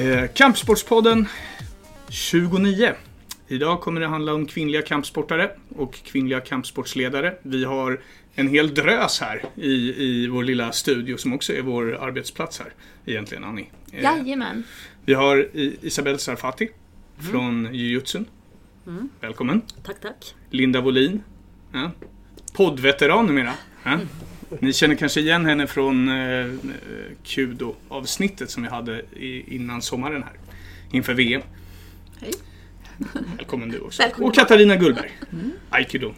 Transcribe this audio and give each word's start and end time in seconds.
Eh, 0.00 0.26
Kampsportspodden 0.34 1.28
29. 2.08 2.94
Idag 3.48 3.80
kommer 3.80 4.00
det 4.00 4.06
handla 4.06 4.34
om 4.34 4.46
kvinnliga 4.46 4.82
kampsportare 4.82 5.50
och 5.76 5.94
kvinnliga 5.94 6.40
kampsportsledare. 6.40 7.34
Vi 7.42 7.64
har 7.64 8.00
en 8.34 8.48
hel 8.48 8.74
drös 8.74 9.20
här 9.20 9.44
i, 9.54 10.04
i 10.04 10.28
vår 10.28 10.44
lilla 10.44 10.72
studio 10.72 11.16
som 11.16 11.32
också 11.32 11.52
är 11.52 11.62
vår 11.62 11.94
arbetsplats 11.94 12.58
här 12.58 12.72
egentligen, 13.06 13.44
Annie. 13.44 13.66
Eh, 13.92 14.02
Jajamän. 14.02 14.64
Vi 15.04 15.14
har 15.14 15.48
Isabelle 15.54 16.18
Sarfati 16.18 16.68
från 17.30 17.74
jujutsun. 17.74 18.26
Välkommen. 19.20 19.62
Tack, 19.82 20.00
tack. 20.00 20.34
Linda 20.50 20.80
Wåhlin. 20.80 21.22
Ja. 21.72 21.90
Poddveteran 22.52 23.26
numera. 23.26 23.54
Ja. 23.82 23.98
Ni 24.58 24.72
känner 24.72 24.94
kanske 24.94 25.20
igen 25.20 25.46
henne 25.46 25.66
från 25.66 26.08
eh, 26.08 26.46
Kudo-avsnittet 27.24 28.50
som 28.50 28.62
vi 28.62 28.68
hade 28.68 29.02
i, 29.16 29.54
innan 29.56 29.82
sommaren 29.82 30.22
här. 30.22 30.32
Inför 30.90 31.14
VM. 31.14 31.42
Hej. 32.20 32.32
Välkommen 33.36 33.68
du 33.68 33.80
också. 33.80 34.02
Välkommen 34.02 34.28
och. 34.28 34.34
Katarina 34.34 34.76
Gullberg. 34.76 35.10
Aikido. 35.70 36.12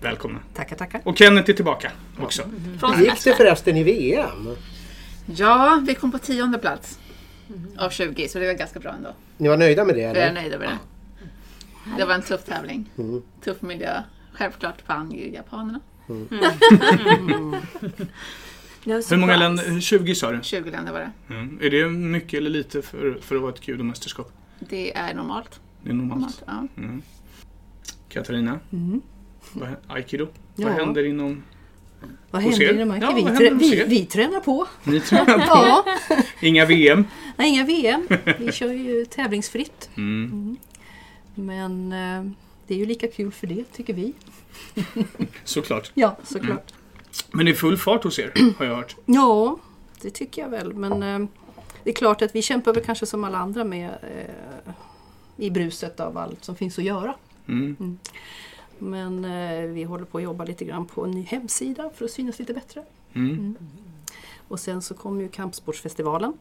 Välkomna. 0.00 0.38
Tackar, 0.54 0.76
tackar. 0.76 1.00
Och 1.04 1.18
Kenneth 1.18 1.50
är 1.50 1.54
tillbaka 1.54 1.90
också. 2.20 2.42
Från 2.80 2.94
Hur 2.94 3.04
gick 3.04 3.24
det 3.24 3.34
förresten 3.34 3.76
i 3.76 3.82
VM? 3.82 4.56
Ja, 5.26 5.82
vi 5.86 5.94
kom 5.94 6.12
på 6.12 6.18
tionde 6.18 6.58
plats 6.58 6.98
av 7.78 7.90
20, 7.90 8.28
så 8.28 8.38
det 8.38 8.46
var 8.46 8.52
ganska 8.54 8.80
bra 8.80 8.92
ändå. 8.92 9.14
Ni 9.36 9.48
var 9.48 9.56
nöjda 9.56 9.84
med 9.84 9.94
det 9.94 10.00
Jag 10.00 10.16
är 10.16 10.22
eller? 10.26 10.32
nöjd 10.40 10.52
över 10.52 10.66
det. 10.66 10.78
Det 11.98 12.04
var 12.04 12.14
en 12.14 12.22
tuff 12.22 12.44
tävling. 12.44 12.90
Tuff 13.44 13.62
miljö. 13.62 14.02
Självklart 14.32 14.88
vann 14.88 15.12
ju 15.12 15.32
japanerna. 15.32 15.80
Hur 18.84 19.16
många 19.16 19.36
länder? 19.36 19.80
20 19.80 20.14
sa 20.14 20.32
du? 20.32 20.38
20 20.42 20.70
länder 20.70 20.92
var 20.92 21.00
det. 21.00 21.34
Mm. 21.34 21.58
Är 21.62 21.70
det 21.70 21.88
mycket 21.88 22.34
eller 22.38 22.50
lite 22.50 22.82
för, 22.82 23.18
för 23.22 23.36
att 23.36 23.42
vara 23.42 23.52
ett 23.52 23.60
Kudo-mästerskap? 23.60 24.32
Det 24.58 24.96
är 24.96 25.14
normalt. 25.14 25.60
Det 25.82 25.90
är 25.90 25.94
normalt. 25.94 26.20
normalt 26.20 26.42
ja. 26.76 26.82
Mm. 26.82 27.02
Katarina? 28.08 28.60
Vad, 29.52 29.68
aikido? 29.86 30.26
Vad 30.56 30.72
Ja. 30.72 30.76
händer 30.84 31.04
inom... 31.04 31.42
Vad 32.30 32.42
händer 32.42 32.62
er? 32.62 32.80
inom? 32.80 33.00
Ja, 33.00 33.12
vi, 33.16 33.22
vad 33.22 33.32
trä- 33.32 33.58
vi, 33.58 33.84
vi 33.88 34.06
tränar 34.06 34.40
på. 34.40 34.66
Ni 34.84 35.00
tränar 35.00 35.38
på? 35.38 35.42
Ja, 35.46 35.84
Inga 36.40 36.66
VM? 36.66 37.04
nej, 37.36 37.48
inga 37.48 37.64
VM. 37.64 38.08
Vi 38.38 38.52
kör 38.52 38.72
ju 38.72 39.04
tävlingsfritt. 39.04 39.90
Mm. 39.96 40.56
Men 41.34 41.92
eh, 41.92 42.32
det 42.72 42.76
är 42.76 42.78
ju 42.78 42.86
lika 42.86 43.08
kul 43.08 43.32
för 43.32 43.46
det, 43.46 43.64
tycker 43.72 43.94
vi. 43.94 44.12
Såklart. 45.44 45.90
Ja, 45.94 46.16
såklart. 46.22 46.74
Men 47.30 47.46
det 47.46 47.52
är 47.52 47.54
full 47.54 47.76
fart 47.76 48.04
hos 48.04 48.18
er, 48.18 48.32
har 48.58 48.66
jag 48.66 48.76
hört. 48.76 48.96
Ja, 49.06 49.58
det 50.02 50.10
tycker 50.10 50.42
jag 50.42 50.48
väl. 50.48 50.74
Men 50.74 51.02
eh, 51.02 51.28
det 51.84 51.90
är 51.90 51.94
klart 51.94 52.22
att 52.22 52.34
vi 52.34 52.42
kämpar 52.42 52.74
väl 52.74 52.84
kanske 52.84 53.06
som 53.06 53.24
alla 53.24 53.38
andra 53.38 53.64
med 53.64 53.90
eh, 54.02 54.72
i 55.36 55.50
bruset 55.50 56.00
av 56.00 56.18
allt 56.18 56.44
som 56.44 56.56
finns 56.56 56.78
att 56.78 56.84
göra. 56.84 57.14
Mm. 57.48 57.98
Men 58.78 59.24
eh, 59.24 59.66
vi 59.66 59.84
håller 59.84 60.04
på 60.04 60.18
att 60.18 60.24
jobba 60.24 60.44
lite 60.44 60.64
grann 60.64 60.86
på 60.86 61.04
en 61.04 61.10
ny 61.10 61.22
hemsida 61.22 61.90
för 61.94 62.04
att 62.04 62.10
synas 62.10 62.38
lite 62.38 62.54
bättre. 62.54 62.84
Mm. 63.12 63.56
Och 64.48 64.60
sen 64.60 64.82
så 64.82 64.94
kommer 64.94 65.22
ju 65.22 65.28
Kampsportsfestivalen. 65.28 66.32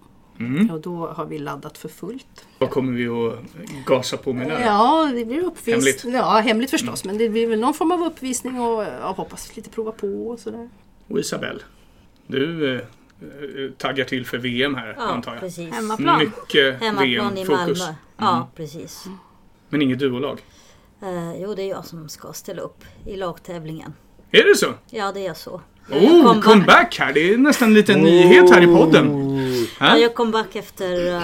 Mm. 0.45 0.71
Och 0.71 0.81
då 0.81 1.07
har 1.07 1.25
vi 1.25 1.39
laddat 1.39 1.77
för 1.77 1.89
fullt. 1.89 2.45
Vad 2.57 2.69
kommer 2.69 2.93
vi 2.93 3.07
att 3.07 3.39
gasa 3.85 4.17
på 4.17 4.33
med 4.33 4.47
där? 4.47 4.61
Ja, 4.61 5.11
det 5.15 5.25
blir 5.25 5.43
uppvisning. 5.43 5.73
Hemligt. 5.75 6.03
Ja, 6.03 6.39
hemligt 6.39 6.69
förstås. 6.69 7.03
Men 7.05 7.17
det 7.17 7.29
blir 7.29 7.47
väl 7.47 7.59
någon 7.59 7.73
form 7.73 7.91
av 7.91 8.01
uppvisning 8.03 8.59
och 8.59 8.83
ja, 8.83 9.11
hoppas 9.17 9.55
lite 9.55 9.69
prova 9.69 9.91
på 9.91 10.07
och 10.27 10.39
sådär. 10.39 10.69
Och 11.07 11.19
Isabelle, 11.19 11.59
du 12.27 12.75
eh, 12.75 12.81
taggar 13.77 14.05
till 14.05 14.25
för 14.25 14.37
VM 14.37 14.75
här, 14.75 14.93
Ja, 14.97 15.03
antar 15.03 15.31
jag. 15.31 15.39
precis. 15.41 15.73
Hemmaplan. 15.73 16.19
Mycket 16.19 16.79
Hemmaplan 16.81 17.37
i 17.37 17.43
VM-fokus. 17.43 17.79
Malmö. 17.79 17.95
Ja, 18.17 18.47
precis. 18.55 19.05
Men 19.69 19.81
inget 19.81 19.99
duolag. 19.99 20.41
Eh, 21.01 21.41
jo, 21.41 21.53
det 21.55 21.61
är 21.63 21.69
jag 21.69 21.85
som 21.85 22.09
ska 22.09 22.33
ställa 22.33 22.61
upp 22.61 22.83
i 23.05 23.17
lagtävlingen. 23.17 23.93
Är 24.31 24.43
det 24.43 24.55
så? 24.57 24.73
Ja, 24.89 25.11
det 25.11 25.27
är 25.27 25.33
så. 25.33 25.61
Jag 25.89 26.03
Oh, 26.03 26.41
comeback 26.41 26.99
här! 26.99 27.13
Det 27.13 27.33
är 27.33 27.37
nästan 27.37 27.67
en 27.67 27.73
liten 27.73 27.99
nyhet 28.01 28.49
här 28.53 28.61
i 28.61 28.67
podden. 28.67 29.31
Ja, 29.79 29.97
jag 29.97 30.15
kom 30.15 30.31
back 30.31 30.55
efter... 30.55 31.15
eh, 31.15 31.21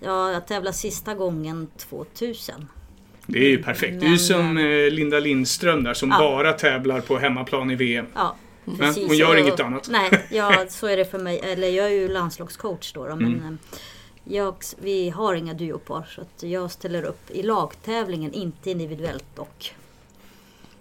ja, 0.00 0.32
jag 0.32 0.46
tävlade 0.46 0.76
sista 0.76 1.14
gången 1.14 1.68
2000. 1.78 2.68
Det 3.26 3.38
är 3.38 3.48
ju 3.48 3.62
perfekt. 3.62 3.92
Det 4.00 4.06
är 4.06 4.08
ju 4.08 4.10
Men, 4.10 4.18
som 4.18 4.58
eh, 4.58 4.90
Linda 4.90 5.18
Lindström 5.20 5.84
där 5.84 5.94
som 5.94 6.10
Ja. 6.10 6.18
bara 6.18 6.52
tävlar 6.52 7.00
på 7.00 7.18
hemmaplan 7.18 7.70
i 7.70 7.74
VM. 7.74 8.06
Ja, 8.14 8.36
Men 8.64 8.76
precis. 8.78 9.06
hon 9.08 9.16
gör 9.16 9.30
Och- 9.34 9.38
inget 9.40 9.60
annat. 9.60 9.88
Nej, 9.90 10.10
ja, 10.30 10.64
så 10.68 10.86
är 10.86 10.96
det 10.96 11.04
för 11.04 11.18
mig. 11.18 11.40
Eller 11.44 11.68
jag 11.68 11.86
är 11.86 11.90
ju 11.90 12.08
landslagscoach 12.08 12.92
då. 12.92 13.06
då 13.08 13.16
men 13.16 13.26
Mm. 13.26 13.44
eh, 13.44 13.78
jag, 14.34 14.54
vi 14.82 15.10
har 15.10 15.34
inga 15.34 15.54
duopar 15.54 16.06
så 16.38 16.46
jag 16.46 16.70
ställer 16.70 17.02
upp 17.04 17.30
i 17.30 17.42
lagtävlingen, 17.42 18.32
inte 18.32 18.70
individuellt 18.70 19.24
dock. 19.36 19.74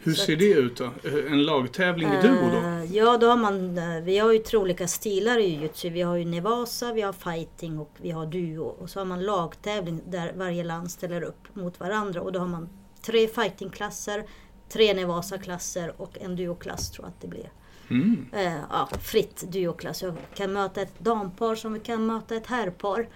Hur 0.03 0.13
ser 0.13 0.35
det 0.35 0.45
ut 0.53 0.77
då? 0.77 0.83
Eh, 0.83 1.31
En 1.31 1.43
lagtävling 1.43 2.09
i 2.13 2.21
duo 2.21 2.49
då? 2.51 2.57
Eh, 2.57 2.83
Ja, 2.95 3.17
då 3.17 3.27
har 3.27 3.37
man, 3.37 3.77
eh, 3.77 4.01
vi 4.03 4.17
har 4.17 4.31
ju 4.33 4.39
tre 4.39 4.59
olika 4.59 4.87
stilar 4.87 5.37
i 5.37 5.45
jujutsu. 5.49 5.89
Vi 5.89 6.01
har 6.01 6.15
ju 6.15 6.25
nevasa, 6.25 6.93
vi 6.93 7.01
har 7.01 7.13
fighting 7.13 7.79
och 7.79 7.91
vi 8.01 8.11
har 8.11 8.25
duo. 8.25 8.63
Och 8.63 8.89
så 8.89 8.99
har 8.99 9.05
man 9.05 9.23
lagtävling 9.25 10.01
där 10.07 10.33
varje 10.35 10.63
land 10.63 10.91
ställer 10.91 11.21
upp 11.21 11.55
mot 11.55 11.79
varandra. 11.79 12.21
Och 12.21 12.31
då 12.31 12.39
har 12.39 12.47
man 12.47 12.69
tre 13.05 13.27
fightingklasser, 13.27 14.23
tre 14.69 14.93
nevasa-klasser 14.93 15.93
och 15.97 16.17
en 16.21 16.35
duoklass 16.35 16.91
tror 16.91 17.05
jag 17.05 17.09
att 17.09 17.21
det 17.21 17.27
blir. 17.27 17.51
Mm. 17.89 18.25
Eh, 18.33 18.53
ja, 18.69 18.89
fritt 19.03 19.43
duoklass. 19.51 20.01
Jag 20.01 20.15
kan 20.35 20.53
möta 20.53 20.81
ett 20.81 20.99
dampar 20.99 21.55
som 21.55 21.73
vi 21.73 21.79
kan 21.79 22.05
möta 22.05 22.35
ett 22.35 22.47
herrpar. 22.47 23.07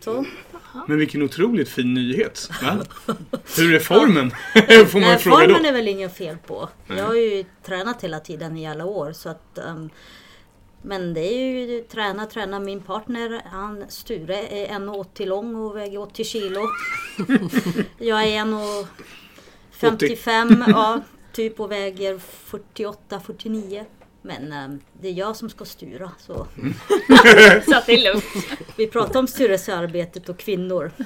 Så. 0.00 0.24
Men 0.88 0.98
vilken 0.98 1.22
otroligt 1.22 1.68
fin 1.68 1.94
nyhet. 1.94 2.50
Va? 2.62 2.78
Hur 3.56 3.74
är 3.74 3.78
formen? 3.78 4.30
Får 4.90 5.00
man 5.00 5.08
Nej, 5.08 5.18
fråga 5.18 5.36
formen 5.36 5.62
då. 5.62 5.68
är 5.68 5.72
väl 5.72 5.88
inget 5.88 6.16
fel 6.16 6.36
på. 6.46 6.68
Jag 6.86 7.04
har 7.04 7.14
ju 7.14 7.44
tränat 7.62 8.04
hela 8.04 8.20
tiden 8.20 8.56
i 8.56 8.68
alla 8.68 8.84
år. 8.84 9.12
Så 9.12 9.28
att, 9.28 9.58
ehm, 9.58 9.90
men 10.82 11.14
det 11.14 11.20
är 11.20 11.66
ju 11.66 11.82
träna, 11.82 12.26
träna. 12.26 12.60
Min 12.60 12.80
partner, 12.80 13.42
han 13.52 13.84
Sture, 13.88 14.36
är 14.36 14.66
1,80 14.68 15.26
lång 15.26 15.56
och 15.56 15.76
väger 15.76 15.98
80 15.98 16.24
kilo. 16.24 16.60
jag 17.98 18.24
är 18.24 18.44
1,55 18.44 20.64
ja, 20.68 21.00
typ 21.34 21.60
och 21.60 21.72
väger 21.72 22.20
48-49. 22.50 23.84
Men 24.22 24.52
ehm, 24.52 24.80
det 25.00 25.08
är 25.08 25.12
jag 25.12 25.36
som 25.36 25.50
ska 25.50 25.64
styra. 25.64 26.10
Så. 26.18 26.34
Så 27.66 27.76
att 27.76 27.86
det 27.86 27.92
är 27.92 28.12
lugnt. 28.12 28.24
Vi 28.76 28.86
pratar 28.86 29.20
om 29.20 29.26
styrelsearbetet 29.26 30.28
och 30.28 30.38
kvinnor. 30.38 30.90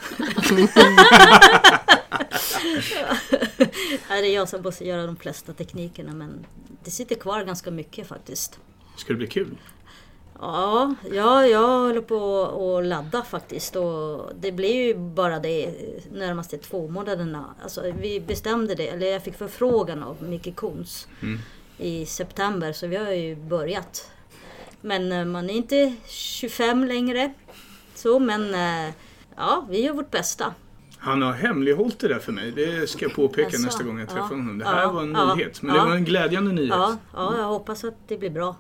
Det 4.08 4.14
är 4.14 4.34
jag 4.34 4.48
som 4.48 4.62
måste 4.62 4.84
göra 4.84 5.06
de 5.06 5.16
flesta 5.16 5.52
teknikerna 5.52 6.12
men 6.12 6.46
det 6.84 6.90
sitter 6.90 7.14
kvar 7.14 7.44
ganska 7.44 7.70
mycket 7.70 8.06
faktiskt. 8.06 8.58
Ska 8.96 9.12
det 9.12 9.16
bli 9.16 9.26
kul? 9.26 9.56
Ja, 10.40 10.94
ja 11.12 11.46
jag 11.46 11.68
håller 11.68 12.00
på 12.00 12.44
att 12.78 12.86
ladda 12.86 13.22
faktiskt 13.22 13.76
och 13.76 14.30
det 14.40 14.52
blir 14.52 14.74
ju 14.86 14.94
bara 14.94 15.38
det 15.38 15.74
närmaste 16.12 16.58
två 16.58 16.88
månaderna. 16.88 17.44
Alltså, 17.62 17.82
vi 18.00 18.20
bestämde 18.20 18.74
det, 18.74 18.88
eller 18.88 19.06
jag 19.06 19.22
fick 19.22 19.34
förfrågan 19.36 20.02
av 20.02 20.22
Micke 20.22 20.56
Kons 20.56 21.08
Mm. 21.22 21.38
i 21.78 22.06
september 22.06 22.72
så 22.72 22.86
vi 22.86 22.96
har 22.96 23.10
ju 23.12 23.36
börjat. 23.36 24.10
Men 24.80 25.12
eh, 25.12 25.24
man 25.24 25.50
är 25.50 25.54
inte 25.54 25.94
25 26.06 26.84
längre. 26.84 27.32
Så 27.94 28.18
men 28.18 28.54
eh, 28.54 28.94
ja, 29.36 29.66
vi 29.70 29.80
gör 29.82 29.92
vårt 29.92 30.10
bästa. 30.10 30.54
Han 30.98 31.22
har 31.22 31.32
hemlighållit 31.32 31.98
det 31.98 32.08
där 32.08 32.18
för 32.18 32.32
mig. 32.32 32.50
Det 32.52 32.90
ska 32.90 33.04
jag 33.04 33.14
påpeka 33.14 33.50
Jaså? 33.50 33.64
nästa 33.64 33.84
gång 33.84 33.98
jag 33.98 34.08
träffar 34.08 34.22
Ja. 34.30 34.36
honom. 34.36 34.58
Det 34.58 34.64
här 34.64 34.82
Ja. 34.82 34.92
var 34.92 35.02
en 35.02 35.12
Ja. 35.12 35.34
nyhet. 35.34 35.62
Men 35.62 35.74
Ja. 35.76 35.82
det 35.82 35.88
var 35.88 35.96
en 35.96 36.04
glädjande 36.04 36.52
nyhet. 36.52 36.70
Ja, 36.70 36.96
ja, 37.14 37.34
jag 37.38 37.44
hoppas 37.44 37.84
att 37.84 37.94
det 38.08 38.18
blir 38.18 38.30
bra. 38.30 38.56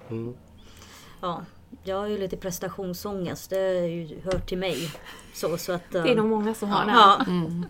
Ja, 1.20 1.42
jag 1.84 1.96
har 1.96 2.06
ju 2.06 2.18
lite 2.18 2.36
prestationsångest, 2.36 3.50
det 3.50 3.58
är 3.58 3.82
ju, 3.86 4.20
hör 4.24 4.38
till 4.38 4.58
mig. 4.58 4.90
Så, 5.34 5.58
så 5.58 5.72
att, 5.72 5.94
eh, 5.94 6.02
Det 6.02 6.10
är 6.10 6.14
nog 6.14 6.28
många 6.28 6.54
som 6.54 6.68
har 6.70 6.84
det. 6.86 6.92
ja, 6.92 7.24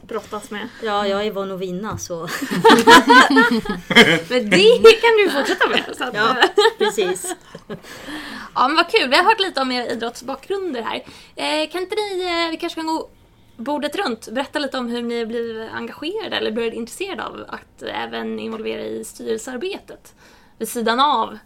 Brottas 0.06 0.50
med. 0.50 0.68
ja, 0.82 1.06
jag 1.06 1.26
är 1.26 1.30
van 1.32 1.52
att 1.52 1.60
vinna 1.60 1.98
så. 1.98 2.16
Men 4.28 4.50
det 4.50 4.92
kan 5.00 5.16
du 5.24 5.30
fortsätta 5.30 5.68
med. 5.68 5.96
Så 5.96 6.04
att, 6.04 6.14
Ja, 6.14 6.36
ja. 6.40 6.48
precis. 6.78 7.36
ja 8.54 8.68
men 8.68 8.76
vad 8.76 8.90
kul. 8.90 9.10
Vi 9.10 9.16
har 9.16 9.24
hört 9.24 9.40
lite 9.40 9.60
om 9.60 9.72
era 9.72 9.86
idrottsbakgrunder 9.86 10.82
här. 10.82 10.96
Eh, 11.36 11.70
kan 11.70 11.80
inte 11.80 11.94
ni, 11.94 12.22
eh, 12.44 12.50
vi 12.50 12.56
kanske 12.56 12.80
kan 12.80 12.86
gå 12.86 13.08
bordet 13.56 13.96
runt. 13.96 14.28
Berätta 14.28 14.58
lite 14.58 14.78
om 14.78 14.88
hur 14.88 15.02
ni 15.02 15.26
blev 15.26 15.68
engagerade 15.72 16.36
eller 16.36 16.50
började 16.52 16.76
intresserade 16.76 17.24
av 17.24 17.44
att 17.48 17.82
även 17.82 18.38
involvera 18.38 18.82
i 18.82 19.04
styrelsearbetet. 19.04 20.14
Vid 20.58 20.68
sidan 20.68 21.00
av 21.00 21.38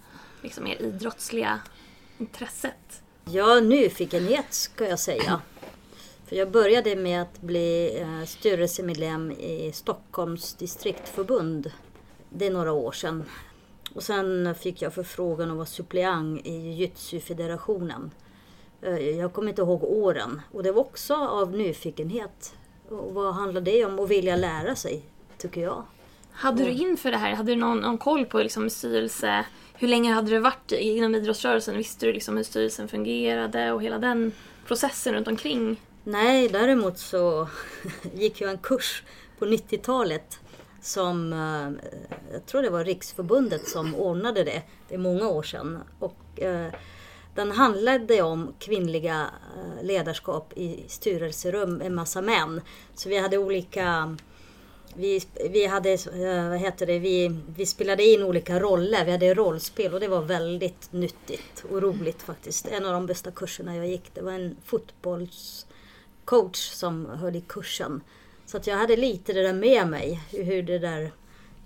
liksom, 0.43 0.67
er 0.67 0.83
idrottsliga 0.83 1.61
intresset. 2.19 3.03
Ja, 3.25 3.61
nyfikenhet 3.61 4.47
ska 4.55 4.89
jag 4.89 4.99
säga. 4.99 5.41
För 6.27 6.37
jag 6.37 6.51
började 6.51 6.97
med 6.97 7.23
att 7.23 7.41
bli 7.41 8.01
eh, 8.01 8.25
styrelsemedlem 8.27 9.31
i 9.31 9.71
Stockholms 9.75 10.55
distriktförbund. 10.55 11.73
Det 12.31 12.47
är 12.47 12.51
några 12.51 12.73
år 12.73 12.93
sedan. 12.93 13.25
Och 13.95 14.03
sen 14.03 14.55
fick 14.55 14.83
jag 14.83 14.95
förfrågan 14.95 15.51
att 15.51 15.57
vara 15.57 15.67
suppleant 15.67 16.47
i 16.47 16.53
Jujutsu-federationen. 16.53 18.11
Eh, 18.83 18.99
Jag 18.99 19.33
kommer 19.33 19.49
inte 19.49 19.63
ihåg 19.63 19.85
åren. 19.85 20.41
Och 20.53 20.63
det 20.63 20.73
var 20.73 20.81
också 20.81 21.15
av 21.15 21.53
nyfikenhet. 21.53 22.55
Och 22.89 23.15
vad 23.15 23.35
handlar 23.35 23.61
det 23.61 23.85
om? 23.85 23.99
Att 23.99 24.09
vilja 24.11 24.37
lära 24.37 24.77
sig, 24.77 25.03
tycker 25.39 25.61
jag. 25.61 25.83
Hade 26.33 26.65
du 26.65 26.71
inför 26.71 27.11
det 27.11 27.17
här, 27.17 27.35
hade 27.35 27.53
du 27.53 27.57
någon, 27.57 27.79
någon 27.81 27.99
koll 27.99 28.27
på 28.27 28.39
liksom 28.39 28.71
styrelse? 28.71 29.45
Hur 29.83 29.89
länge 29.89 30.13
hade 30.13 30.31
du 30.31 30.39
varit 30.39 30.73
inom 30.73 31.15
idrottsrörelsen? 31.15 31.77
Visste 31.77 32.07
du 32.07 32.13
liksom 32.13 32.37
hur 32.37 32.45
styrelsen 32.45 32.89
fungerade 32.89 33.73
och 33.73 33.83
hela 33.83 33.99
den 33.99 34.33
processen 34.67 35.15
runt 35.15 35.29
omkring? 35.29 35.81
Nej, 36.05 36.49
däremot 36.49 36.99
så 36.99 37.49
gick 38.15 38.41
jag 38.41 38.51
en 38.51 38.59
kurs 38.59 39.03
på 39.39 39.47
90-talet 39.47 40.41
som, 40.83 41.33
eh, 41.33 41.93
jag 42.33 42.47
tror 42.47 42.63
det 42.63 42.71
var 42.71 42.85
Riksförbundet 42.85 43.69
som 43.69 43.95
ordnade 43.95 44.45
det. 44.45 44.63
Det 44.89 44.95
är 44.95 44.99
många 44.99 45.29
år 45.29 45.43
sedan. 45.43 45.79
Och, 45.99 46.41
eh, 46.41 46.73
den 47.35 47.51
handlade 47.53 48.23
om 48.23 48.55
kvinnliga 48.59 49.31
eh, 49.57 49.85
ledarskap 49.85 50.53
i 50.57 50.85
styrelserum 50.89 51.75
med 51.75 51.93
massa 51.93 52.23
män. 52.23 52.61
Så 52.95 53.09
vi 53.09 53.19
hade 53.19 53.39
olika 53.39 54.17
vi, 54.97 55.21
vi 55.51 55.67
hade, 55.67 55.93
eh, 55.93 56.49
vad 56.49 56.59
heter 56.59 56.87
det, 56.87 56.99
vi, 56.99 57.41
vi 57.57 57.67
spelade 57.67 58.05
in 58.05 58.23
olika 58.23 58.61
roller. 58.61 59.05
Vi 59.05 59.11
hade 59.11 59.35
rollspel 59.35 59.95
och 59.95 60.01
det 60.01 60.09
var 60.09 60.23
väldigt 60.23 60.93
nyttigt 60.93 61.65
och 61.71 61.83
roligt 61.83 62.23
faktiskt. 62.23 62.67
En 62.67 62.87
av 62.87 62.93
de 62.93 63.07
bästa 63.07 63.31
kurserna 63.31 63.77
jag 63.77 63.89
gick, 63.89 64.15
det 64.15 64.23
var 64.23 64.33
en 64.33 64.57
fotbollscoach 64.65 66.57
som 66.57 67.07
höll 67.07 67.37
i 67.37 67.41
kursen. 67.41 68.01
Så 68.47 68.57
att 68.57 68.67
jag 68.67 68.77
hade 68.77 68.97
lite 68.97 69.33
det 69.33 69.43
där 69.43 69.53
med 69.53 69.89
mig, 69.89 70.21
hur 70.31 70.63
det 70.63 70.79
där, 70.79 71.13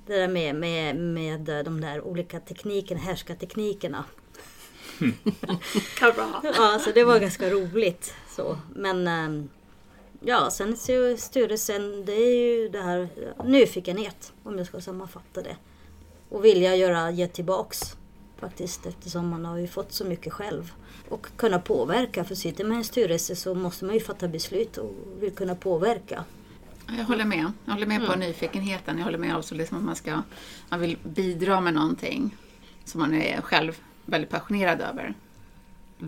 det 0.07 0.17
där 0.17 0.29
med, 0.29 0.55
med, 0.55 0.97
med 0.97 1.41
de 1.65 1.81
där 1.81 2.01
olika 2.01 2.41
teknikerna, 2.41 3.01
härskarteknikerna. 3.01 4.05
Ja, 6.43 6.81
så 6.85 6.91
det 6.95 7.05
var 7.05 7.19
ganska 7.19 7.51
roligt. 7.51 8.15
Så. 8.29 8.59
Men 8.75 9.09
ehm, 9.09 9.49
ja, 10.27 10.51
sen 10.51 10.77
så 10.77 11.17
styrelsen, 11.19 12.05
det 12.05 12.13
är 12.13 12.37
ju 12.37 12.69
det 12.69 12.83
här 12.83 13.09
nyfikenhet, 13.45 14.33
om 14.43 14.59
jag 14.59 14.67
ska 14.67 14.81
sammanfatta 14.81 15.43
det. 15.43 15.57
Och 16.29 16.45
vilja 16.45 16.77
göra, 16.77 17.11
ge 17.11 17.29
tillbaks 17.29 17.97
faktiskt, 18.39 18.87
eftersom 18.87 19.29
man 19.29 19.45
har 19.45 19.59
ju 19.59 19.69
fått 19.69 19.93
så 19.93 20.05
mycket 20.05 20.33
själv. 20.33 20.73
Och 21.09 21.27
kunna 21.37 21.59
påverka, 21.59 22.25
för 22.25 22.35
sitter 22.35 22.65
man 22.65 22.73
i 22.73 22.77
en 22.77 22.85
styrelse 22.85 23.37
så 23.37 23.55
måste 23.55 23.85
man 23.85 23.95
ju 23.95 24.01
fatta 24.01 24.29
beslut 24.29 24.77
och 24.77 24.93
vill 25.21 25.33
kunna 25.33 25.55
påverka. 25.55 26.25
Jag 26.89 27.05
håller 27.05 27.25
med. 27.25 27.53
Jag 27.65 27.73
håller 27.73 27.87
med 27.87 28.07
på 28.07 28.17
nyfikenheten. 28.17 28.99
Jag 28.99 29.05
håller 29.05 29.19
med 29.19 29.37
också 29.37 29.55
liksom 29.55 29.79
att 29.79 29.85
man, 29.85 29.97
ska, 29.97 30.23
man 30.69 30.81
vill 30.81 30.99
bidra 31.05 31.61
med 31.61 31.75
någonting 31.75 32.37
som 32.85 33.01
man 33.01 33.15
är 33.15 33.41
själv 33.41 33.81
väldigt 34.05 34.31
passionerad 34.31 34.81
över. 34.81 35.15
Ja, 35.99 36.07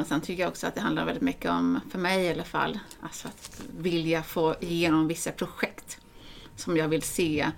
och 0.00 0.06
sen 0.06 0.20
tycker 0.20 0.42
jag 0.42 0.48
också 0.48 0.66
att 0.66 0.74
det 0.74 0.80
handlar 0.80 1.04
väldigt 1.04 1.22
mycket 1.22 1.50
om, 1.50 1.80
för 1.90 1.98
mig 1.98 2.24
i 2.24 2.30
alla 2.30 2.44
fall, 2.44 2.78
alltså 3.00 3.28
att 3.28 3.60
vilja 3.78 4.22
få 4.22 4.56
igenom 4.60 5.08
vissa 5.08 5.32
projekt 5.32 5.98
som 6.56 6.76
jag 6.76 6.88
vill 6.88 7.02
se 7.02 7.50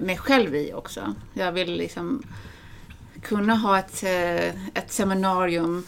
mig 0.00 0.16
själv 0.16 0.54
i 0.54 0.72
också. 0.72 1.14
Jag 1.32 1.52
vill 1.52 1.72
liksom 1.72 2.22
kunna 3.22 3.54
ha 3.54 3.78
ett, 3.78 4.02
eh, 4.02 4.48
ett 4.74 4.92
seminarium 4.92 5.86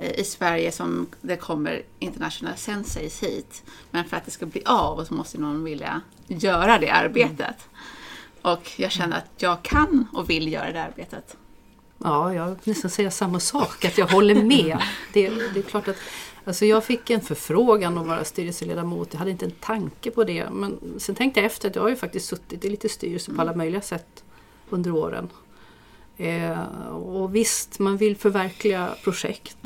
eh, 0.00 0.20
i 0.20 0.24
Sverige 0.24 0.72
som 0.72 1.06
det 1.20 1.36
kommer 1.36 1.82
internationella 1.98 2.56
senseis 2.56 3.22
hit. 3.22 3.62
Men 3.90 4.04
för 4.04 4.16
att 4.16 4.24
det 4.24 4.30
ska 4.30 4.46
bli 4.46 4.62
av 4.64 5.04
så 5.04 5.14
måste 5.14 5.38
någon 5.38 5.64
vilja 5.64 6.00
göra 6.26 6.78
det 6.78 6.90
arbetet. 6.90 7.68
Och 8.42 8.72
jag 8.76 8.92
känner 8.92 9.16
att 9.16 9.30
jag 9.36 9.62
kan 9.62 10.08
och 10.12 10.30
vill 10.30 10.52
göra 10.52 10.72
det 10.72 10.82
arbetet. 10.82 11.36
Ja, 11.98 12.34
jag 12.34 12.46
vill 12.46 12.56
nästan 12.64 12.90
säga 12.90 13.10
samma 13.10 13.40
sak, 13.40 13.84
att 13.84 13.98
jag 13.98 14.06
håller 14.06 14.42
med. 14.42 14.78
Det, 15.12 15.28
det 15.54 15.60
är 15.60 15.62
klart 15.62 15.88
att 15.88 15.96
alltså 16.44 16.64
jag 16.64 16.84
fick 16.84 17.10
en 17.10 17.20
förfrågan 17.20 17.98
att 17.98 18.06
vara 18.06 18.24
styrelseledamot. 18.24 19.08
Jag 19.12 19.18
hade 19.18 19.30
inte 19.30 19.44
en 19.44 19.50
tanke 19.50 20.10
på 20.10 20.24
det. 20.24 20.50
Men 20.50 20.78
sen 20.98 21.14
tänkte 21.14 21.40
jag 21.40 21.46
efter 21.46 21.68
att 21.68 21.74
jag 21.74 21.82
har 21.82 21.88
ju 21.88 21.96
faktiskt 21.96 22.28
suttit 22.28 22.64
i 22.64 22.70
lite 22.70 22.88
styrelse 22.88 23.34
på 23.34 23.40
alla 23.40 23.54
möjliga 23.54 23.80
sätt 23.80 24.24
under 24.70 24.90
åren. 24.90 25.28
Eh, 26.16 26.60
och 26.90 27.34
visst, 27.34 27.78
man 27.78 27.96
vill 27.96 28.16
förverkliga 28.16 28.94
projekt. 29.04 29.56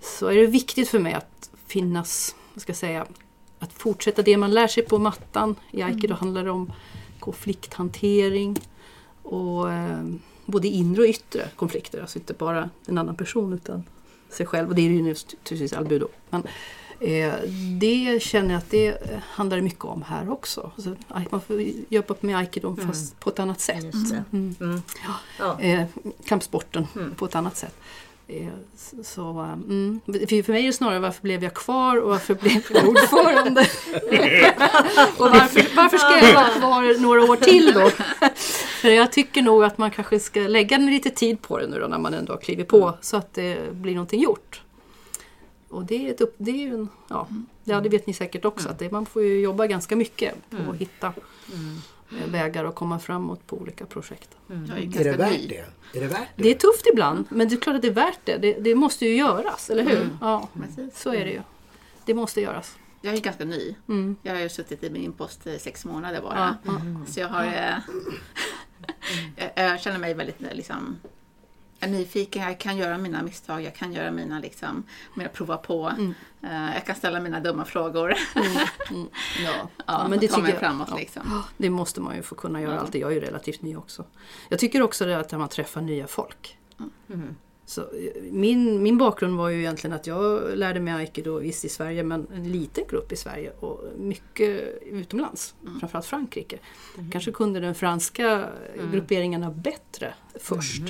Så 0.00 0.26
är 0.26 0.36
det 0.36 0.46
viktigt 0.46 0.88
för 0.88 0.98
mig 0.98 1.12
att 1.12 1.50
finnas, 1.66 2.36
vad 2.54 2.62
ska 2.62 2.70
jag 2.70 2.76
säga, 2.76 3.06
att 3.58 3.72
fortsätta 3.72 4.22
det 4.22 4.36
man 4.36 4.54
lär 4.54 4.66
sig 4.66 4.82
på 4.82 4.98
mattan. 4.98 5.56
I 5.70 5.82
aikido 5.82 6.14
handlar 6.14 6.44
det 6.44 6.50
om 6.50 6.72
konflikthantering 7.20 8.60
och 9.22 9.72
eh, 9.72 10.04
både 10.52 10.68
inre 10.68 11.02
och 11.02 11.08
yttre 11.08 11.48
konflikter. 11.56 12.00
Alltså 12.00 12.18
inte 12.18 12.32
bara 12.34 12.70
en 12.86 12.98
annan 12.98 13.16
person 13.16 13.52
utan 13.52 13.84
sig 14.30 14.46
själv. 14.46 14.68
Och 14.68 14.74
det 14.74 14.82
är 14.82 14.90
ju 14.90 15.02
naturligtvis 15.02 15.72
albudo. 15.72 16.08
Men 16.30 16.42
eh, 17.00 17.32
det 17.80 18.22
känner 18.22 18.50
jag 18.50 18.58
att 18.58 18.70
det 18.70 18.98
handlar 19.22 19.60
mycket 19.60 19.84
om 19.84 20.02
här 20.02 20.30
också. 20.30 20.70
Alltså, 20.76 20.96
man 21.30 21.40
får 21.40 21.64
jobba 21.88 22.14
med 22.20 22.36
aikido 22.38 22.76
fast 22.86 23.20
på 23.20 23.30
ett 23.30 23.38
annat 23.38 23.60
sätt. 23.60 23.94
Mm. 24.32 24.54
Mm. 24.60 24.82
Ja. 25.38 25.60
Eh, 25.60 25.84
kampsporten 26.24 26.86
på 27.16 27.24
ett 27.24 27.34
annat 27.34 27.56
sätt. 27.56 27.74
Eh, 28.30 28.48
så- 29.04 29.40
eh, 29.42 29.52
mm. 29.52 30.00
för, 30.06 30.42
för 30.42 30.52
mig 30.52 30.62
är 30.62 30.66
det 30.66 30.72
snarare 30.72 30.98
varför 30.98 31.22
blev 31.22 31.42
jag 31.44 31.54
kvar 31.54 31.96
och 31.96 32.10
varför 32.10 32.34
blev 32.34 32.62
jag 32.70 32.88
ordförande? 32.88 33.60
och 35.18 35.30
varför, 35.30 35.76
varför 35.76 35.98
ska 35.98 36.26
jag 36.26 36.34
vara 36.34 36.48
kvar 36.48 37.00
några 37.00 37.22
år 37.22 37.36
till 37.36 37.72
då? 37.74 37.90
för 38.78 38.88
jag 38.88 39.12
tycker 39.12 39.42
nog 39.42 39.64
att 39.64 39.78
man 39.78 39.90
kanske 39.90 40.20
ska 40.20 40.40
lägga 40.40 40.78
lite 40.78 41.10
tid 41.10 41.42
på 41.42 41.58
det 41.58 41.66
nu 41.66 41.78
då 41.78 41.86
när 41.86 41.98
man 41.98 42.14
ändå 42.14 42.32
har 42.32 42.40
klivit 42.40 42.68
på 42.68 42.94
så 43.00 43.16
att 43.16 43.34
det 43.34 43.74
blir 43.74 43.94
någonting 43.94 44.20
gjort. 44.20 44.62
Och 45.68 45.84
det 45.84 46.06
är, 46.06 46.10
ett 46.10 46.20
upp, 46.20 46.34
det 46.38 46.50
är 46.50 46.56
ju 46.56 46.74
en, 46.74 46.88
ja, 47.08 47.28
ja, 47.64 47.80
det 47.80 47.88
vet 47.88 48.06
ni 48.06 48.12
säkert 48.12 48.44
också, 48.44 48.68
att 48.68 48.78
det, 48.78 48.90
man 48.90 49.06
får 49.06 49.22
ju 49.22 49.40
jobba 49.40 49.66
ganska 49.66 49.96
mycket 49.96 50.34
på 50.50 50.70
att 50.70 50.76
hitta 50.76 51.06
eh, 51.06 52.30
vägar 52.30 52.64
och 52.64 52.74
komma 52.74 52.98
framåt 52.98 53.46
på 53.46 53.56
olika 53.56 53.86
projekt. 53.86 54.30
Jag 54.46 54.78
är 54.78 55.00
Är 55.00 55.04
det 55.04 55.12
värt 55.12 55.48
det? 55.48 55.64
Är 55.94 56.00
det 56.00 56.06
värt 56.06 56.28
det? 56.36 56.42
Det 56.42 56.50
är 56.50 56.54
tufft 56.54 56.86
ibland, 56.92 57.24
men 57.28 57.48
det 57.48 57.54
är 57.54 57.60
klart 57.60 57.76
att 57.76 57.82
det 57.82 57.88
är 57.88 57.92
värt 57.92 58.20
det. 58.24 58.36
Det, 58.36 58.52
det 58.52 58.74
måste 58.74 59.06
ju 59.06 59.16
göras, 59.16 59.70
eller 59.70 59.84
hur? 59.84 60.08
Ja, 60.20 60.48
Precis. 60.60 61.00
så 61.00 61.14
är 61.14 61.24
det 61.24 61.30
ju. 61.30 61.42
Det 62.04 62.14
måste 62.14 62.40
göras. 62.40 62.76
Jag 63.00 63.14
är 63.14 63.20
ganska 63.20 63.44
ny. 63.44 63.74
Mm. 63.88 64.16
Jag 64.22 64.34
har 64.34 64.40
ju 64.40 64.48
suttit 64.48 64.84
i 64.84 64.90
min 64.90 65.12
post 65.12 65.46
i 65.46 65.58
sex 65.58 65.84
månader 65.84 66.20
bara. 66.20 66.56
Så 67.06 67.20
jag 67.20 67.28
har... 67.28 67.82
jag, 69.36 69.50
jag 69.54 69.80
känner 69.80 69.98
mig 69.98 70.14
väldigt 70.14 70.40
liksom, 70.40 70.98
nyfiken, 71.80 72.42
jag 72.42 72.58
kan 72.60 72.76
göra 72.76 72.98
mina 72.98 73.22
misstag, 73.22 73.62
jag 73.62 73.74
kan 73.74 73.92
göra 73.92 74.10
mina, 74.10 74.38
liksom, 74.40 74.82
mina 75.14 75.28
prova 75.28 75.56
på. 75.56 75.92
Eh, 76.42 76.74
jag 76.74 76.86
kan 76.86 76.96
ställa 76.96 77.20
mina 77.20 77.40
dumma 77.40 77.64
frågor. 77.64 78.14
Ja. 78.90 79.08
Ja, 79.44 79.68
Ja, 79.86 80.08
men 80.08 80.18
det 80.18 80.28
ta 80.28 80.34
tycker 80.34 80.42
mig 80.42 80.50
jag- 80.50 80.60
framåt 80.60 80.88
ja. 80.90 80.96
liksom. 80.96 81.42
Det 81.56 81.70
måste 81.70 82.00
man 82.00 82.16
ju 82.16 82.22
få 82.22 82.34
kunna 82.34 82.60
göra 82.60 82.80
alltid. 82.80 83.00
Jag 83.02 83.10
är 83.10 83.14
ju 83.14 83.20
relativt 83.20 83.62
ny 83.62 83.76
också. 83.76 84.04
Jag 84.48 84.58
tycker 84.58 84.82
också 84.82 85.04
det 85.06 85.18
att 85.18 85.32
man 85.32 85.48
träffar 85.48 85.80
nya 85.80 86.06
folk. 86.06 86.58
Så, 87.68 87.88
min, 88.30 88.82
min 88.82 88.98
bakgrund 88.98 89.36
var 89.36 89.48
ju 89.48 89.58
egentligen 89.58 89.96
att 89.96 90.06
jag 90.06 90.58
lärde 90.58 90.80
mig 90.80 90.94
aikido 90.94 91.38
visst 91.38 91.64
i 91.64 91.68
Sverige 91.68 92.02
men 92.02 92.26
en 92.34 92.52
liten 92.52 92.84
grupp 92.90 93.12
i 93.12 93.16
Sverige 93.16 93.52
och 93.60 93.84
mycket 93.96 94.82
utomlands. 94.82 95.54
Framförallt 95.80 96.06
Frankrike. 96.06 96.58
Kanske 97.12 97.32
kunde 97.32 97.60
den 97.60 97.74
franska 97.74 98.48
grupperingarna 98.92 99.50
bättre 99.50 100.14
först. 100.40 100.82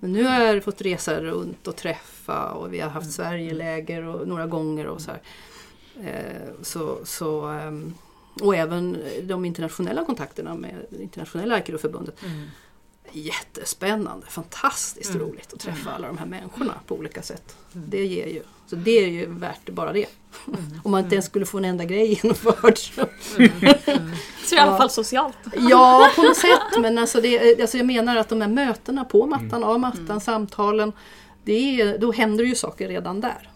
Men 0.00 0.12
nu 0.12 0.24
har 0.24 0.40
jag 0.40 0.64
fått 0.64 0.80
resa 0.80 1.20
runt 1.20 1.66
och 1.66 1.76
träffa 1.76 2.50
och 2.52 2.72
vi 2.72 2.80
har 2.80 2.90
haft 2.90 3.12
Sverigeläger 3.12 4.02
och 4.02 4.28
några 4.28 4.46
gånger 4.46 4.86
och 4.86 5.00
så 5.00 5.10
här. 5.10 5.20
Eh, 6.02 6.62
så, 6.62 6.98
så, 7.04 7.46
ehm, 7.46 7.94
och 8.42 8.56
även 8.56 8.98
de 9.22 9.44
internationella 9.44 10.04
kontakterna 10.04 10.54
med 10.54 10.86
internationella 11.00 11.54
Aikidoförbundet. 11.54 12.22
Jättespännande, 13.12 14.26
fantastiskt 14.26 15.14
roligt 15.14 15.52
att 15.52 15.60
träffa 15.60 15.90
alla 15.90 16.06
de 16.06 16.18
här 16.18 16.26
människorna 16.26 16.74
på 16.86 16.94
olika 16.94 17.22
sätt. 17.22 17.56
Det 17.72 18.06
ger 18.06 18.26
ju, 18.26 18.42
så 18.66 18.76
det 18.76 18.90
är 18.90 19.08
ju 19.08 19.26
värt 19.26 19.70
bara 19.70 19.92
det. 19.92 20.06
Om 20.82 20.90
man 20.90 21.04
inte 21.04 21.14
ens 21.14 21.26
skulle 21.26 21.46
få 21.46 21.58
en 21.58 21.64
enda 21.64 21.84
grej 21.84 22.12
genomförd. 22.22 22.78
Så. 22.78 23.06
Så 24.44 24.54
i 24.54 24.58
alla 24.58 24.76
fall 24.76 24.90
socialt. 24.90 25.36
Ja, 25.56 26.10
på 26.16 26.22
något 26.22 26.36
sätt. 26.36 26.80
Men 26.80 26.98
alltså 26.98 27.20
det, 27.20 27.60
alltså 27.60 27.76
jag 27.76 27.86
menar 27.86 28.16
att 28.16 28.28
de 28.28 28.40
här 28.40 28.48
mötena 28.48 29.04
på 29.04 29.26
mattan, 29.26 29.64
av 29.64 29.80
mattan, 29.80 30.20
samtalen. 30.20 30.92
Det 31.44 31.80
är, 31.80 31.98
då 31.98 32.12
händer 32.12 32.44
ju 32.44 32.54
saker 32.54 32.88
redan 32.88 33.20
där. 33.20 33.50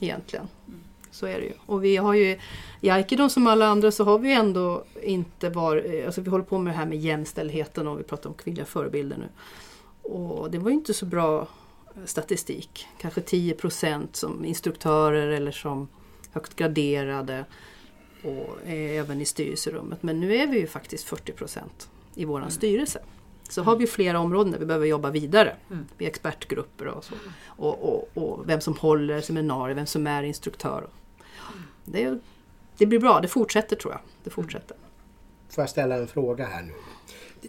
Egentligen. 0.00 0.48
Så 1.10 1.26
är 1.26 1.40
det 1.40 1.44
ju. 1.44 1.52
Och 1.66 1.84
vi 1.84 1.96
har 1.96 2.14
ju 2.14 2.38
i 2.82 2.90
Aikidon 2.90 3.30
som 3.30 3.46
alla 3.46 3.66
andra 3.66 3.90
så 3.90 4.04
har 4.04 4.18
vi 4.18 4.32
ändå 4.32 4.84
inte 5.02 5.50
varit, 5.50 6.06
alltså 6.06 6.20
vi 6.20 6.30
håller 6.30 6.44
på 6.44 6.58
med 6.58 6.72
det 6.72 6.76
här 6.76 6.86
med 6.86 6.98
jämställdheten 6.98 7.88
och 7.88 8.00
vi 8.00 8.02
pratar 8.02 8.30
om 8.30 8.34
kvinnliga 8.34 8.64
förebilder 8.64 9.16
nu. 9.16 9.28
Och 10.02 10.50
det 10.50 10.58
var 10.58 10.70
ju 10.70 10.76
inte 10.76 10.94
så 10.94 11.06
bra 11.06 11.48
statistik. 12.04 12.86
Kanske 12.98 13.20
10% 13.20 14.06
som 14.12 14.44
instruktörer 14.44 15.26
eller 15.26 15.52
som 15.52 15.88
högt 16.32 16.56
graderade 16.56 17.44
och 18.22 18.68
eh, 18.68 18.98
även 18.98 19.20
i 19.20 19.24
styrelserummet. 19.24 20.02
Men 20.02 20.20
nu 20.20 20.36
är 20.36 20.46
vi 20.46 20.58
ju 20.58 20.66
faktiskt 20.66 21.08
40% 21.08 21.60
i 22.14 22.24
vår 22.24 22.44
styrelse. 22.48 23.02
Så 23.48 23.62
har 23.62 23.76
vi 23.76 23.86
flera 23.86 24.18
områden 24.18 24.52
där 24.52 24.58
vi 24.58 24.66
behöver 24.66 24.86
jobba 24.86 25.10
vidare 25.10 25.56
med 25.68 26.08
expertgrupper 26.08 26.86
och 26.86 27.04
så. 27.04 27.14
Och, 27.46 27.88
och, 27.88 28.10
och 28.14 28.48
vem 28.48 28.60
som 28.60 28.76
håller 28.76 29.20
seminarier, 29.20 29.74
vem 29.74 29.86
som 29.86 30.06
är 30.06 30.22
instruktör. 30.22 30.86
Det, 31.84 32.18
det 32.78 32.86
blir 32.86 32.98
bra, 32.98 33.20
det 33.20 33.28
fortsätter 33.28 33.76
tror 33.76 33.92
jag. 33.92 34.00
Det 34.24 34.30
fortsätter. 34.30 34.76
Får 35.48 35.62
jag 35.62 35.70
ställa 35.70 35.94
en 35.94 36.08
fråga 36.08 36.46
här 36.46 36.62
nu? 36.62 36.72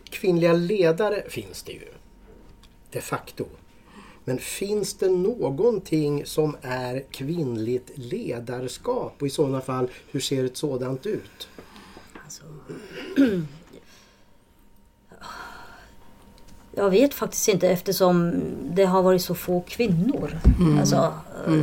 Kvinnliga 0.03 0.53
ledare 0.53 1.24
finns 1.30 1.63
det 1.63 1.72
ju. 1.72 1.88
De 2.92 3.01
facto. 3.01 3.46
Men 4.25 4.38
finns 4.38 4.94
det 4.94 5.10
någonting 5.10 6.25
som 6.25 6.58
är 6.62 7.03
kvinnligt 7.12 7.92
ledarskap? 7.96 9.22
Och 9.22 9.27
i 9.27 9.30
sådana 9.30 9.62
fall, 9.62 9.89
hur 10.12 10.20
ser 10.20 10.46
ett 10.46 10.58
sådant 10.58 11.06
ut? 11.06 11.48
Alltså, 12.24 12.44
jag 16.75 16.89
vet 16.89 17.13
faktiskt 17.13 17.48
inte 17.48 17.70
eftersom 17.70 18.42
det 18.63 18.86
har 18.86 19.01
varit 19.01 19.22
så 19.22 19.36
få 19.36 19.62
kvinnor. 19.62 20.39
Alltså, 20.80 21.13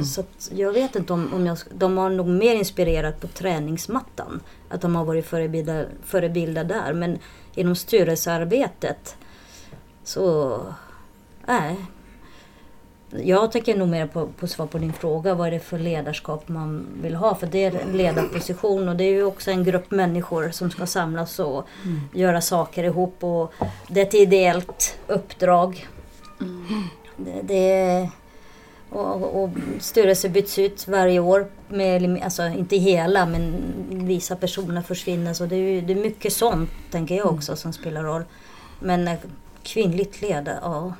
Så 0.04 0.20
att 0.20 0.50
jag 0.54 0.72
vet 0.72 0.96
inte 0.96 1.12
om, 1.12 1.34
om 1.34 1.46
jag, 1.46 1.58
de 1.74 1.98
har 1.98 2.10
nog 2.10 2.26
mer 2.26 2.54
inspirerat 2.54 3.20
på 3.20 3.26
träningsmattan. 3.26 4.40
Att 4.68 4.80
de 4.80 4.96
har 4.96 5.04
varit 5.04 5.26
förebilder, 5.26 5.88
förebilder 6.04 6.64
där. 6.64 6.92
Men 6.92 7.18
inom 7.54 7.76
styrelsearbetet 7.76 9.16
så... 10.04 10.58
Nej. 11.46 11.76
Jag 13.10 13.52
tänker 13.52 13.76
nog 13.76 13.88
mer 13.88 14.06
på, 14.06 14.26
på 14.26 14.46
svar 14.46 14.66
på 14.66 14.78
din 14.78 14.92
fråga. 14.92 15.34
Vad 15.34 15.46
är 15.46 15.50
det 15.50 15.60
för 15.60 15.78
ledarskap 15.78 16.48
man 16.48 16.86
vill 17.02 17.14
ha? 17.14 17.34
För 17.34 17.46
det 17.46 17.64
är 17.64 17.80
en 17.80 17.96
ledarposition 17.96 18.88
och 18.88 18.96
det 18.96 19.04
är 19.04 19.10
ju 19.10 19.24
också 19.24 19.50
en 19.50 19.64
grupp 19.64 19.90
människor 19.90 20.50
som 20.50 20.70
ska 20.70 20.86
samlas 20.86 21.38
och 21.38 21.68
göra 22.14 22.40
saker 22.40 22.84
ihop. 22.84 23.24
Och 23.24 23.52
det 23.88 24.00
är 24.00 24.06
ett 24.06 24.14
ideellt 24.14 24.98
uppdrag. 25.06 25.88
Det, 27.16 27.42
det 27.42 27.72
är, 27.72 28.10
och, 28.90 29.42
och 29.42 29.50
styrelser 29.78 30.28
byts 30.28 30.58
ut 30.58 30.88
varje 30.88 31.20
år. 31.20 31.46
Med, 31.68 32.20
alltså 32.24 32.46
inte 32.46 32.76
hela 32.76 33.26
men 33.26 33.62
vissa 33.88 34.36
personer 34.36 34.82
försvinner. 34.82 35.34
Så 35.34 35.46
det 35.46 35.56
är, 35.56 35.82
det 35.82 35.92
är 35.92 36.02
mycket 36.02 36.32
sånt 36.32 36.70
tänker 36.90 37.14
jag 37.14 37.26
också 37.26 37.56
som 37.56 37.72
spelar 37.72 38.02
roll. 38.02 38.24
Men 38.80 39.08
eh, 39.08 39.18
kvinnligt 39.62 40.22
ledare, 40.22 40.58
ja. 40.62 40.92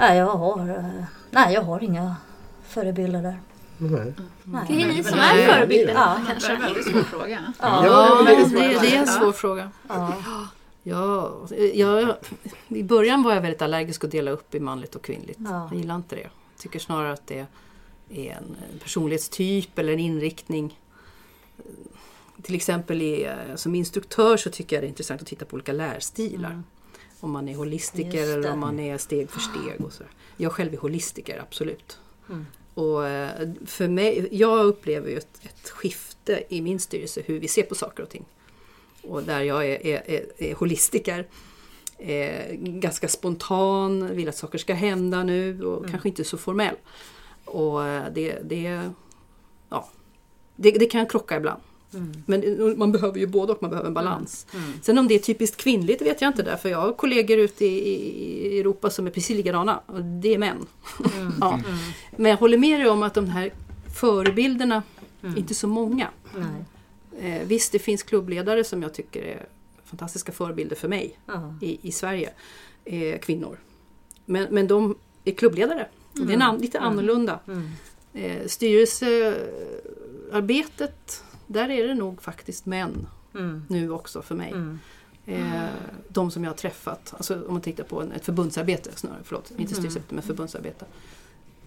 Nej, 0.00 0.18
jag 0.18 0.26
har, 0.26 0.68
eh, 0.68 1.04
nej, 1.30 1.54
jag 1.54 1.62
har 1.62 1.82
inga 1.82 2.16
förebilder 2.68 3.22
där. 3.22 3.40
Nej. 3.78 4.14
Nej. 4.44 4.64
Det 4.68 4.82
är 4.82 4.86
ni 4.86 5.04
som 5.04 5.18
är 5.18 5.46
förebilder 5.46 5.94
ja. 5.94 6.18
Det 6.20 6.32
kanske. 6.32 6.52
en 6.52 6.60
väldigt 6.60 6.84
svår 6.84 7.02
fråga. 7.02 7.52
Ja. 7.60 7.86
Ja, 7.86 8.22
det, 8.26 8.32
är 8.32 8.80
det, 8.80 8.96
är 8.96 9.00
en 9.00 9.06
svår 9.06 9.32
fråga. 9.32 9.70
Ja. 9.88 10.14
Ja, 10.82 11.32
jag, 11.74 12.14
I 12.68 12.82
början 12.82 13.22
var 13.22 13.34
jag 13.34 13.40
väldigt 13.40 13.62
allergisk 13.62 14.04
att 14.04 14.10
dela 14.10 14.30
upp 14.30 14.54
i 14.54 14.60
manligt 14.60 14.94
och 14.94 15.02
kvinnligt. 15.02 15.38
Ja. 15.44 15.68
Jag 15.70 15.80
gillar 15.80 15.96
inte 15.96 16.16
det. 16.16 16.22
Jag 16.22 16.30
tycker 16.58 16.78
snarare 16.78 17.12
att 17.12 17.26
det 17.26 17.46
är 18.08 18.32
en 18.32 18.56
personlighetstyp 18.82 19.78
eller 19.78 19.92
en 19.92 20.00
inriktning. 20.00 20.80
Till 22.42 22.54
exempel 22.54 23.02
i, 23.02 23.24
eh, 23.24 23.54
som 23.54 23.74
instruktör 23.74 24.36
så 24.36 24.50
tycker 24.50 24.76
jag 24.76 24.82
det 24.82 24.86
är 24.86 24.88
intressant 24.88 25.20
att 25.20 25.26
titta 25.26 25.44
på 25.44 25.54
olika 25.54 25.72
lärstilar. 25.72 26.62
Om 27.20 27.30
man 27.30 27.48
är 27.48 27.54
holistiker 27.54 28.22
eller 28.22 28.52
om 28.52 28.60
man 28.60 28.80
är 28.80 28.98
steg 28.98 29.30
för 29.30 29.40
steg. 29.40 29.80
Och 29.84 29.92
så. 29.92 30.04
Jag 30.36 30.52
själv 30.52 30.74
är 30.74 30.78
holistiker, 30.78 31.38
absolut. 31.40 31.98
Mm. 32.28 32.46
Och 32.74 33.08
eh, 33.08 33.48
för 33.66 33.88
mig, 33.88 34.28
jag 34.30 34.64
upplever 34.64 35.10
ju 35.10 35.16
ett, 35.16 35.40
ett 35.42 35.70
skifte 35.70 36.44
i 36.48 36.62
min 36.62 36.80
styrelse 36.80 37.22
hur 37.26 37.40
vi 37.40 37.48
ser 37.48 37.62
på 37.62 37.74
saker 37.74 38.02
och 38.02 38.08
ting. 38.08 38.24
Och 39.02 39.22
där 39.22 39.40
jag 39.40 39.66
är, 39.66 39.86
är, 39.86 40.10
är, 40.10 40.26
är 40.38 40.54
holistiker. 40.54 41.26
Eh, 41.98 42.54
ganska 42.54 43.08
spontan, 43.08 44.16
vill 44.16 44.28
att 44.28 44.36
saker 44.36 44.58
ska 44.58 44.74
hända 44.74 45.24
nu 45.24 45.64
och 45.64 45.90
kanske 45.90 46.08
inte 46.08 46.24
så 46.24 46.38
formell. 46.38 46.76
Och 47.44 47.86
eh, 47.86 48.12
det, 48.12 48.38
det, 48.44 48.90
ja, 49.68 49.90
det, 50.56 50.70
det 50.70 50.86
kan 50.86 51.06
krocka 51.06 51.36
ibland. 51.36 51.60
Men 52.26 52.40
det- 52.40 52.76
man 52.76 52.92
behöver 52.92 53.18
ju 53.18 53.26
både 53.26 53.52
och, 53.52 53.62
man 53.62 53.70
behöver 53.70 53.88
en 53.88 53.94
balans. 53.94 54.46
Sen 54.82 54.98
om 54.98 55.08
det 55.08 55.14
är 55.14 55.18
typiskt 55.18 55.56
kvinnligt 55.56 56.02
vet 56.02 56.20
jag 56.20 56.28
inte 56.28 56.42
därför 56.42 56.68
jag 56.68 56.78
har 56.80 56.92
kollegor 56.92 57.38
ute 57.38 57.64
i, 57.66 58.58
Europa 58.60 58.90
som 58.90 59.06
är 59.06 59.10
precis 59.10 59.36
likadana. 59.36 59.80
Och 59.86 60.04
det 60.04 60.34
är 60.34 60.38
män. 60.38 60.66
ja. 61.40 61.60
Men 62.16 62.30
jag 62.30 62.38
håller 62.38 62.58
med 62.58 62.80
dig 62.80 62.88
om 62.88 63.02
att 63.02 63.14
de 63.14 63.26
här 63.26 63.52
förebilderna 63.96 64.82
inte 65.36 65.52
är 65.52 65.54
så 65.54 65.66
många. 65.68 66.08
Eh, 67.20 67.42
visst, 67.46 67.72
det 67.72 67.78
finns 67.78 68.02
klubbledare 68.02 68.64
som 68.64 68.82
jag 68.82 68.94
tycker 68.94 69.22
är 69.22 69.46
fantastiska 69.84 70.32
förebilder 70.32 70.76
för 70.76 70.88
mig 70.88 71.18
i, 71.60 71.88
i 71.88 71.92
Sverige. 71.92 72.30
Eh, 72.84 73.18
kvinnor. 73.18 73.58
Men, 74.24 74.46
men 74.50 74.66
de 74.66 74.94
är 75.24 75.32
klubbledare. 75.32 75.86
Det 76.12 76.34
är 76.34 76.40
an, 76.42 76.58
lite 76.58 76.80
annorlunda. 76.80 77.38
Eh, 78.14 78.46
styrelsearbetet, 78.46 81.24
där 81.52 81.70
är 81.70 81.88
det 81.88 81.94
nog 81.94 82.22
faktiskt 82.22 82.66
män 82.66 83.06
Mm. 83.34 83.62
nu 83.68 83.90
också 83.90 84.22
för 84.22 84.34
mig. 84.34 84.50
Mm. 84.52 84.78
Eh, 85.26 85.64
de 86.08 86.30
som 86.30 86.44
jag 86.44 86.50
har 86.50 86.56
träffat, 86.56 87.14
alltså 87.16 87.46
om 87.46 87.52
man 87.52 87.62
tittar 87.62 87.84
på 87.84 88.02
en, 88.02 88.12
ett 88.12 88.24
förbundsarbete 88.24 88.90
snarare, 88.96 89.18
förlåt, 89.24 89.50
Mm. 89.50 89.60
inte 89.62 89.74
styrelsearbete 89.74 90.14
men 90.14 90.22
förbundsarbete. 90.24 90.84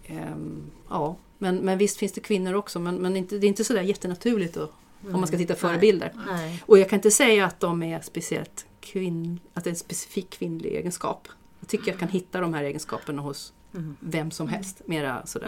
Ehm, 0.05 0.61
ja, 0.89 1.15
men, 1.37 1.55
men 1.57 1.77
visst 1.77 1.97
finns 1.97 2.11
det 2.11 2.21
kvinnor 2.21 2.53
också 2.53 2.79
men, 2.79 2.95
men 2.95 3.17
inte, 3.17 3.37
det 3.37 3.45
är 3.45 3.47
inte 3.47 3.63
sådär 3.63 3.81
jättenaturligt 3.81 4.53
då, 4.55 4.69
om 5.07 5.11
man 5.11 5.27
ska 5.27 5.37
titta 5.37 5.55
förebilder. 5.55 6.11
Nej. 6.27 6.63
Och 6.65 6.79
jag 6.79 6.89
kan 6.89 6.97
inte 6.97 7.11
säga 7.11 7.45
att 7.45 7.59
de 7.59 7.83
är 7.83 8.01
speciellt 8.01 8.65
kvinn, 8.79 9.39
att 9.53 9.63
det 9.63 9.67
är 9.67 9.71
en 9.71 9.75
specifik 9.77 10.29
kvinnlig 10.29 10.69
egenskap. 10.75 11.27
Jag 11.59 11.69
tycker 11.69 11.91
jag 11.91 11.99
kan 11.99 12.09
hitta 12.09 12.39
de 12.41 12.53
här 12.53 12.63
egenskaperna 12.63 13.21
hos 13.21 13.53
vem 13.99 14.31
som 14.31 14.47
helst, 14.47 14.81
mera 14.85 15.25
sådär 15.25 15.47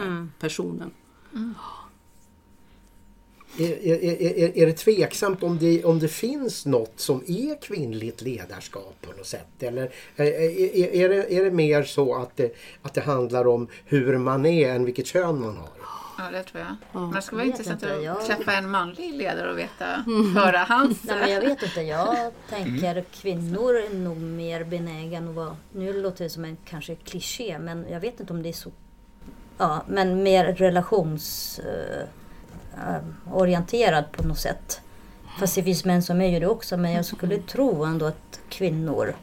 Mm. 1.32 1.54
Är, 3.58 3.86
är, 3.86 4.22
är, 4.22 4.58
är 4.58 4.66
det 4.66 4.72
tveksamt 4.72 5.42
om 5.42 5.58
det, 5.58 5.84
om 5.84 5.98
det 5.98 6.08
finns 6.08 6.66
något 6.66 6.92
som 6.96 7.24
är 7.26 7.62
kvinnligt 7.62 8.20
ledarskap 8.22 8.94
på 9.00 9.12
något 9.12 9.26
sätt? 9.26 9.62
Eller 9.62 9.90
är, 10.16 10.24
är, 10.24 10.94
är, 10.94 11.08
det, 11.08 11.34
är 11.34 11.44
det 11.44 11.50
mer 11.50 11.82
så 11.82 12.14
att 12.14 12.36
det, 12.36 12.54
att 12.82 12.94
det 12.94 13.00
handlar 13.00 13.46
om 13.46 13.68
hur 13.84 14.18
man 14.18 14.46
är 14.46 14.74
än 14.74 14.84
vilket 14.84 15.06
kön 15.06 15.40
man 15.40 15.56
har? 15.56 15.68
Ja, 16.18 16.30
det 16.30 16.42
tror 16.42 16.60
jag. 16.62 16.76
Ja. 16.92 17.00
Men 17.00 17.10
det 17.10 17.22
skulle 17.22 17.38
vara 17.38 17.46
intressant 17.46 17.82
inte, 17.82 17.96
att 17.96 18.02
jag- 18.04 18.26
träffa 18.26 18.52
en 18.52 18.70
manlig 18.70 19.14
ledare 19.14 19.50
och 19.52 19.58
veta, 19.58 19.84
höra 20.34 20.58
hans... 20.58 21.04
Nej, 21.04 21.16
men 21.20 21.30
jag 21.32 21.40
vet 21.40 21.62
inte. 21.62 21.80
Jag 21.80 22.16
tänker 22.48 23.04
kvinnor 23.12 23.76
är 23.76 23.94
nog 23.94 24.16
mer 24.16 24.64
benägna 24.64 25.28
att 25.30 25.34
vara... 25.36 25.56
Nu 25.72 26.02
låter 26.02 26.24
det 26.24 26.30
som 26.30 26.44
en 26.44 26.56
kanske 26.64 26.94
kliché, 26.94 27.58
men 27.58 27.86
jag 27.90 28.00
vet 28.00 28.20
inte 28.20 28.32
om 28.32 28.42
det 28.42 28.48
är 28.48 28.52
så... 28.52 28.70
Ja, 29.58 29.84
men 29.88 30.22
mer 30.22 30.44
relationsorienterad 30.44 32.02
eh, 32.02 32.08
orienterad 33.32 34.12
på 34.12 34.22
något 34.28 34.38
sätt. 34.38 34.80
Fast 35.38 35.54
det 35.54 35.62
finns 35.62 35.84
män 35.84 36.02
som 36.02 36.20
är 36.20 36.28
ju 36.30 36.40
det 36.40 36.46
också, 36.46 36.76
men 36.76 36.92
jag 36.92 37.04
skulle 37.04 37.38
tro 37.38 37.84
ändå 37.84 38.06
att 38.06 38.40
kvinnor 38.48 39.14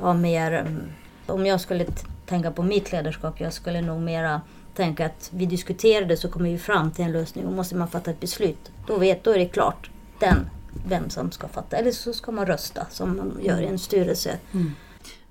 har 0.00 0.14
mer... 0.14 0.52
mm, 0.52 0.82
Om 1.26 1.46
jag 1.46 1.60
skulle 1.60 1.86
tänka 2.26 2.50
på 2.50 2.62
mitt 2.62 2.92
ledarskap, 2.92 3.40
jag 3.40 3.52
skulle 3.52 3.80
nog 3.80 4.00
mera 4.00 4.40
tänka 4.74 5.06
att 5.06 5.30
vi 5.32 5.46
diskuterade 5.46 6.16
så 6.16 6.28
kommer 6.30 6.50
vi 6.50 6.58
fram 6.58 6.90
till 6.90 7.04
en 7.04 7.12
lösning 7.12 7.46
och 7.46 7.52
måste 7.52 7.76
man 7.76 7.88
fatta 7.88 8.10
ett 8.10 8.20
beslut. 8.20 8.72
Då, 8.86 8.96
vet, 8.98 9.24
då 9.24 9.30
är 9.30 9.38
det 9.38 9.48
klart 9.48 9.90
den, 10.18 10.50
vem 10.88 11.10
som 11.10 11.30
ska 11.32 11.48
fatta. 11.48 11.76
Eller 11.76 11.92
så 11.92 12.12
ska 12.12 12.32
man 12.32 12.46
rösta 12.46 12.86
som 12.90 13.16
man 13.16 13.38
gör 13.42 13.60
i 13.62 13.66
en 13.66 13.78
styrelse. 13.78 14.38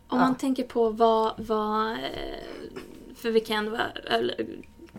Om 0.07 0.19
man 0.19 0.35
tänker 0.35 0.63
på 0.63 0.89
vad, 0.89 1.33
vad 1.37 1.91
eh, 1.91 1.97
för 3.15 3.31
vi 3.31 3.39
kan 3.39 3.77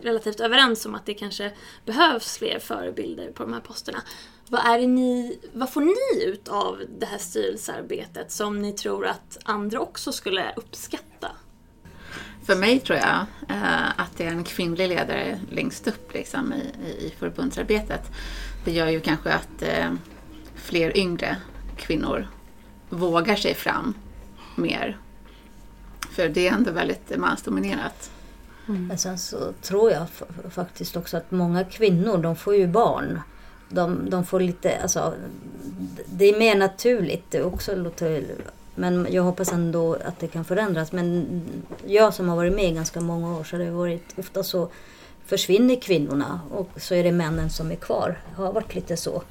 relativt 0.03 0.39
överens 0.39 0.85
om 0.85 0.95
att 0.95 1.05
det 1.05 1.13
kanske 1.13 1.51
behövs 1.85 2.37
fler 2.37 2.59
förebilder 2.59 3.31
på 3.31 3.43
de 3.43 3.53
här 3.53 3.59
posterna. 3.59 4.01
Vad, 4.49 4.65
är 4.65 4.87
ni, 4.87 5.39
vad 5.53 5.69
får 5.73 5.81
ni 5.81 6.25
ut 6.25 6.47
av 6.47 6.81
det 6.99 7.05
här 7.05 7.17
styrelsearbetet 7.17 8.31
som 8.31 8.61
ni 8.61 8.73
tror 8.73 9.05
att 9.05 9.37
andra 9.43 9.79
också 9.79 10.11
skulle 10.11 10.53
uppskatta? 10.55 11.31
För 12.45 12.55
mig 12.55 12.79
tror 12.79 12.97
jag 12.97 13.25
eh, 13.49 13.99
att 13.99 14.17
det 14.17 14.25
är 14.25 14.31
en 14.31 14.43
kvinnlig 14.43 14.87
ledare 14.87 15.39
längst 15.51 15.87
upp 15.87 16.13
liksom, 16.13 16.53
i, 16.53 16.87
i, 16.87 17.07
i 17.07 17.13
förbundsarbetet. 17.19 18.11
Det 18.65 18.71
gör 18.71 18.87
ju 18.87 18.99
kanske 18.99 19.33
att 19.33 19.61
eh, 19.61 19.93
fler 20.55 20.97
yngre 20.97 21.37
kvinnor 21.77 22.27
vågar 22.89 23.35
sig 23.35 23.55
fram 23.55 23.93
mer. 24.55 24.97
För 26.11 26.29
det 26.29 26.47
är 26.47 26.53
ändå 26.53 26.71
väldigt 26.71 27.17
mansdominerat. 27.17 28.11
Mm. 28.69 28.87
Men 28.87 28.97
sen 28.97 29.17
så 29.17 29.37
tror 29.61 29.91
jag 29.91 30.07
faktiskt 30.49 30.97
också 30.97 31.17
att 31.17 31.31
många 31.31 31.63
kvinnor, 31.63 32.17
de 32.17 32.35
får 32.35 32.55
ju 32.55 32.67
barn. 32.67 33.21
De, 33.69 34.09
de 34.09 34.25
får 34.25 34.39
lite, 34.39 34.81
alltså, 34.81 35.13
det 36.05 36.25
är 36.25 36.39
mer 36.39 36.55
naturligt. 36.55 37.23
Det 37.29 37.43
också 37.43 37.75
låter, 37.75 38.23
men 38.75 39.07
jag 39.09 39.23
hoppas 39.23 39.53
ändå 39.53 39.93
att 39.93 40.19
det 40.19 40.27
kan 40.27 40.45
förändras. 40.45 40.91
Men 40.91 41.41
jag 41.85 42.13
som 42.13 42.29
har 42.29 42.35
varit 42.35 42.53
med 42.53 42.65
i 42.65 42.73
ganska 42.73 43.01
många 43.01 43.37
år 43.37 43.43
så 43.43 43.55
har 43.55 43.63
det 43.63 43.71
varit 43.71 44.19
ofta 44.19 44.43
så 44.43 44.69
försvinner 45.25 45.81
kvinnorna 45.81 46.39
och 46.51 46.69
så 46.77 46.95
är 46.95 47.03
det 47.03 47.11
männen 47.11 47.49
som 47.49 47.71
är 47.71 47.75
kvar. 47.75 48.21
Det 48.29 48.41
har 48.41 48.53
varit 48.53 48.75
lite 48.75 48.97
så. 48.97 49.23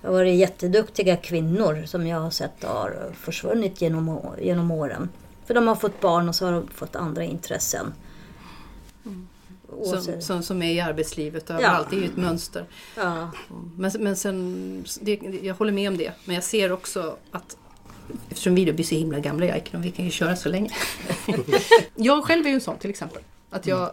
Det 0.00 0.06
har 0.06 0.14
varit 0.14 0.34
jätteduktiga 0.34 1.16
kvinnor 1.16 1.82
som 1.86 2.06
jag 2.06 2.20
har 2.20 2.30
sett 2.30 2.64
har 2.64 3.12
försvunnit 3.14 3.80
genom, 3.80 4.20
genom 4.38 4.70
åren. 4.70 5.08
För 5.46 5.54
de 5.54 5.68
har 5.68 5.74
fått 5.74 6.00
barn 6.00 6.28
och 6.28 6.34
så 6.34 6.44
har 6.44 6.52
de 6.52 6.68
fått 6.68 6.96
andra 6.96 7.24
intressen. 7.24 7.92
Och 9.78 9.86
Som, 9.86 10.20
som, 10.20 10.42
som 10.42 10.62
är 10.62 10.72
i 10.72 10.80
arbetslivet 10.80 11.50
överallt. 11.50 11.90
Det 11.90 11.96
är 11.96 12.00
ju 12.00 12.06
ett 12.06 12.16
mönster. 12.16 12.64
ja. 12.96 13.30
Men, 13.76 13.92
men 13.98 14.16
sen, 14.16 14.84
det, 15.00 15.20
jag 15.42 15.54
håller 15.54 15.72
med 15.72 15.88
om 15.88 15.96
det. 15.96 16.12
Men 16.24 16.34
jag 16.34 16.44
ser 16.44 16.72
också 16.72 17.16
att 17.30 17.56
Eftersom 18.28 18.54
vi 18.54 18.64
då 18.64 18.72
blir 18.72 18.84
så 18.84 18.94
himla 18.94 19.18
gamla 19.18 19.46
jag 19.46 19.68
och 19.72 19.84
vi 19.84 19.90
kan 19.90 20.04
ju 20.04 20.10
köra 20.10 20.36
så 20.36 20.48
länge. 20.48 20.70
jag 21.94 22.24
själv 22.24 22.46
är 22.46 22.50
ju 22.50 22.54
en 22.54 22.60
sån 22.60 22.78
till 22.78 22.90
exempel. 22.90 23.22
Att 23.50 23.66
jag 23.66 23.90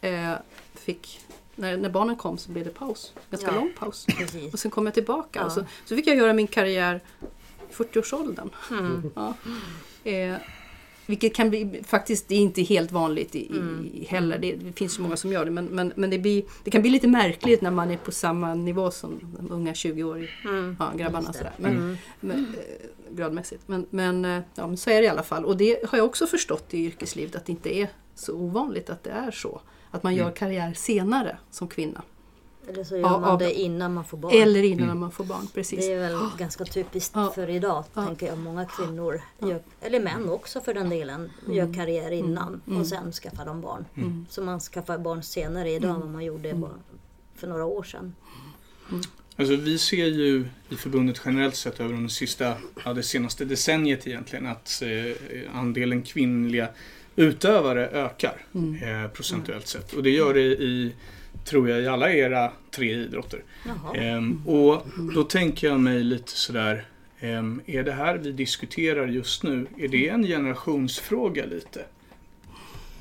eh, 0.00 0.32
fick, 0.74 1.20
när, 1.54 1.76
när 1.76 1.90
barnen 1.90 2.16
kom 2.16 2.38
så 2.38 2.50
blev 2.52 2.64
det 2.64 2.70
paus. 2.70 3.12
Ganska 3.30 3.48
Ja. 3.50 3.54
lång 3.54 3.72
paus. 3.78 4.06
Precis. 4.06 4.52
Och 4.52 4.58
sen 4.58 4.70
kom 4.70 4.86
jag 4.86 4.94
tillbaka 4.94 5.38
Ja. 5.38 5.44
och 5.44 5.52
så, 5.52 5.64
så 5.84 5.96
fick 5.96 6.06
jag 6.06 6.16
göra 6.16 6.32
min 6.32 6.46
karriär 6.46 7.00
i 7.70 7.72
40-årsåldern. 7.72 8.50
Mm. 8.70 9.10
Ja. 9.14 9.34
Eh, 10.10 10.34
vilket 11.06 11.34
kan 11.34 11.50
bli, 11.50 11.82
faktiskt, 11.86 12.28
det 12.28 12.34
är 12.34 12.38
inte 12.38 12.62
helt 12.62 12.92
vanligt 12.92 13.34
i, 13.34 13.46
Mm. 13.50 13.90
i, 13.94 14.04
heller. 14.04 14.38
Det, 14.38 14.52
det 14.56 14.72
finns 14.72 14.98
ju 14.98 15.02
många 15.02 15.16
som 15.16 15.32
gör 15.32 15.44
det. 15.44 15.50
Men, 15.50 15.64
men, 15.64 15.92
men 15.96 16.10
det, 16.10 16.18
blir, 16.18 16.44
det 16.64 16.70
kan 16.70 16.80
bli 16.82 16.90
lite 16.90 17.08
märkligt 17.08 17.60
när 17.62 17.70
man 17.70 17.90
är 17.90 17.96
på 17.96 18.12
samma 18.12 18.54
nivå 18.54 18.90
som 18.90 19.20
de 19.38 19.50
unga 19.52 19.72
20-åriga 19.72 20.28
Mm. 20.44 20.76
ja, 20.78 20.92
grabbarna. 20.96 21.32
Sådär. 21.32 21.52
Men, 21.56 21.72
Mm. 21.76 21.96
men, 22.20 22.38
eh, 22.38 23.16
gradmässigt. 23.16 23.62
Men, 23.66 23.86
men, 23.90 24.24
eh, 24.24 24.40
ja, 24.54 24.66
men 24.66 24.76
så 24.76 24.90
är 24.90 25.00
det 25.00 25.04
i 25.06 25.08
alla 25.08 25.22
fall. 25.22 25.44
Och 25.44 25.56
det 25.56 25.84
har 25.88 25.98
jag 25.98 26.06
också 26.06 26.26
förstått 26.26 26.74
i 26.74 26.78
yrkeslivet 26.84 27.36
att 27.36 27.46
det 27.46 27.52
inte 27.52 27.76
är 27.78 27.88
så 28.14 28.34
ovanligt 28.34 28.90
att 28.90 29.04
det 29.04 29.10
är 29.10 29.30
så. 29.30 29.60
Att 29.90 30.02
man 30.02 30.14
gör 30.14 30.30
karriär 30.30 30.72
senare 30.76 31.36
som 31.50 31.68
kvinna. 31.68 32.02
Eller 32.68 32.84
så 32.84 32.94
gör 32.96 33.02
Ja, 33.02 33.18
man 33.20 33.38
det 33.38 33.52
innan 33.54 33.94
man 33.94 34.04
får 34.04 34.18
barn. 34.18 34.32
Eller 34.34 34.62
innan 34.62 34.86
när 34.86 34.94
man 34.94 35.10
får 35.10 35.24
barn. 35.24 35.46
Precis. 35.54 35.78
Det 35.86 35.92
är 35.92 35.98
väl 35.98 36.18
ganska 36.38 36.64
typiskt 36.64 37.12
Ja. 37.14 37.32
för 37.34 37.50
idag, 37.50 37.84
Ja. 37.94 38.04
tänker 38.06 38.26
jag. 38.26 38.38
Många 38.38 38.64
kvinnor, 38.64 39.20
gör, 39.38 39.62
eller 39.80 40.00
män 40.00 40.28
också 40.28 40.60
för 40.60 40.74
den 40.74 40.88
delen, 40.90 41.30
gör 41.48 41.74
karriär 41.74 42.10
innan 42.10 42.60
och 42.78 42.86
sen 42.86 43.12
skaffar 43.12 43.46
de 43.46 43.60
barn. 43.60 43.84
Så 44.28 44.42
man 44.42 44.60
skaffar 44.60 44.98
barn 44.98 45.22
senare 45.22 45.70
idag 45.70 45.90
än 45.94 46.00
vad 46.00 46.10
man 46.10 46.24
gjorde 46.24 46.60
för 47.34 47.46
några 47.46 47.64
år 47.64 47.82
sedan. 47.82 48.14
Alltså 49.38 49.56
vi 49.56 49.78
ser 49.78 50.06
ju 50.06 50.44
i 50.68 50.74
förbundet 50.76 51.20
generellt 51.24 51.56
sett 51.56 51.80
över 51.80 51.92
de 51.92 52.08
sista, 52.08 52.54
ja, 52.84 52.92
det 52.92 53.02
senaste 53.02 53.44
decenniet 53.44 54.06
egentligen 54.06 54.46
att 54.46 54.82
eh, 54.82 55.56
andelen 55.58 56.02
kvinnliga 56.02 56.68
utövare 57.16 57.88
ökar 57.88 58.44
eh, 58.54 59.10
procentuellt 59.10 59.66
sett. 59.66 59.92
Och 59.92 60.02
det 60.02 60.10
gör 60.10 60.34
det 60.34 60.40
i, 60.40 60.92
tror 61.46 61.68
jag, 61.70 61.80
i 61.82 61.86
alla 61.86 62.12
era 62.12 62.52
tre 62.70 62.92
idrotter. 62.92 63.42
Ehm, 63.94 64.42
och 64.46 64.82
då 65.14 65.22
tänker 65.24 65.66
jag 65.68 65.80
mig 65.80 66.04
lite 66.04 66.32
sådär, 66.32 66.86
ehm, 67.20 67.60
är 67.66 67.82
det 67.82 67.92
här 67.92 68.16
vi 68.18 68.32
diskuterar 68.32 69.06
just 69.06 69.42
nu, 69.42 69.66
är 69.78 69.88
det 69.88 70.08
en 70.08 70.22
generationsfråga 70.22 71.44
lite? 71.46 71.84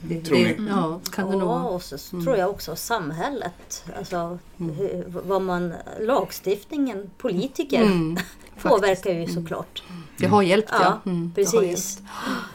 Det, 0.02 0.22
Tror 0.22 0.38
det, 0.38 0.44
ni? 0.60 0.70
Ja, 0.70 1.00
kan 1.12 1.32
det 1.32 1.38
nog 1.38 1.48
vara. 1.48 1.64
och 1.64 1.82
så 1.84 1.98
tror 1.98 2.38
jag 2.38 2.50
också 2.50 2.75
samhället. 2.75 3.84
Alltså, 3.98 4.40
hur, 4.58 5.04
vad 5.08 5.42
man, 5.42 5.74
lagstiftningen, 6.00 7.10
politiker 7.18 7.82
Mm, 7.82 8.18
påverkar 8.62 9.12
ju 9.14 9.28
såklart. 9.28 9.84
Det 10.18 10.28
har 10.28 10.42
hjälpt 10.42 10.70
ja. 10.72 11.00
Ja, 11.06 11.12
Mm, 11.12 11.32
det 11.36 11.42
har 11.46 11.62
precis. 11.62 11.98
hjälpt. 12.00 12.12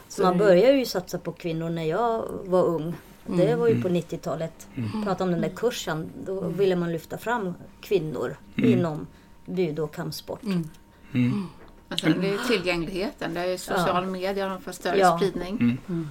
Så 0.09 0.23
man 0.23 0.38
började 0.38 0.78
ju 0.78 0.85
satsa 0.87 1.18
på 1.18 1.32
kvinnor 1.32 1.70
när 1.70 1.85
jag 1.85 2.25
var 2.44 2.64
ung. 2.64 2.94
Det 3.37 3.54
var 3.56 3.68
ju 3.68 3.82
på 3.82 3.88
90-talet. 3.88 4.68
Prata 5.04 5.25
om 5.25 5.30
den 5.30 5.40
där 5.40 5.49
kursen. 5.56 6.10
Då 6.26 6.40
ville 6.49 6.76
man 6.76 6.93
lyfta 6.93 7.19
fram 7.19 7.54
kvinnor 7.80 8.36
inom 8.56 9.06
budo 9.47 9.82
och 9.84 9.95
kampsport. 9.95 10.43
Mm. 10.43 10.69
Mm. 11.14 11.47
Men 11.88 11.99
sen 11.99 12.21
det 12.21 12.28
är 12.28 12.32
ju 12.32 12.38
tillgängligheten. 12.38 13.34
Det 13.34 13.40
är 13.40 13.47
ju 13.47 13.58
social 13.58 14.06
media, 14.06 14.49
de 14.49 14.60
får 14.60 14.73
större 14.73 14.99
Ja. 14.99 15.16
spridning. 15.19 15.78
Mm. 15.88 16.08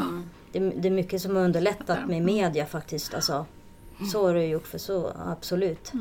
Um, 0.00 0.24
Det, 0.52 0.58
det 0.58 0.88
är 0.88 0.92
mycket 0.92 1.22
som 1.22 1.36
har 1.36 1.42
underlättat 1.42 1.98
med 2.08 2.22
media 2.22 2.66
faktiskt. 2.66 3.14
Alltså, 3.14 3.46
så 4.12 4.26
har 4.26 4.34
det 4.34 4.46
gjort 4.46 4.66
för 4.66 4.78
så, 4.78 5.12
absolut. 5.26 5.92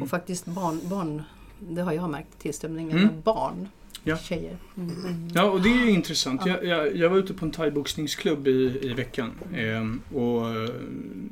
Och 0.00 0.08
faktiskt 0.08 0.46
barn, 0.46 0.80
barn, 0.84 1.22
det 1.58 1.82
har 1.82 1.92
jag 1.92 2.10
märkt 2.10 2.38
tillströmningen 2.38 2.98
Mm. 2.98 3.08
av 3.08 3.22
barn. 3.22 3.68
Ja. 4.04 4.16
Tjejer. 4.16 4.56
Mm. 4.76 5.28
Ja, 5.34 5.42
och 5.42 5.60
det 5.60 5.68
är 5.68 5.88
intressant. 5.88 6.46
Jag, 6.46 6.64
jag, 6.64 6.96
jag 6.96 7.10
var 7.10 7.18
ute 7.18 7.34
på 7.34 7.44
en 7.44 7.50
thaiboxningsklubb 7.50 8.48
i, 8.48 8.78
i 8.82 8.94
veckan 8.94 9.30
ehm, 9.56 10.00
och 10.14 10.50
eh, 10.50 10.70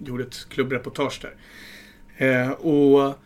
gjorde 0.05 0.25
ett 0.25 0.47
klubbreportage 0.49 1.21
där. 1.23 1.35
Eh, 2.17 2.51
och 2.51 3.19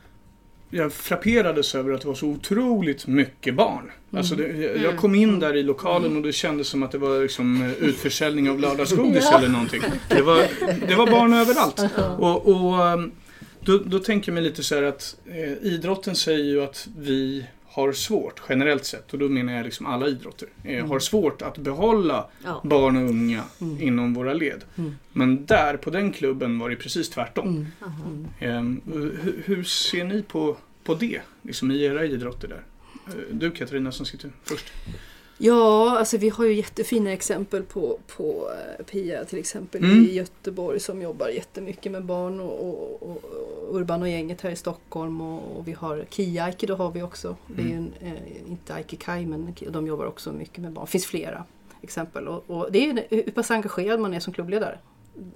jag 0.71 0.93
frapperades 0.93 1.75
över 1.75 1.93
att 1.93 2.01
det 2.01 2.09
var 2.09 2.15
så 2.15 2.27
otroligt 2.27 3.07
mycket 3.07 3.55
barn. 3.55 3.91
Alltså 4.11 4.35
det, 4.35 4.47
jag, 4.47 4.77
jag 4.77 4.97
kom 4.97 5.15
in 5.15 5.41
där 5.41 5.57
i 5.57 5.63
lokalen 5.63 6.17
och 6.17 6.23
det 6.23 6.33
kändes 6.33 6.69
som 6.69 6.83
att 6.83 6.93
det 6.93 6.99
var 6.99 7.23
liksom 7.23 7.63
eh, 7.63 7.73
utförsäljning 7.73 8.51
av 8.51 8.61
lördagsgodis 8.61 9.31
eller 9.39 9.49
någonting. 9.49 9.83
Det 10.09 10.23
var, 10.23 10.47
det 10.89 10.95
var 10.95 11.07
barn 11.11 11.33
överallt. 11.33 11.81
Och, 12.19 12.49
och 12.49 12.87
ehm, 12.89 13.13
då, 13.61 13.79
då 13.79 13.99
tänker 13.99 14.33
jag 14.33 14.35
mig 14.35 14.43
lite 14.43 14.63
så 14.63 14.75
här 14.75 14.83
att 14.83 15.17
eh, 15.27 15.53
idrotten 15.53 16.17
säger 16.17 16.45
ju 16.45 16.63
att 16.63 16.89
vi 16.99 17.47
har 17.77 17.93
svårt 17.93 18.43
generellt 18.49 18.85
sett 18.85 19.13
och 19.13 19.19
då 19.19 19.29
menar 19.29 19.53
jag 19.53 19.65
liksom 19.65 19.87
alla 19.87 20.07
idrotter. 20.09 20.49
Eh, 20.65 20.87
Har 20.87 20.99
svårt 20.99 21.43
att 21.43 21.59
behålla 21.59 22.27
Ja. 22.45 22.61
barn 22.65 22.97
och 22.97 23.03
unga 23.11 23.43
inom 23.81 24.15
våra 24.15 24.33
led. 24.35 24.65
Men 25.13 25.47
där 25.47 25.77
på 25.77 25.91
den 25.91 26.13
klubben 26.13 26.59
var 26.59 26.71
det 26.71 26.77
precis 26.77 27.11
tvärtom. 27.11 27.67
Ehm, 28.41 28.81
hur, 28.93 29.43
hur 29.45 29.65
ser 29.65 30.05
ni 30.05 30.23
på, 30.23 30.57
på 30.85 30.95
det 30.95 31.21
liksom 31.43 31.71
i 31.71 31.85
era 31.85 32.05
idrotter 32.05 32.49
där? 32.49 32.63
Eh, 33.07 33.13
Du 33.31 33.51
Katarina 33.51 33.93
som 33.93 34.07
sitter 34.07 34.31
först. 34.45 34.73
Ja, 35.39 35.99
alltså 35.99 36.17
vi 36.17 36.29
har 36.29 36.45
ju 36.45 36.53
jättefina 36.53 37.13
exempel 37.13 37.63
på, 37.63 37.99
på 38.17 38.51
eh, 38.79 38.85
Pia 38.85 39.25
till 39.25 39.39
exempel 39.39 39.85
Mm. 39.85 40.05
i 40.05 40.15
Göteborg 40.15 40.81
som 40.81 41.03
jobbar 41.03 41.29
jättemycket 41.29 41.93
med 41.93 42.05
barn 42.05 42.41
och, 42.41 42.69
och, 42.69 43.03
och, 43.03 43.23
Urban 43.71 44.03
och 44.03 44.09
gänget 44.09 44.41
här 44.41 44.51
i 44.51 44.57
Stockholm 44.57 45.21
och, 45.21 45.57
och 45.57 45.69
vi 45.69 45.73
har 45.73 46.05
Kia 46.11 46.45
Aikido 46.45 46.75
har 46.75 46.91
vi 46.91 47.03
också. 47.03 47.37
Det 47.47 47.63
är 47.63 47.67
ju 47.67 47.75
en, 47.75 47.93
eh, 48.01 48.51
inte 48.51 48.75
Aikikai 48.75 49.27
men 49.27 49.55
de 49.71 49.87
jobbar 49.87 50.07
också 50.07 50.33
mycket 50.33 50.59
med 50.59 50.73
barn. 50.73 50.85
Det 50.85 50.91
finns 50.91 51.07
flera 51.07 51.45
exempel 51.83 52.29
och, 52.29 52.51
och 52.51 52.73
det 52.73 52.79
är 52.79 52.93
ju 52.93 53.03
hur 53.11 53.31
pass 53.33 53.51
engagerad 53.51 54.01
man 54.01 54.15
är 54.15 54.21
som 54.21 54.33
klubbledare. 54.33 54.79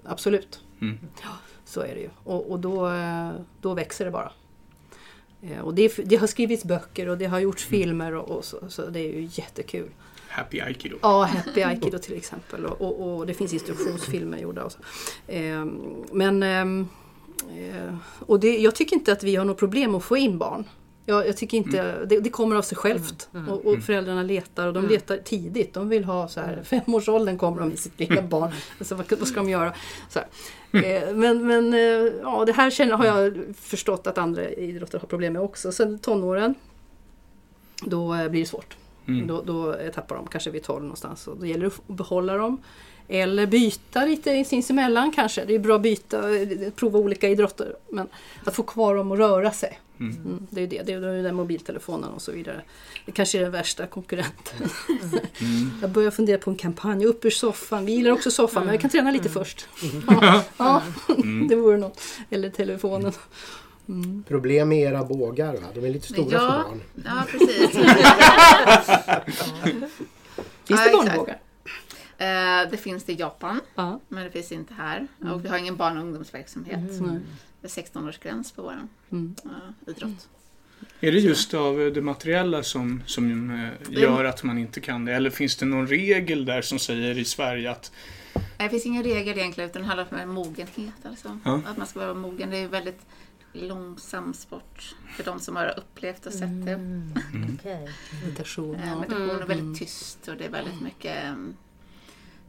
Absolut. 0.05 0.61
Mm. 0.81 0.99
Ja, 1.23 1.29
så 1.65 1.81
är 1.81 1.95
det 1.95 2.01
ju. 2.01 2.11
Och, 2.25 2.51
och 2.51 2.61
då, 2.61 2.89
eh, 2.89 3.31
då 3.61 3.75
växer 3.75 4.05
det 4.05 4.11
bara. 4.11 4.33
Eh, 5.43 5.61
Och 5.61 5.75
det, 5.75 5.97
det 6.05 6.17
har 6.17 6.27
skrivits 6.27 6.65
böcker 6.65 7.09
och 7.09 7.19
det 7.19 7.27
har 7.27 7.39
gjorts 7.41 7.65
filmer 7.65 8.15
och, 8.15 8.37
och 8.39 8.45
så, 8.45 8.59
så 8.69 8.87
det 8.87 9.01
är 9.01 9.13
ju 9.21 9.29
jättekul. 9.33 9.89
Happy 10.29 10.61
Aikido. 10.61 10.97
Ja, 11.03 11.25
Happy 11.25 11.63
Aikido 11.63 11.99
till 11.99 12.17
exempel. 12.17 12.67
Och, 12.67 12.81
och, 12.81 13.19
och 13.19 13.27
det 13.27 13.35
finns 13.35 13.53
instruktionsfilmer 13.53 14.39
gjorda. 14.39 14.65
Och 14.65 14.73
så. 14.73 14.79
Ehm, 15.29 15.81
men 16.13 16.43
ehm, 16.43 16.89
eh, 17.59 17.95
och 18.27 18.41
det, 18.41 18.59
jag 18.59 18.75
tycker 18.75 18.97
inte 18.97 19.13
att 19.13 19.23
vi 19.23 19.37
har 19.37 19.45
något 19.45 19.59
problem 19.59 19.95
att 19.95 20.05
få 20.05 20.17
in 20.17 20.39
barn. 20.39 20.65
Jag, 21.11 21.29
jag 21.29 21.37
tycker 21.37 21.57
inte, 21.57 22.05
det, 22.05 22.21
det 22.21 22.31
kommer 22.31 22.57
av 22.57 22.63
sig 22.63 22.79
självt. 22.79 23.29
Och, 23.49 23.67
och 23.67 23.83
föräldrarna 23.83 24.23
letar 24.23 24.67
och 24.67 24.73
de 24.73 24.87
letar 24.89 25.17
tidigt. 25.17 25.75
De 25.75 25.89
vill 25.89 26.05
ha 26.05 26.29
så 26.29 26.41
här, 26.41 26.63
femårsåldern 26.63 27.39
kommer 27.39 27.61
de 27.61 27.69
med 27.69 27.79
sitt 27.79 28.01
lilla 28.01 28.23
barn. 28.23 28.51
Alltså, 28.79 28.95
vad, 28.95 29.13
vad 29.19 29.29
ska 29.29 29.41
de 29.41 29.49
göra? 29.49 29.73
Eh, 30.73 31.15
Men, 31.15 31.47
men 31.47 31.75
eh, 31.75 32.13
ja, 32.23 32.45
det 32.45 32.53
här 32.53 32.71
känner, 32.71 32.93
har 32.93 33.05
jag 33.05 33.39
förstått 33.61 34.07
att 34.07 34.19
andra 34.19 34.51
idrotter 34.51 34.99
har 34.99 35.07
problem 35.07 35.33
med 35.33 35.43
också. 35.43 35.73
Sen 35.73 35.99
tonåren, 35.99 36.55
då 37.85 38.15
eh, 38.15 38.29
blir 38.29 38.41
det 38.41 38.47
svårt. 38.47 38.77
Mm. 39.09 39.27
Då, 39.27 39.43
då 39.43 39.77
tappar 39.95 40.17
de 40.17 40.27
kanske 40.27 40.51
vid 40.51 40.63
12 40.63 40.83
någonstans. 40.83 41.29
Och 41.29 41.37
då 41.37 41.47
gäller 41.47 41.61
det 41.61 41.67
att 41.67 41.97
behålla 41.97 42.37
dem. 42.37 42.63
Eller 43.13 43.47
byta 43.47 44.05
lite 44.05 44.45
sinsemellan 44.45 45.13
kanske. 45.13 45.45
Det 45.45 45.55
är 45.55 45.59
bra 45.59 45.77
att 45.77 45.83
byta, 45.83 46.23
prova 46.77 46.99
olika 46.99 47.29
idrotter. 47.29 47.75
Men 47.89 48.09
att 48.45 48.55
få 48.55 48.63
kvar 48.63 48.95
dem 48.97 49.11
och 49.11 49.19
röra 49.19 49.53
sig. 49.53 49.81
Mm. 50.01 50.17
Mm, 50.17 50.47
det 50.51 50.61
är 50.61 50.63
ju 50.63 50.67
det. 50.67 50.83
Det 50.83 50.93
är 50.93 51.15
ju 51.15 51.23
den 51.23 51.35
mobiltelefonen 51.35 52.11
och 52.11 52.23
så 52.23 52.33
vidare. 52.33 52.61
Det 53.07 53.13
kanske 53.13 53.39
är 53.39 53.43
den 53.43 53.53
värsta 53.53 53.87
konkurrenten. 53.87 54.69
Mm. 55.41 55.71
Jag 55.81 55.91
börjar 55.91 56.11
fundera 56.11 56.39
på 56.39 56.51
en 56.51 56.57
kampanj. 56.57 57.07
Upp 57.07 57.25
ur 57.25 57.31
soffan. 57.31 57.85
Vi 57.87 57.93
gillar 57.93 58.11
också 58.11 58.31
soffan 58.31 58.63
men 58.65 58.73
vi 58.73 58.79
kan 58.79 58.91
träna 58.91 59.11
lite 59.11 59.29
först. 59.29 59.69
Ja, 60.09 60.43
ja 60.57 60.83
det 61.49 61.57
vore 61.57 61.77
något. 61.77 62.01
Eller 62.31 62.51
telefonen. 62.51 63.13
Problem 64.29 64.69
med 64.69 64.79
era 64.79 65.05
bågar 65.05 65.53
va? 65.55 65.67
De 65.75 65.85
är 65.87 65.91
lite 65.91 66.07
stora 66.07 66.29
Ja. 66.33 66.39
för 66.41 66.47
barn. 66.69 66.81
ja, 67.05 67.23
precis. 67.31 67.71
Finns 70.65 70.69
Ja, 70.69 70.77
det 70.77 70.83
exakt. 70.85 71.07
barnbågar? 71.07 71.39
Eh, 72.21 72.71
det 72.71 72.77
finns 72.77 73.05
det 73.05 73.13
i 73.13 73.17
Japan, 73.17 73.61
Ja. 73.75 74.01
men 74.09 74.25
det 74.25 74.31
finns 74.31 74.53
inte 74.53 74.75
här. 74.75 75.07
Och 75.33 75.45
vi 75.45 75.49
har 75.49 75.59
ingen 75.59 75.77
barn 75.77 75.97
och 75.97 76.03
ungdomsverksamhet. 76.03 76.79
Nej. 77.01 77.21
Det 77.61 77.67
är 77.67 77.83
16-årsgräns 77.83 78.55
på 78.55 78.63
vår 78.63 78.79
Mm. 79.11 79.35
eh, 79.45 79.91
idrott. 79.91 80.29
Är 81.01 81.13
det 81.13 81.19
just 81.19 81.55
av 81.55 81.81
eh, 81.81 81.93
det 81.93 82.03
materiella 82.03 82.63
som, 82.63 83.03
som 83.07 83.51
eh, 83.51 83.69
gör 84.01 84.25
att 84.25 84.43
man 84.43 84.59
inte 84.59 84.81
kan 84.81 85.05
det? 85.05 85.13
Eller 85.15 85.31
finns 85.31 85.57
det 85.57 85.67
någon 85.67 85.87
regel 85.87 86.45
där 86.45 86.63
som 86.63 86.79
säger 86.79 87.19
i 87.19 87.25
Sverige 87.25 87.71
att 87.71 87.93
Det 88.59 88.69
finns 88.69 88.87
ingen 88.87 89.03
regel 89.03 89.39
egentligen 89.39 89.71
utan 89.71 89.83
det 89.83 89.89
handlar 89.89 90.23
om 90.25 90.35
mogenhet. 90.35 90.95
Alltså. 91.05 91.39
Ja. 91.45 91.61
Att 91.67 91.77
man 91.77 91.87
ska 91.87 92.01
vara 92.01 92.15
mogen. 92.15 92.51
Det 92.51 92.57
är 92.57 92.69
väldigt 92.69 93.01
långsam 93.53 94.35
sport 94.35 94.95
för 95.17 95.25
de 95.25 95.41
som 95.41 95.57
har 95.57 95.75
upplevt 95.79 96.27
och 96.27 96.33
sett 96.33 96.65
det. 96.67 96.73
Mm. 96.73 97.13
Okej. 97.61 97.89
Meditation. 98.25 98.75
Eh. 98.75 99.01
Meditation 99.01 99.43
är 99.43 99.47
väldigt 99.47 99.79
tyst 99.79 100.29
och 100.29 100.37
det 100.37 100.45
är 100.45 100.51
väldigt 100.51 100.81
mycket... 100.81 101.17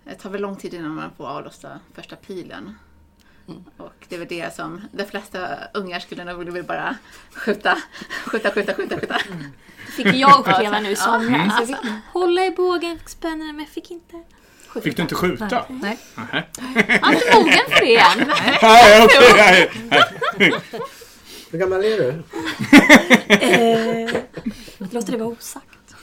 Det 0.03 0.15
tar 0.15 0.29
väl 0.29 0.41
lång 0.41 0.55
tid 0.55 0.73
innan 0.73 0.95
man 0.95 1.11
får 1.17 1.27
avlossa 1.27 1.79
första 1.95 2.15
pilen. 2.15 2.75
Och 3.77 4.05
det 4.09 4.15
är 4.15 4.19
väl 4.19 4.27
det 4.27 4.55
som 4.55 4.81
de 4.91 5.05
flesta 5.05 5.57
ungar 5.73 5.99
skulle 5.99 6.23
nog 6.23 6.43
vilja 6.45 6.63
bara 6.63 6.95
skjuta, 7.33 7.77
skjuta, 8.25 8.51
skjuta, 8.51 8.73
skjuta, 8.73 8.99
skjuta. 8.99 9.17
Det 9.85 9.91
fick 9.91 10.15
jag 10.15 10.39
uppleva 10.39 10.79
nu 10.79 10.89
i 10.89 10.95
somras. 10.95 11.27
Mm. 11.27 11.49
Jag 11.49 11.67
fick 11.67 11.77
hålla 12.13 12.45
i 12.45 12.51
bågen, 12.51 12.97
fick 12.99 13.09
spänna 13.09 13.45
men 13.45 13.59
jag 13.59 13.69
fick 13.69 13.91
inte 13.91 14.23
skjuta. 14.67 14.83
Fick 14.83 14.95
du 14.95 15.01
inte 15.01 15.15
skjuta? 15.15 15.65
Nej. 15.69 15.97
Nej. 16.31 16.49
Jag 16.75 16.87
är 16.87 17.13
inte 17.13 17.35
mogen 17.35 17.65
för 17.69 17.85
det 17.85 17.97
än. 17.97 18.31
Nej, 18.61 19.05
okej. 19.05 19.71
nej. 20.39 20.53
Hur 21.51 21.59
gammal 21.59 21.83
är 21.83 21.97
du? 21.97 22.09
Eh, 23.35 24.21
låter 24.91 25.11
det 25.11 25.17
vara 25.17 25.29
osagt. 25.29 25.95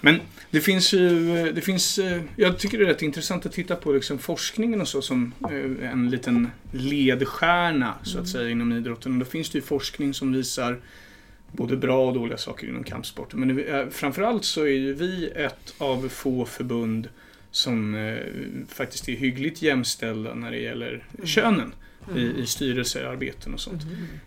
Men 0.00 0.20
det 0.52 0.60
finns 0.60 0.92
ju, 0.92 1.52
det 1.52 1.60
finns, 1.60 1.98
eh, 1.98 2.22
jag 2.36 2.58
tycker 2.58 2.78
det 2.78 2.84
är 2.84 2.88
rätt 2.88 3.02
intressant 3.02 3.46
att 3.46 3.52
titta 3.52 3.76
på 3.76 3.92
liksom 3.92 4.18
forskningen 4.18 4.80
och 4.80 4.88
så 4.88 5.02
som 5.02 5.32
eh, 5.40 5.90
en 5.90 6.10
liten 6.10 6.50
ledstjärna 6.72 7.94
så 8.02 8.18
att 8.18 8.28
säga 8.28 8.50
inom 8.50 8.72
idrotten. 8.72 9.12
Och 9.12 9.18
då 9.18 9.24
finns 9.24 9.50
det 9.50 9.58
ju 9.58 9.62
forskning 9.62 10.14
som 10.14 10.32
visar 10.32 10.80
både 11.52 11.76
bra 11.76 12.06
och 12.06 12.14
dåliga 12.14 12.38
saker 12.38 12.66
inom 12.66 12.84
kampsporten. 12.84 13.40
Men 13.40 13.56
det, 13.56 13.64
eh, 13.64 13.88
framförallt 13.90 14.44
så 14.44 14.62
är 14.62 14.66
ju 14.66 14.94
vi 14.94 15.30
ett 15.34 15.74
av 15.78 16.08
få 16.08 16.44
förbund 16.44 17.08
som 17.50 17.94
eh, 17.94 18.16
faktiskt 18.68 19.08
är 19.08 19.16
hyggligt 19.16 19.62
jämställda 19.62 20.34
när 20.34 20.50
det 20.50 20.58
gäller 20.58 21.04
könen 21.24 21.74
i, 22.16 22.20
i 22.20 22.46
styrelsearbeten 22.46 23.54
och 23.54 23.60
sånt. 23.60 23.82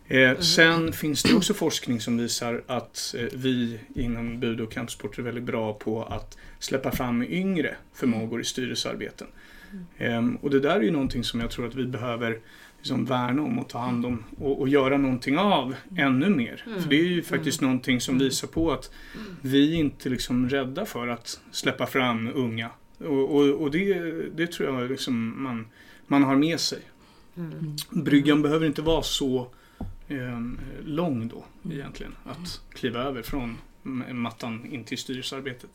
Eh, 0.07 0.39
sen 0.39 0.93
finns 0.93 1.23
det 1.23 1.33
också 1.33 1.53
forskning 1.53 2.01
som 2.01 2.17
visar 2.17 2.63
att 2.67 3.15
eh, 3.17 3.25
vi 3.33 3.79
inom 3.95 4.39
bud 4.39 4.61
och 4.61 4.71
kampsport 4.71 5.17
är 5.17 5.23
väldigt 5.23 5.43
bra 5.43 5.73
på 5.73 6.03
att 6.03 6.37
släppa 6.59 6.91
fram 6.91 7.23
yngre 7.23 7.75
förmågor 7.93 8.41
i 8.41 8.43
styrelsearbeten. 8.43 9.27
Ehm, 9.97 10.35
och 10.35 10.49
det 10.49 10.59
där 10.59 10.75
är 10.75 10.81
ju 10.81 10.91
någonting 10.91 11.23
som 11.23 11.39
jag 11.39 11.51
tror 11.51 11.67
att 11.67 11.75
vi 11.75 11.85
behöver 11.85 12.39
liksom 12.77 13.05
värna 13.05 13.41
om 13.41 13.59
och 13.59 13.69
ta 13.69 13.79
hand 13.79 14.05
om 14.05 14.23
och, 14.37 14.59
och 14.59 14.69
göra 14.69 14.97
någonting 14.97 15.37
av 15.37 15.75
ännu 15.97 16.29
mer. 16.29 16.65
För 16.81 16.89
det 16.89 16.99
är 16.99 17.03
ju 17.03 17.21
faktiskt 17.21 17.61
någonting 17.61 18.01
som 18.01 18.19
visar 18.19 18.47
på 18.47 18.71
att 18.71 18.91
vi 19.41 19.75
inte 19.75 20.09
liksom 20.09 20.49
rädda 20.49 20.85
för 20.85 21.07
att 21.07 21.39
släppa 21.51 21.85
fram 21.85 22.31
unga. 22.35 22.69
Och, 22.97 23.35
och, 23.35 23.61
och 23.61 23.71
det, 23.71 23.93
det 24.35 24.51
tror 24.51 24.79
jag 24.79 24.91
liksom 24.91 25.43
man, 25.43 25.67
man 26.07 26.23
har 26.23 26.35
med 26.35 26.59
sig. 26.59 26.79
Bryggan 27.89 28.41
behöver 28.41 28.65
inte 28.65 28.81
vara 28.81 29.03
så 29.03 29.47
eh, 30.07 30.41
lång 30.85 31.27
då 31.27 31.45
egentligen. 31.71 32.15
Att 32.23 32.61
kliva 32.73 32.99
över 32.99 33.21
från 33.21 33.57
mattan 34.11 34.65
in 34.73 34.83
till 34.83 34.97
styrelsearbetet. 34.97 35.69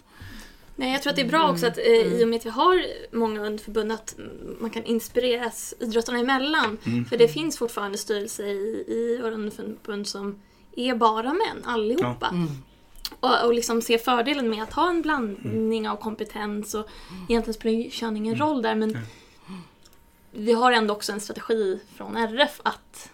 Nej, 0.77 0.93
jag 0.93 1.03
tror 1.03 1.11
att 1.11 1.17
det 1.17 1.23
är 1.23 1.29
bra 1.29 1.51
också 1.51 1.67
att 1.67 1.79
eh, 1.79 1.85
i 1.85 2.25
och 2.25 2.29
med 2.29 2.37
att 2.37 2.47
vi 2.47 2.51
har 2.51 2.85
många 3.13 3.41
underförbund 3.41 3.93
att 3.93 4.19
mm, 4.19 4.57
man 4.61 4.71
kan 4.71 4.85
inspireras 4.85 5.75
idrottarna 5.81 6.19
emellan. 6.19 6.79
Mm. 6.85 7.05
För 7.05 7.19
det 7.19 7.29
finns 7.29 7.59
fortfarande 7.59 7.99
styrelser 7.99 8.45
i, 8.45 8.85
i 8.89 9.19
våra 9.23 9.35
underförbund 9.35 10.07
som 10.07 10.41
är 10.77 10.95
bara 10.95 11.33
män, 11.33 11.65
allihopa. 11.65 12.29
Mm. 12.29 12.49
Och, 13.21 13.45
och 13.45 13.55
liksom 13.55 13.83
se 13.83 13.99
fördelen 13.99 14.51
med 14.51 14.63
att 14.63 14.73
ha 14.73 14.91
en 14.91 15.03
blandning 15.03 15.89
av 15.89 15.97
kompetens 15.97 16.75
och 16.75 16.89
egentligen 17.29 17.55
spelar 17.55 17.91
kön 17.91 18.17
ingen 18.17 18.37
roll 18.39 18.63
där 18.63 18.75
men 18.75 18.99
vi 20.31 20.53
har 20.53 20.73
ändå 20.73 20.95
också 20.95 21.13
en 21.13 21.21
strategi 21.21 21.81
från 21.97 22.17
RF 22.17 22.61
att 22.63 23.11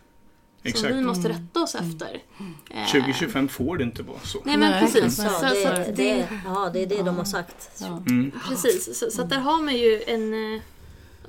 som 0.62 0.68
Exakt. 0.70 0.94
vi 0.94 1.02
måste 1.02 1.28
rätta 1.28 1.62
oss 1.62 1.74
efter. 1.74 2.22
Eh, 2.70 2.86
2025 2.86 3.48
får 3.48 3.76
det 3.76 3.84
inte 3.84 4.02
vara 4.02 4.18
så. 4.20 4.38
Nej 4.44 4.56
men 4.56 4.80
precis. 4.80 5.18
Ja, 5.18 5.28
Så, 5.30 5.44
det, 5.54 5.62
så 5.62 5.68
att 5.68 5.96
det, 5.96 6.28
ja, 6.44 6.70
det 6.72 6.82
är 6.82 6.86
det 6.86 7.02
de 7.02 7.16
har 7.16 7.24
sagt. 7.24 7.70
Ja. 7.80 7.86
Mm. 8.08 8.32
Precis, 8.48 8.98
så, 8.98 9.10
så 9.10 9.22
att 9.22 9.30
där 9.30 9.38
har 9.38 9.62
man 9.62 9.76
ju 9.76 10.02
en... 10.06 10.54
eh, 10.54 10.60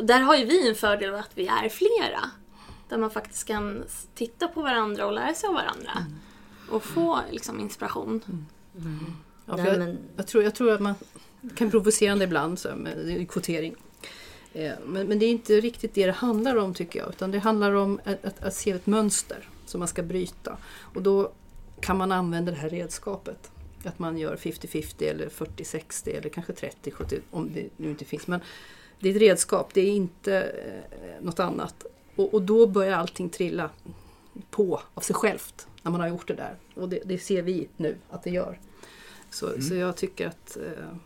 Där 0.06 0.20
har 0.20 0.36
ju 0.36 0.46
vi 0.46 0.70
en 0.70 0.76
fördel 0.76 1.10
av 1.14 1.20
att 1.20 1.32
vi 1.36 1.48
är 1.48 1.70
flera. 1.70 2.20
Där 2.90 2.98
man 2.98 3.12
faktiskt 3.12 3.48
kan 3.48 3.84
titta 4.16 4.48
på 4.48 4.62
varandra 4.62 5.06
och 5.06 5.14
lära 5.14 5.34
sig 5.34 5.48
av 5.48 5.54
varandra. 5.54 5.92
Och 6.72 6.84
få 6.84 7.20
liksom 7.32 7.60
inspiration. 7.60 8.46
Ja, 9.46 9.58
för 9.58 9.64
Nej, 9.64 9.68
jag, 9.72 9.80
men- 9.80 9.98
jag, 10.18 10.28
tror, 10.28 10.44
jag 10.44 10.56
tror 10.56 10.72
att 10.74 10.82
man 10.82 10.96
kan 11.56 11.72
provocerande 11.72 12.24
ibland 12.26 12.60
så 12.60 12.76
med 12.76 12.98
det 13.06 13.26
kvotering. 13.26 13.76
Eh, 14.58 14.74
Men, 14.86 15.08
men 15.08 15.20
det 15.20 15.26
är 15.26 15.32
inte 15.32 15.60
riktigt 15.60 15.94
det 15.94 16.06
det 16.06 16.12
handlar 16.12 16.56
om 16.56 16.74
tycker 16.74 17.00
jag. 17.00 17.10
Utan 17.10 17.32
det 17.32 17.40
handlar 17.40 17.72
om 17.72 18.00
att, 18.04 18.26
att, 18.26 18.44
att 18.44 18.54
se 18.54 18.72
ett 18.72 18.86
mönster 18.86 19.50
som 19.66 19.80
man 19.80 19.88
ska 19.88 20.04
bryta. 20.04 20.58
Och 20.80 21.02
då 21.02 21.32
kan 21.82 21.98
man 21.98 22.12
använda 22.12 22.52
det 22.52 22.58
här 22.58 22.70
redskapet. 22.70 23.52
Att 23.84 24.00
man 24.00 24.18
gör 24.18 24.36
50-50 24.36 25.04
eller 25.04 25.30
40-60 25.30 26.18
eller 26.18 26.30
kanske 26.30 26.54
30-70 26.54 27.22
om 27.32 27.54
det 27.54 27.70
nu 27.78 27.90
inte 27.90 28.06
finns. 28.06 28.28
Men 28.28 28.40
det 29.00 29.10
är 29.10 29.16
ett 29.16 29.22
redskap, 29.22 29.74
det 29.74 29.82
är 29.82 29.92
inte 29.92 30.42
eh, 30.92 31.26
något 31.26 31.40
annat. 31.40 31.86
Och, 32.16 32.34
och 32.34 32.42
då 32.42 32.68
börjar 32.68 32.98
allting 32.98 33.30
trilla 33.30 33.70
på 34.50 34.82
av 34.94 35.02
sig 35.02 35.16
självt 35.16 35.68
när 35.82 35.92
man 35.92 36.02
har 36.02 36.08
gjort 36.08 36.28
det 36.28 36.34
där. 36.34 36.56
Och 36.74 36.90
det, 36.90 37.02
det 37.06 37.18
ser 37.18 37.42
vi 37.42 37.68
nu 37.78 37.98
att 38.10 38.24
det 38.24 38.30
gör. 38.30 38.60
Så, 39.30 39.62
så 39.62 39.76
jag 39.76 39.98
tycker 39.98 40.28
att 40.28 40.58
eh, 40.58 40.98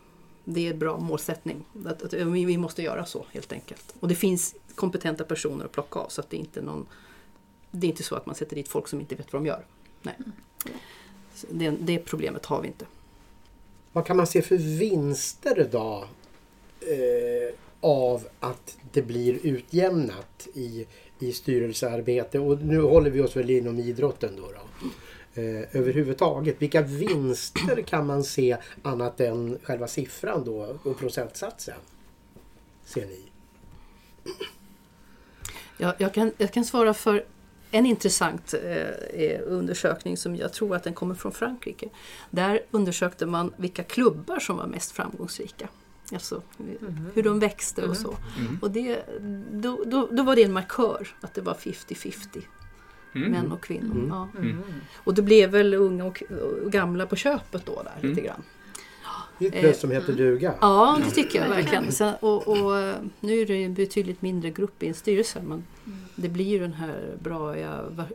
det 0.44 0.66
är 0.66 0.72
en 0.72 0.78
bra 0.78 0.98
målsättning. 0.98 1.64
Att, 1.86 2.02
att, 2.02 2.12
vi, 2.12 2.44
vi 2.44 2.58
måste 2.58 2.82
göra 2.82 3.04
så 3.04 3.26
helt 3.32 3.52
enkelt. 3.52 3.94
Och 4.00 4.08
det 4.08 4.14
finns 4.14 4.54
kompetenta 4.74 5.24
personer 5.24 5.64
att 5.64 5.72
plocka 5.72 5.98
av 5.98 6.08
så 6.08 6.20
att 6.20 6.30
det 6.30 6.36
är 6.36 6.40
inte 6.40 6.62
någon 6.62 6.86
Det 7.70 7.86
är 7.86 7.88
inte 7.88 8.02
så 8.02 8.14
att 8.14 8.26
man 8.26 8.34
sätter 8.34 8.56
dit 8.56 8.68
folk 8.68 8.88
som 8.88 9.00
inte 9.00 9.14
vet 9.14 9.32
vad 9.32 9.42
de 9.42 9.46
gör. 9.46 9.64
Nej. 10.02 10.14
Så 11.34 11.46
Det, 11.50 11.70
det 11.70 11.98
problemet 11.98 12.46
har 12.46 12.62
vi 12.62 12.68
inte. 12.68 12.86
Vad 13.92 14.06
kan 14.06 14.16
man 14.16 14.26
se 14.26 14.42
för 14.42 14.56
vinster 14.56 15.68
då 15.72 16.04
eh, 16.80 17.54
av 17.80 18.28
att 18.40 18.78
det 18.92 19.02
blir 19.02 19.46
utjämnat 19.46 20.48
i, 20.54 20.86
i 21.18 21.32
styrelsearbete? 21.32 22.38
Och 22.38 22.64
nu 22.64 22.80
håller 22.80 23.10
vi 23.10 23.20
oss 23.20 23.36
väl 23.36 23.50
inom 23.50 23.78
idrotten 23.78 24.36
då. 24.36 24.42
då. 24.42 24.88
Eh, 25.34 25.76
överhuvudtaget, 25.76 26.62
vilka 26.62 26.82
vinster 26.82 27.82
kan 27.82 28.06
man 28.06 28.24
se 28.24 28.56
annat 28.82 29.20
än 29.20 29.58
själva 29.62 29.86
siffran 29.86 30.44
då 30.44 30.76
och 30.82 30.98
procentsatsen? 30.98 31.74
Ser 32.84 33.06
ni? 33.06 33.20
Jag, 35.78 35.94
jag, 35.98 36.14
kan, 36.14 36.32
jag 36.38 36.52
kan 36.52 36.64
svara 36.64 36.94
för 36.94 37.24
en 37.70 37.86
intressant 37.86 38.54
eh, 38.54 39.22
eh, 39.22 39.40
undersökning 39.44 40.16
som 40.16 40.36
jag 40.36 40.52
tror 40.52 40.76
att 40.76 40.84
den 40.84 40.94
kommer 40.94 41.14
från 41.14 41.32
Frankrike. 41.32 41.88
Där 42.30 42.60
undersökte 42.70 43.26
man 43.26 43.54
vilka 43.56 43.82
klubbar 43.82 44.38
som 44.38 44.56
var 44.56 44.66
mest 44.66 44.92
framgångsrika. 44.92 45.68
Alltså 46.12 46.42
hur 47.14 47.22
de 47.22 47.38
växte 47.38 47.88
och 47.88 47.96
så. 47.96 48.16
Och 48.62 48.70
det, 48.70 49.02
då, 49.52 49.84
då, 49.86 50.08
då 50.12 50.22
var 50.22 50.36
det 50.36 50.42
en 50.42 50.52
markör 50.52 51.08
att 51.20 51.34
det 51.34 51.40
var 51.40 51.54
50-50 51.54 52.42
Mm. 53.14 53.30
män 53.30 53.52
och 53.52 53.62
kvinnor. 53.62 54.08
Ja. 54.08 54.28
Och 54.96 55.14
det 55.14 55.22
blev 55.22 55.50
väl 55.50 55.74
unga 55.74 56.04
och, 56.04 56.22
gamla 56.66 57.06
på 57.06 57.16
köpet 57.16 57.66
då 57.66 57.82
där 57.82 58.08
lite 58.08 58.20
grann. 58.20 58.42
Det 59.38 59.46
är 59.46 59.52
ett 59.52 59.60
plus 59.60 59.80
som 59.80 59.90
heter 59.90 60.12
duga. 60.12 60.54
Ja, 60.60 60.98
det 61.04 61.10
tycker 61.10 61.40
jag 61.40 61.48
verkligen. 61.48 61.92
Sen, 61.92 62.14
och, 62.20 62.48
och, 62.48 62.78
eh, 62.78 62.96
nu 63.20 63.40
är 63.40 63.46
det 63.46 63.64
en 63.64 63.74
betydligt 63.74 64.22
mindre 64.22 64.50
grupp 64.50 64.82
i 64.82 64.88
en 64.88 64.94
styrelse. 64.94 65.42
Men 65.42 65.64
det 66.16 66.28
blir 66.28 66.44
ju 66.44 66.58
den 66.58 66.72
här 66.72 67.16
bra 67.18 67.54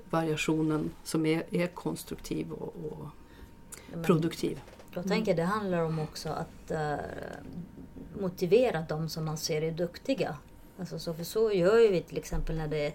variationen 0.09 0.89
som 1.03 1.25
är, 1.25 1.43
är 1.51 1.67
konstruktiv 1.67 2.51
och, 2.51 2.75
och 2.85 3.07
produktiv. 4.05 4.59
Jag 4.93 5.07
tänker 5.07 5.35
det 5.35 5.43
handlar 5.43 5.81
om 5.81 5.99
också 5.99 6.29
att 6.29 6.71
eh, 6.71 6.95
motivera 8.21 8.81
de 8.89 9.09
som 9.09 9.25
man 9.25 9.37
ser 9.37 9.61
är 9.61 9.71
duktiga. 9.71 10.35
Alltså 10.79 10.99
så, 10.99 11.13
för 11.13 11.23
så 11.23 11.51
gör 11.51 11.79
ju 11.79 11.87
vi 11.87 12.01
till 12.01 12.17
exempel 12.17 12.57
när 12.57 12.67
det 12.67 12.93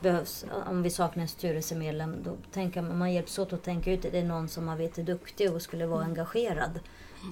behövs, 0.00 0.44
om 0.66 0.82
vi 0.82 0.90
saknar 0.90 1.22
en 1.22 1.28
styrelsemedlem, 1.28 2.22
då 2.22 2.36
tänker 2.52 2.82
man, 2.82 2.98
man 2.98 3.12
hjälps 3.12 3.38
åt 3.38 3.52
att 3.52 3.62
tänka 3.62 3.92
ut 3.92 4.04
att 4.04 4.12
det 4.12 4.18
är 4.18 4.24
någon 4.24 4.48
som 4.48 4.64
man 4.64 4.78
vet 4.78 4.98
är 4.98 5.02
duktig 5.02 5.52
och 5.52 5.62
skulle 5.62 5.86
vara 5.86 6.04
engagerad. 6.04 6.80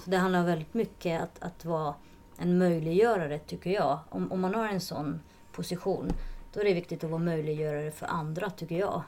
Så 0.04 0.10
det 0.10 0.16
handlar 0.16 0.44
väldigt 0.44 0.74
mycket 0.74 1.22
att, 1.22 1.42
att 1.42 1.64
vara 1.64 1.94
en 2.38 2.58
möjliggörare 2.58 3.38
tycker 3.38 3.70
jag. 3.70 3.98
Om, 4.08 4.32
om 4.32 4.40
man 4.40 4.54
har 4.54 4.68
en 4.68 4.80
sån 4.80 5.20
position, 5.52 6.12
då 6.52 6.60
är 6.60 6.64
det 6.64 6.74
viktigt 6.74 7.04
att 7.04 7.10
vara 7.10 7.22
möjliggörare 7.22 7.90
för 7.90 8.06
andra 8.06 8.50
tycker 8.50 8.78
jag. 8.78 9.02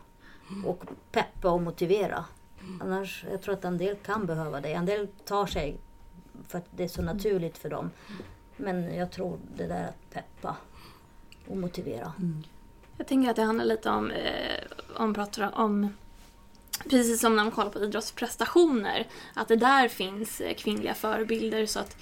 Och 0.66 0.84
peppa 1.12 1.50
och 1.50 1.62
motivera. 1.62 2.24
Annars, 2.80 3.24
jag 3.30 3.42
tror 3.42 3.54
att 3.54 3.64
en 3.64 3.78
del 3.78 3.96
kan 3.96 4.26
behöva 4.26 4.60
det. 4.60 4.72
En 4.72 4.86
del 4.86 5.08
tar 5.24 5.46
sig 5.46 5.76
för 6.48 6.58
att 6.58 6.66
det 6.70 6.84
är 6.84 6.88
så 6.88 7.02
naturligt 7.02 7.58
för 7.58 7.68
dem. 7.68 7.90
Men 8.56 8.94
jag 8.94 9.10
tror 9.10 9.38
det 9.56 9.66
där 9.66 9.84
att 9.84 10.10
peppa 10.10 10.56
och 11.48 11.56
motivera. 11.56 12.12
Jag 12.98 13.06
tänker 13.06 13.30
att 13.30 13.36
det 13.36 13.42
handlar 13.42 13.64
lite 13.64 13.90
om, 13.90 14.10
eh, 14.10 14.64
om 14.96 15.14
pratar 15.14 15.58
om 15.58 15.88
Precis 16.90 17.20
som 17.20 17.36
när 17.36 17.44
man 17.44 17.52
kollar 17.52 17.70
på 17.70 17.80
idrottsprestationer, 17.80 19.06
att 19.34 19.48
det 19.48 19.56
där 19.56 19.88
finns 19.88 20.40
eh, 20.40 20.54
kvinnliga 20.54 20.94
förebilder 20.94 21.66
så 21.66 21.80
att 21.80 21.96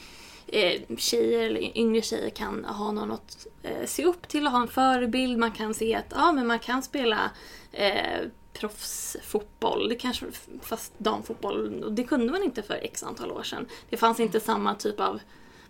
eh, 0.46 0.96
tjejer 0.96 1.42
eller 1.42 1.78
yngre 1.78 2.02
tjejer 2.02 2.30
kan 2.30 2.64
ha 2.64 2.92
någon 2.92 3.12
att 3.12 3.46
eh, 3.62 3.86
se 3.86 4.04
upp 4.04 4.28
till 4.28 4.46
och 4.46 4.52
ha 4.52 4.62
en 4.62 4.68
förebild. 4.68 5.38
Man 5.38 5.50
kan 5.50 5.74
se 5.74 5.94
att 5.94 6.06
ja, 6.10 6.32
men 6.32 6.46
man 6.46 6.58
kan 6.58 6.82
spela 6.82 7.30
eh, 7.72 8.20
proffsfotboll, 8.52 9.88
det 9.88 9.94
kanske, 9.94 10.26
fast 10.62 10.92
damfotboll, 10.98 11.84
och 11.84 11.92
det 11.92 12.04
kunde 12.04 12.32
man 12.32 12.42
inte 12.42 12.62
för 12.62 12.74
x 12.74 13.02
antal 13.02 13.32
år 13.32 13.42
sedan. 13.42 13.66
Det 13.90 13.96
fanns 13.96 14.20
inte 14.20 14.40
samma 14.40 14.74
typ 14.74 15.00
av, 15.00 15.20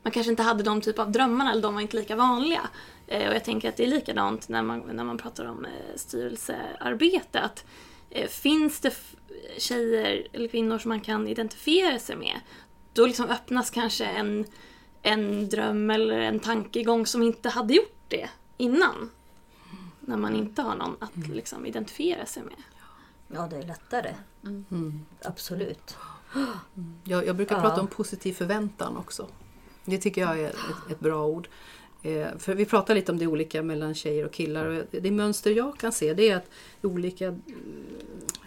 man 0.03 0.13
kanske 0.13 0.31
inte 0.31 0.43
hade 0.43 0.63
de 0.63 0.81
typ 0.81 0.99
av 0.99 1.13
drömmarna, 1.13 1.53
eller 1.53 1.63
de 1.63 1.75
var 1.75 1.81
inte 1.81 1.97
lika 1.97 2.17
vanliga. 2.17 2.69
Eh, 3.07 3.29
och 3.29 3.35
jag 3.35 3.45
tänker 3.45 3.69
att 3.69 3.77
det 3.77 3.83
är 3.85 3.89
likadant 3.89 4.49
när 4.49 4.63
man, 4.63 4.81
när 4.81 5.05
man 5.05 5.19
pratar 5.19 5.45
om 5.45 5.65
eh, 5.65 5.97
styrelsearbete. 5.97 7.41
Att, 7.41 7.65
eh, 8.11 8.29
finns 8.29 8.81
det 8.81 8.95
tjejer 9.59 10.27
eller 10.33 10.49
kvinnor 10.49 10.79
som 10.79 10.89
man 10.89 11.01
kan 11.01 11.29
identifiera 11.29 11.99
sig 11.99 12.17
med, 12.17 12.41
då 12.93 13.07
liksom 13.07 13.27
öppnas 13.27 13.71
kanske 13.71 14.05
en, 14.05 14.45
en 15.03 15.49
dröm 15.49 15.91
eller 15.91 16.19
en 16.21 16.41
tankegång 16.41 17.07
som 17.07 17.23
inte 17.23 17.49
hade 17.49 17.75
gjort 17.75 17.99
det 18.09 18.29
innan. 18.57 19.11
När 20.01 20.17
man 20.17 20.37
inte 20.37 20.63
har 20.63 20.77
någon 20.77 20.97
att 21.01 21.17
liksom 21.17 21.67
identifiera 21.67 22.27
sig 22.27 22.43
med. 22.43 22.63
Ja, 23.29 23.47
det 23.51 23.57
är 23.57 23.63
lättare. 23.63 24.15
Absolut. 25.23 25.97
Jag, 27.05 27.27
jag 27.27 27.37
brukar 27.37 27.57
Ja. 27.57 27.63
prata 27.63 27.81
om 27.81 27.87
positiv 27.87 28.33
förväntan 28.33 28.97
också. 28.97 29.29
Det 29.85 29.99
tycker 29.99 30.21
jag 30.21 30.41
är 30.41 30.49
ett, 30.49 30.91
ett 30.91 31.01
bra 31.01 31.27
ord. 31.27 31.49
Eh, 32.07 32.39
för 32.39 32.55
vi 32.55 32.65
pratar 32.65 32.95
lite 32.95 33.13
om 33.13 33.19
det 33.19 33.27
olika 33.27 33.63
mellan 33.63 33.95
tjejer 33.95 34.25
och 34.25 34.33
killar. 34.33 34.67
Och 34.67 34.85
det 34.91 35.11
mönster 35.11 35.51
jag 35.51 35.79
kan 35.79 35.93
se 35.93 36.15
det 36.15 36.29
är 36.29 36.37
att 36.37 36.51
i 36.83 36.87
olika, 36.87 37.37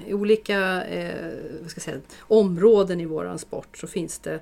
eh, 0.08 0.16
olika 0.16 0.84
eh, 0.84 1.34
vad 1.62 1.72
ska 1.72 1.78
jag 1.78 1.84
säga, 1.84 2.02
områden 2.20 3.02
i 3.02 3.06
våran 3.06 3.40
sport 3.40 3.78
så 3.78 3.88
finns 3.88 4.20
det 4.20 4.40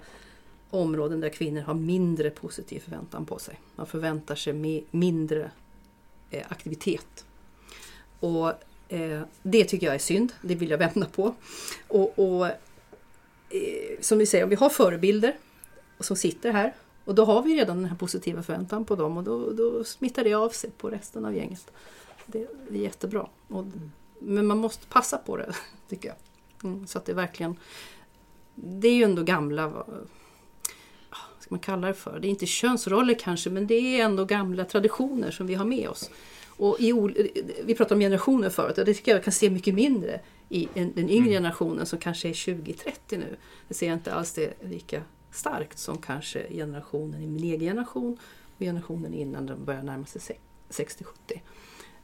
områden 0.69 1.19
där 1.19 1.29
kvinnor 1.29 1.61
har 1.61 1.73
mindre 1.73 2.29
positiv 2.29 2.79
förväntan 2.79 3.25
på 3.25 3.39
sig. 3.39 3.59
Man 3.75 3.87
förväntar 3.87 4.35
sig 4.35 4.83
mindre 4.91 5.51
aktivitet. 6.47 7.25
Och 8.19 8.53
Det 9.43 9.63
tycker 9.63 9.85
jag 9.85 9.95
är 9.95 9.99
synd, 9.99 10.33
det 10.41 10.55
vill 10.55 10.69
jag 10.69 10.77
vända 10.77 11.05
på. 11.05 11.35
Och, 11.87 12.19
och 12.19 12.47
som 13.99 14.17
vi 14.17 14.25
säger, 14.25 14.43
om 14.43 14.49
vi 14.49 14.55
har 14.55 14.69
förebilder 14.69 15.37
som 15.99 16.15
sitter 16.15 16.51
här 16.51 16.73
och 17.07 17.15
då 17.15 17.25
har 17.25 17.41
vi 17.41 17.55
redan 17.55 17.77
den 17.77 17.85
här 17.85 17.95
positiva 17.95 18.43
förväntan 18.43 18.85
på 18.85 18.95
dem 18.95 19.17
och 19.17 19.23
då, 19.23 19.51
då 19.51 19.83
smittar 19.83 20.23
det 20.23 20.33
av 20.33 20.49
sig 20.49 20.69
på 20.77 20.89
resten 20.89 21.25
av 21.25 21.35
gänget. 21.35 21.71
Det, 22.25 22.47
det 22.69 22.77
är 22.77 22.83
jättebra. 22.83 23.27
Och, 23.47 23.65
men 24.19 24.45
man 24.45 24.57
måste 24.57 24.87
passa 24.87 25.17
på 25.17 25.37
det, 25.37 25.53
tycker 25.89 26.07
jag. 26.07 26.17
Mm, 26.63 26.87
så 26.87 26.97
att 26.97 27.05
det 27.05 27.13
verkligen... 27.13 27.55
Det 28.55 28.87
är 28.87 28.93
ju 28.93 29.03
ändå 29.03 29.23
gamla... 29.23 29.67
Vad 29.67 29.85
vad 31.35 31.43
ska 31.43 31.55
man 31.55 31.59
kalla 31.59 31.87
det 31.87 31.93
för? 31.93 32.19
Det 32.19 32.27
är 32.27 32.29
inte 32.29 32.45
könsroller 32.45 33.13
kanske, 33.13 33.49
men 33.49 33.67
det 33.67 33.99
är 33.99 34.05
ändå 34.05 34.25
gamla 34.25 34.65
traditioner 34.65 35.31
som 35.31 35.47
vi 35.47 35.53
har 35.53 35.65
med 35.65 35.89
oss. 35.89 36.09
Och 36.47 36.79
i, 36.79 36.91
vi 37.65 37.75
pratade 37.75 37.95
om 37.95 38.01
generationer 38.01 38.49
förut 38.49 38.77
och 38.77 38.85
det 38.85 38.93
tycker 38.93 39.11
jag 39.11 39.23
kan 39.23 39.33
se 39.33 39.49
mycket 39.49 39.73
mindre 39.73 40.19
i 40.49 40.67
en, 40.73 40.93
den 40.95 41.09
yngre 41.09 41.31
generationen 41.31 41.85
som 41.85 41.99
kanske 41.99 42.29
är 42.29 42.33
20-30 42.33 42.91
nu. 43.09 43.37
Det 43.67 43.73
ser 43.73 43.87
jag 43.87 43.95
inte 43.95 44.13
alls 44.13 44.33
det 44.33 44.53
lika 44.63 45.01
starkt 45.31 45.79
som 45.79 45.97
kanske 45.97 46.47
generationen 46.53 47.21
i 47.21 47.27
min 47.27 47.43
egen 47.43 47.59
generation 47.59 48.17
och 48.55 48.59
generationen 48.59 49.13
innan 49.13 49.45
de 49.45 49.65
börjar 49.65 49.83
närma 49.83 50.05
sig 50.05 50.21
se- 50.21 50.37
60-70. 50.69 51.39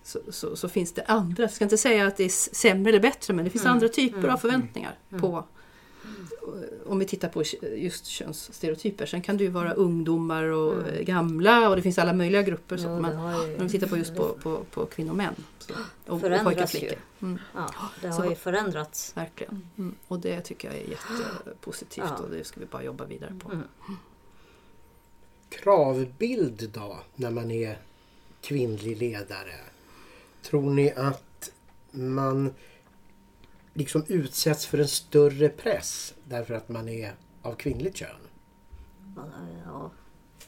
Så, 0.03 0.19
så, 0.29 0.55
så 0.55 0.69
finns 0.69 0.93
det 0.93 1.03
andra, 1.03 1.43
jag 1.43 1.51
ska 1.51 1.63
inte 1.63 1.77
säga 1.77 2.07
att 2.07 2.17
det 2.17 2.23
är 2.23 2.55
sämre 2.55 2.89
eller 2.89 2.99
bättre, 2.99 3.33
men 3.33 3.45
det 3.45 3.51
finns 3.51 3.65
andra 3.65 3.87
typer 3.89 4.27
av 4.27 4.37
förväntningar 4.37 4.97
på 5.19 5.45
om 6.85 6.99
vi 6.99 7.05
tittar 7.05 7.29
på 7.29 7.43
just 7.75 8.05
könsstereotyper. 8.05 9.05
Sen 9.05 9.21
kan 9.21 9.37
det 9.37 9.43
ju 9.43 9.49
vara 9.49 9.73
ungdomar 9.73 10.43
och 10.43 10.87
eh, 10.87 11.01
gamla 11.03 11.69
och 11.69 11.75
det 11.75 11.81
finns 11.81 11.97
alla 11.99 12.13
möjliga 12.13 12.41
grupper. 12.41 12.77
Så 12.77 12.83
Jo, 12.87 12.95
det 12.95 13.01
man, 13.01 13.11
ju- 13.49 13.57
om 13.57 13.63
vi 13.63 13.69
tittar 13.69 13.87
på 13.87 13.97
just 13.97 14.15
på, 14.15 14.27
på, 14.43 14.63
på 14.71 14.85
kvinnor 14.85 15.09
och 15.11 15.17
män. 15.17 15.35
Så, 15.59 15.73
och, 15.73 16.13
och 16.13 16.19
Förändras 16.21 16.43
pojkar 16.43 16.63
och 16.63 16.69
flickor. 16.69 16.97
Mm, 17.21 17.39
Ja, 17.55 17.69
det 18.01 18.11
Så- 18.13 18.21
har 18.21 18.29
ju 18.29 18.35
förändrats. 18.35 19.17
verkligen. 19.17 19.67
Mm. 19.77 19.95
Och 20.07 20.19
det 20.19 20.41
tycker 20.41 20.67
jag 20.67 20.77
är 20.77 20.89
jättepositivt 20.89 22.05
Ja. 22.17 22.23
och 22.23 22.29
det 22.29 22.43
ska 22.43 22.59
vi 22.59 22.65
bara 22.65 22.83
jobba 22.83 23.05
vidare 23.05 23.35
på. 23.43 23.51
Mm. 23.51 23.63
Kravbild 25.49 26.69
då, 26.73 26.99
när 27.15 27.31
man 27.31 27.51
är 27.51 27.77
kvinnlig 28.41 28.97
ledare? 28.97 29.55
Tror 30.41 30.69
ni 30.73 30.91
att 30.91 31.51
man 31.91 32.53
liksom 33.73 34.05
utsätts 34.07 34.65
för 34.65 34.77
en 34.77 34.87
större 34.87 35.49
press 35.49 36.13
därför 36.23 36.53
att 36.53 36.69
man 36.69 36.89
är 36.89 37.13
av 37.41 37.55
kvinnligt 37.55 37.97
kön? 37.97 38.09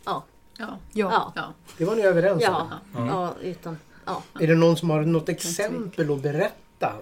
Ja, 0.06 0.24
ja, 0.58 0.78
ja, 0.94 1.34
Ja. 1.36 1.54
Det 1.78 1.86
var 1.86 1.96
ni 1.96 2.02
överens 2.02 2.48
om? 2.48 2.72
ja, 2.94 3.08
ja, 3.08 3.36
utan, 3.42 3.78
ja. 4.06 4.24
Är 4.40 4.48
det 4.48 4.56
någon 4.56 4.78
som 4.78 4.90
har 4.90 5.02
något 5.02 5.30
exempel 5.30 6.12
att 6.12 6.22
berätta? 6.22 6.94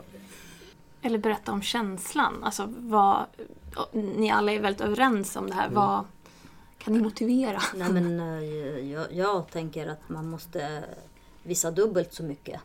Eller 1.01 1.17
berätta 1.17 1.51
om 1.51 1.61
känslan. 1.61 2.43
Alltså 2.43 2.73
vad... 2.77 3.25
Ni 3.91 4.31
alla 4.31 4.51
är 4.51 4.59
väldigt 4.59 4.81
överens 4.81 5.35
om 5.35 5.47
det 5.47 5.53
här. 5.53 5.69
Vad 5.69 6.05
kan 6.77 6.93
ni 6.93 6.99
motivera? 6.99 7.61
Nej 7.75 7.91
men 7.91 8.19
eh, 8.19 8.91
jag, 8.91 9.13
jag 9.13 9.49
tänker 9.49 9.87
att 9.87 10.09
man 10.09 10.29
måste 10.29 10.83
visa 11.43 11.71
dubbelt 11.71 12.13
så 12.13 12.23
mycket. 12.23 12.61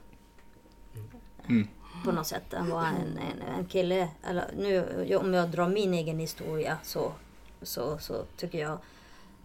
Mm. 1.47 1.69
På 2.05 2.13
något 2.13 2.27
sätt 2.27 2.53
än 2.53 2.71
vad 2.71 2.85
en, 2.85 3.19
en, 3.19 3.43
en 3.59 3.65
kille, 3.65 4.09
eller 4.23 4.51
nu 4.57 5.17
om 5.17 5.35
jag 5.35 5.49
drar 5.49 5.69
min 5.69 5.95
egen 5.95 6.19
historia 6.19 6.79
så, 6.83 7.13
så, 7.63 7.99
så 7.99 8.25
tycker 8.37 8.59
jag 8.59 8.79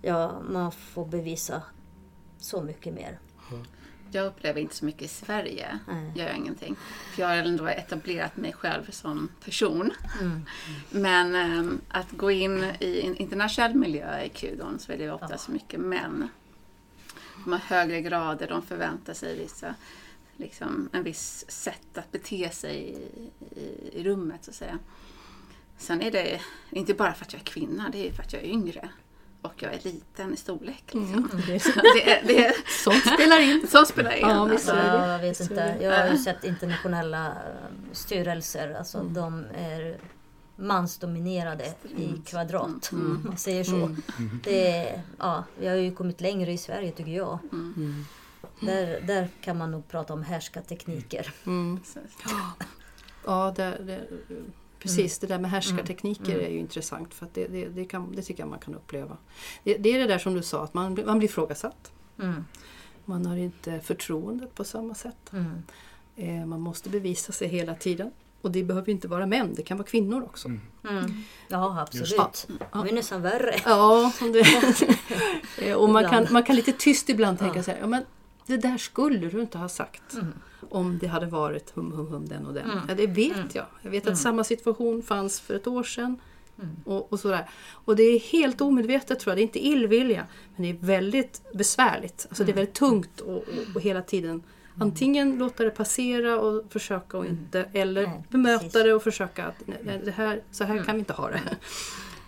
ja, 0.02 0.42
man 0.50 0.72
får 0.72 1.06
bevisa 1.06 1.62
så 2.38 2.62
mycket 2.62 2.94
mer. 2.94 3.20
Jag 4.12 4.26
upplever 4.26 4.62
inte 4.62 4.76
så 4.76 4.86
mycket 4.86 5.02
i 5.02 5.08
Sverige. 5.08 5.80
Nej. 5.88 6.12
Gör 6.16 6.28
jag 6.28 6.38
ingenting. 6.38 6.76
För 7.12 7.22
jag 7.22 7.30
har 7.30 7.36
ändå 7.36 7.68
etablerat 7.68 8.38
mig 8.38 8.54
själv 8.54 8.92
som 8.92 9.30
person. 9.44 9.92
Mm. 10.22 10.46
Men 10.90 11.36
ehm, 11.36 11.82
att 11.90 12.12
gå 12.12 12.32
in 12.32 12.64
i 12.80 13.02
en 13.02 13.16
internationell 13.16 13.76
miljö 13.76 14.24
i 14.24 14.30
kudon 14.30 14.80
så 14.80 14.92
är 14.92 14.98
det 14.98 15.12
ofta 15.12 15.38
så 15.38 15.52
mycket 15.52 15.80
män. 15.80 16.30
De 17.44 17.52
har 17.52 17.60
högre 17.60 18.02
grader, 18.02 18.48
de 18.48 18.62
förväntar 18.62 19.14
sig 19.14 19.38
vissa, 19.38 19.76
liksom, 20.38 20.90
en 20.94 21.04
viss 21.04 21.46
sätt 21.48 21.98
att 21.98 22.12
bete 22.12 22.50
sig 22.50 22.78
i, 22.78 23.60
i, 23.60 23.90
i 23.94 24.04
rummet 24.04 24.44
så 24.44 24.52
att 24.52 24.56
säga. 24.56 24.80
Sen 25.78 26.02
är 26.02 26.12
det 26.12 26.42
inte 26.70 26.94
bara 26.94 27.14
för 27.14 27.26
att 27.26 27.34
jag 27.34 27.40
är 27.40 27.46
kvinna, 27.46 27.90
det 27.92 28.08
är 28.08 28.12
för 28.12 28.24
att 28.24 28.34
jag 28.34 28.42
är 28.42 28.48
yngre. 28.48 28.90
Och 29.42 29.54
jag 29.64 29.74
är 29.74 29.80
liten 29.84 30.34
i 30.34 30.38
storlek. 30.38 30.84
Liksom. 30.94 31.30
Det, 31.48 31.54
Det, 31.96 32.12
är, 32.12 32.28
det 32.28 32.46
är, 32.46 32.54
sånt 32.84 33.14
spelar 33.14 33.42
in. 33.42 33.68
sånt 33.72 33.88
spelar 33.88 34.12
in. 34.12 34.22
Ja, 34.22 34.52
alltså. 34.52 34.74
det. 34.74 34.88
Ja, 34.88 35.12
jag 35.12 35.20
vet 35.20 35.40
inte. 35.40 35.56
det. 35.56 35.84
Jag 35.84 36.00
har 36.04 36.12
ju 36.12 36.18
sett 36.18 36.44
internationella 36.44 37.28
eh, 37.28 37.34
styrelser. 37.92 38.76
Alltså 38.78 39.04
de 39.04 39.46
är 39.56 39.98
mansdominerade 40.56 41.74
i 41.98 42.22
kvadrat. 42.26 42.90
Om 42.92 43.24
man 43.26 43.38
säger 43.38 43.64
så. 43.64 43.96
Det 44.44 44.72
är, 44.72 45.02
ja, 45.20 45.44
vi 45.60 45.68
har 45.68 45.76
ju 45.76 45.96
kommit 45.96 46.22
längre 46.22 46.52
i 46.52 46.58
Sverige 46.58 46.92
tycker 46.92 47.12
jag. 47.12 47.40
Där, 48.60 49.02
där 49.02 49.28
kan 49.42 49.58
man 49.58 49.72
nog 49.72 49.88
prata 49.88 50.14
om 50.14 50.24
härskartekniker. 50.24 51.34
Mm. 51.46 51.80
Ja, 53.26 53.54
det, 53.56 53.78
det, 53.86 54.08
precis. 54.80 55.20
Det 55.20 55.28
där 55.28 55.40
med 55.40 55.52
härskartekniker 55.52 56.40
är 56.40 56.50
ju 56.50 56.58
intressant 56.60 57.14
för 57.14 57.26
att 57.26 57.34
det, 57.34 57.48
det, 57.48 57.66
det, 57.66 57.86
kan, 57.86 58.16
det 58.16 58.22
tycker 58.22 58.44
jag 58.44 58.50
man 58.50 58.60
kan 58.60 58.76
uppleva. 58.76 59.18
Det, 59.64 59.78
det 59.78 59.90
är 59.90 60.00
det 60.00 60.08
där 60.08 60.18
som 60.20 60.34
du 60.34 60.44
sa, 60.44 60.64
att 60.64 60.74
man, 60.74 60.94
blir- 60.94 61.06
man 61.06 61.18
blir 61.20 61.30
ifrågasatt. 61.30 61.92
Mm. 62.20 62.46
Man 63.06 63.26
har 63.26 63.36
inte 63.38 63.80
förtroendet 63.80 64.56
på 64.56 64.64
samma 64.64 64.96
sätt. 64.96 65.32
Mm. 65.34 65.64
Eh, 66.16 66.46
man 66.46 66.62
måste 66.62 66.90
bevisa 66.90 67.32
sig 67.32 67.48
hela 67.48 67.76
tiden. 67.76 68.12
Och 68.42 68.52
det 68.52 68.64
behöver 68.64 68.90
inte 68.90 69.08
vara 69.08 69.26
män, 69.26 69.54
det 69.56 69.64
kan 69.64 69.78
vara 69.78 69.88
kvinnor 69.88 70.24
också. 70.24 70.48
Mm. 70.48 71.24
Ja, 71.48 71.82
absolut. 71.82 72.48
det. 72.48 72.82
Det 72.84 72.90
är 72.90 72.94
nästan 72.94 73.22
värre. 73.22 73.56
Ja, 73.66 74.12
det, 74.20 74.46
Eh, 75.68 75.76
och 75.76 75.90
man 75.90 76.10
kan, 76.10 76.28
man 76.32 76.44
kan 76.44 76.56
lite 76.56 76.72
tyst 76.72 77.10
ibland 77.10 77.40
tänka 77.40 77.64
så 77.64 77.72
här, 77.72 77.78
ja 77.80 77.88
men 77.88 78.06
det 78.48 78.58
där 78.58 78.78
skulle 78.78 79.30
du 79.30 79.42
inte 79.42 79.58
ha 79.58 79.70
sagt. 79.70 80.14
Mm. 80.14 80.34
Om 80.70 80.98
det 81.00 81.08
hade 81.08 81.26
varit 81.26 81.70
hum 81.70 81.92
hum 81.92 82.08
hum 82.08 82.28
den 82.28 82.46
och 82.46 82.54
den. 82.54 82.70
Ja, 82.88 82.96
det 82.96 83.08
vet 83.08 83.56
jag. 83.56 83.66
Jag 83.82 83.92
vet 83.92 84.08
att 84.08 84.18
samma 84.18 84.44
situation 84.44 85.04
fanns 85.04 85.40
för 85.40 85.54
ett 85.54 85.68
år 85.68 85.84
sedan. 85.84 86.22
Och, 86.86 87.14
och 87.14 87.20
sådär. 87.20 87.50
Och 87.72 87.96
det 87.96 88.04
är 88.04 88.20
helt 88.20 88.62
omedvetet 88.62 89.20
tror 89.20 89.32
jag, 89.32 89.38
det 89.38 89.42
är 89.42 89.44
inte 89.44 89.66
illvilja. 89.66 90.28
Men 90.56 90.64
det 90.64 90.70
är 90.70 90.86
väldigt 90.86 91.42
besvärligt. 91.54 92.26
Alltså 92.30 92.44
det 92.44 92.52
är 92.52 92.56
väldigt 92.56 92.76
tungt 92.76 93.20
och, 93.20 93.36
och, 93.38 93.76
och 93.76 93.82
hela 93.82 94.02
tiden 94.02 94.44
antingen 94.80 95.38
låta 95.38 95.64
det 95.64 95.70
passera 95.70 96.40
och 96.40 96.64
försöka 96.70 97.18
och 97.18 97.26
inte 97.26 97.66
eller 97.74 98.08
Nej, 98.08 98.24
bemöta 98.30 98.64
precis. 98.64 98.84
det 98.84 98.94
och 98.94 99.04
försöka 99.04 99.46
att 99.46 99.64
nej, 99.66 100.02
det 100.06 100.12
här, 100.12 100.42
så 100.52 100.64
här 100.64 100.84
kan 100.84 100.96
vi 100.96 101.00
inte 101.00 101.14
ha 101.14 101.30
det. 101.30 101.42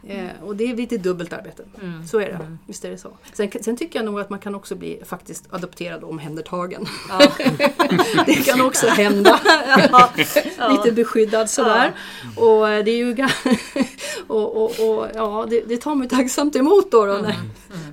Eh, 0.07 0.43
och 0.43 0.55
det 0.55 0.71
är 0.71 0.75
lite 0.75 0.97
dubbelt 0.97 1.33
arbete. 1.33 1.63
Så 2.07 2.19
är 2.19 2.25
det. 2.25 2.57
Visst 2.65 2.85
är 2.85 2.89
det 2.89 2.97
så. 2.97 3.17
Sen, 3.33 3.51
sen 3.61 3.77
tycker 3.77 3.99
jag 3.99 4.05
nog 4.05 4.19
att 4.19 4.29
man 4.29 4.39
kan 4.39 4.55
också 4.55 4.75
bli 4.75 5.01
faktiskt 5.05 5.45
adopterad 5.49 6.03
och 6.03 6.09
omhändertagen. 6.09 6.85
det 8.25 8.33
kan 8.45 8.61
också 8.61 8.87
hända. 8.87 9.39
Lite 10.69 10.91
beskyddad 10.91 11.49
sådär. 11.49 11.93
Och 12.37 12.69
eh, 12.69 12.83
det 12.83 12.91
är 12.91 12.97
ju 12.97 13.15
och, 14.27 14.63
och, 14.63 14.89
och, 14.89 15.07
ja, 15.13 15.47
det, 15.49 15.61
det 15.61 15.77
tar 15.77 15.95
man 15.95 16.07
tacksamt 16.07 16.55
emot 16.55 16.91
då. 16.91 17.05
då 17.05 17.13
när, 17.13 17.35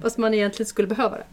Fast 0.02 0.18
man 0.18 0.34
egentligen 0.34 0.68
skulle 0.68 0.88
behöva 0.88 1.16
det. 1.16 1.24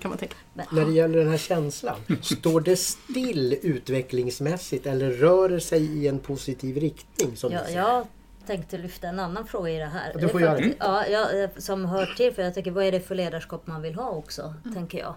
Kan 0.00 0.08
man 0.08 0.18
tänka. 0.18 0.34
När 0.70 0.84
det 0.84 0.92
gäller 0.92 1.18
den 1.18 1.28
här 1.28 1.38
känslan, 1.38 1.96
står 2.22 2.60
det 2.60 2.76
still 2.76 3.58
utvecklingsmässigt 3.62 4.86
eller 4.86 5.10
rör 5.10 5.48
det 5.48 5.60
sig 5.60 5.84
i 5.84 6.08
en 6.08 6.18
positiv 6.18 6.76
riktning? 6.76 7.36
Som 7.36 7.52
Ja, 7.52 7.58
du 7.58 7.64
säger? 7.64 7.78
jag 7.80 8.06
tänkte 8.46 8.78
lyfta 8.78 9.08
en 9.08 9.18
annan 9.18 9.46
fråga 9.46 9.70
i 9.70 9.78
det 9.78 9.84
här. 9.86 10.10
Ja, 10.14 10.20
du 10.20 10.26
Det 10.26 10.32
får 10.32 10.40
göra 10.40 10.52
faktiskt- 10.54 10.76
Ja, 10.80 11.06
jag, 11.06 11.42
eh, 11.42 11.50
som 11.56 11.84
hör 11.84 12.06
till, 12.06 12.34
för 12.34 12.42
jag 12.42 12.54
tänker 12.54 12.70
vad 12.70 12.84
är 12.84 12.92
det 12.92 13.00
för 13.00 13.14
ledarskap 13.14 13.66
man 13.66 13.82
vill 13.82 13.94
ha 13.94 14.10
också, 14.10 14.54
tänker 14.74 14.98
jag. 14.98 15.14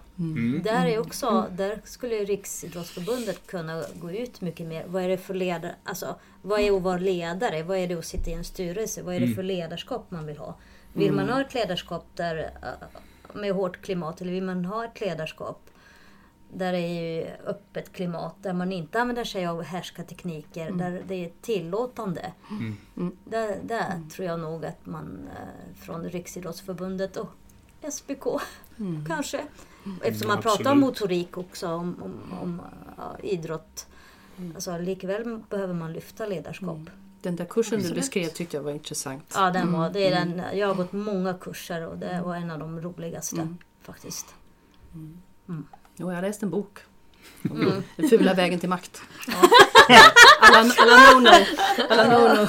Där 0.64 0.86
är 0.86 0.98
också, 0.98 1.46
där 1.50 1.80
skulle 1.84 2.14
ju 2.14 2.24
Riksidrottsförbundet 2.24 3.46
kunna 3.46 3.84
gå 3.94 4.10
ut 4.12 4.40
mycket 4.40 4.66
mer. 4.66 4.84
Vad 4.86 5.02
är 5.02 5.08
det 5.08 5.18
för 5.18 5.34
ledare, 5.34 5.74
alltså 5.84 6.14
vad 6.42 6.60
är 6.60 6.76
att 6.76 6.82
vara 6.82 6.98
ledare? 6.98 7.62
Vad 7.62 7.78
är 7.78 7.86
det 7.86 7.94
att 7.94 8.04
sitta 8.04 8.30
i 8.30 8.34
en 8.34 8.44
styrelse? 8.44 9.02
Vad 9.02 9.14
är 9.14 9.20
det 9.20 9.34
för 9.34 9.42
ledarskap 9.42 10.06
man 10.10 10.26
vill 10.26 10.36
ha? 10.38 10.54
Vill 10.92 11.12
man 11.12 11.28
ha 11.28 11.40
ett 11.40 11.54
ledarskap 11.54 12.06
där, 12.14 12.36
eh, 12.62 13.32
med 13.34 13.52
hårt 13.52 13.80
klimat, 13.82 14.20
eller 14.20 14.32
vill 14.32 14.42
man 14.44 14.64
ha 14.64 14.84
ett 14.84 15.00
ledarskap 15.00 15.60
där 16.52 16.72
det 16.72 16.78
är 16.78 17.16
ju 17.16 17.26
öppet 17.46 17.92
klimat, 17.92 18.34
där 18.42 18.52
man 18.52 18.72
inte 18.72 19.00
använder 19.00 19.24
sig 19.24 19.46
av 19.46 19.62
härskartekniker, 19.62 20.70
där 20.70 21.02
det 21.08 21.24
är 21.24 21.30
tillåtande. 21.40 22.32
Där, 23.24 23.58
där 23.62 24.02
tror 24.12 24.28
jag 24.28 24.40
nog 24.40 24.64
att 24.64 24.86
man 24.86 25.28
eh, 25.36 25.76
från 25.84 26.04
Riksidrottsförbundet 26.04 27.16
och 27.16 27.28
SBK 27.92 28.24
kanske, 29.06 29.46
eftersom 30.02 30.28
man 30.28 30.42
pratar 30.42 30.72
om 30.72 30.80
motorik 30.80 31.38
också, 31.38 31.68
om, 31.68 32.02
om, 32.02 32.38
om 32.42 32.62
ja, 32.96 33.16
idrott. 33.22 33.86
Alltså 34.54 34.78
likväl 34.78 35.40
behöver 35.50 35.74
man 35.74 35.92
lyfta 35.92 36.26
ledarskap. 36.26 36.78
Den 37.22 37.36
där 37.36 37.44
kursen 37.44 37.82
du 37.82 37.94
beskrev 37.94 38.28
tyckte 38.28 38.56
jag 38.56 38.64
var 38.64 38.70
intressant. 38.70 39.32
Ja, 39.34 39.50
den 39.50 39.72
var, 39.72 39.90
det 39.90 40.06
är 40.06 40.10
den, 40.10 40.58
jag 40.58 40.66
har 40.66 40.74
gått 40.74 40.92
många 40.92 41.34
kurser 41.34 41.86
och 41.86 41.98
det 41.98 42.22
var 42.24 42.36
en 42.36 42.50
av 42.50 42.58
de 42.58 42.80
roligaste 42.80 43.56
faktiskt. 43.82 44.34
Jo, 46.00 46.10
jag 46.10 46.14
har 46.14 46.22
läst 46.22 46.42
en 46.42 46.50
bok. 46.50 46.78
Mm. 47.50 47.82
Den 47.96 48.08
fula 48.08 48.34
vägen 48.34 48.60
till 48.60 48.68
makt. 48.68 49.00
Alla, 50.40 50.72
alla 50.78 50.96
no-no. 50.96 51.44
Alla 51.88 52.04
no-no. 52.04 52.48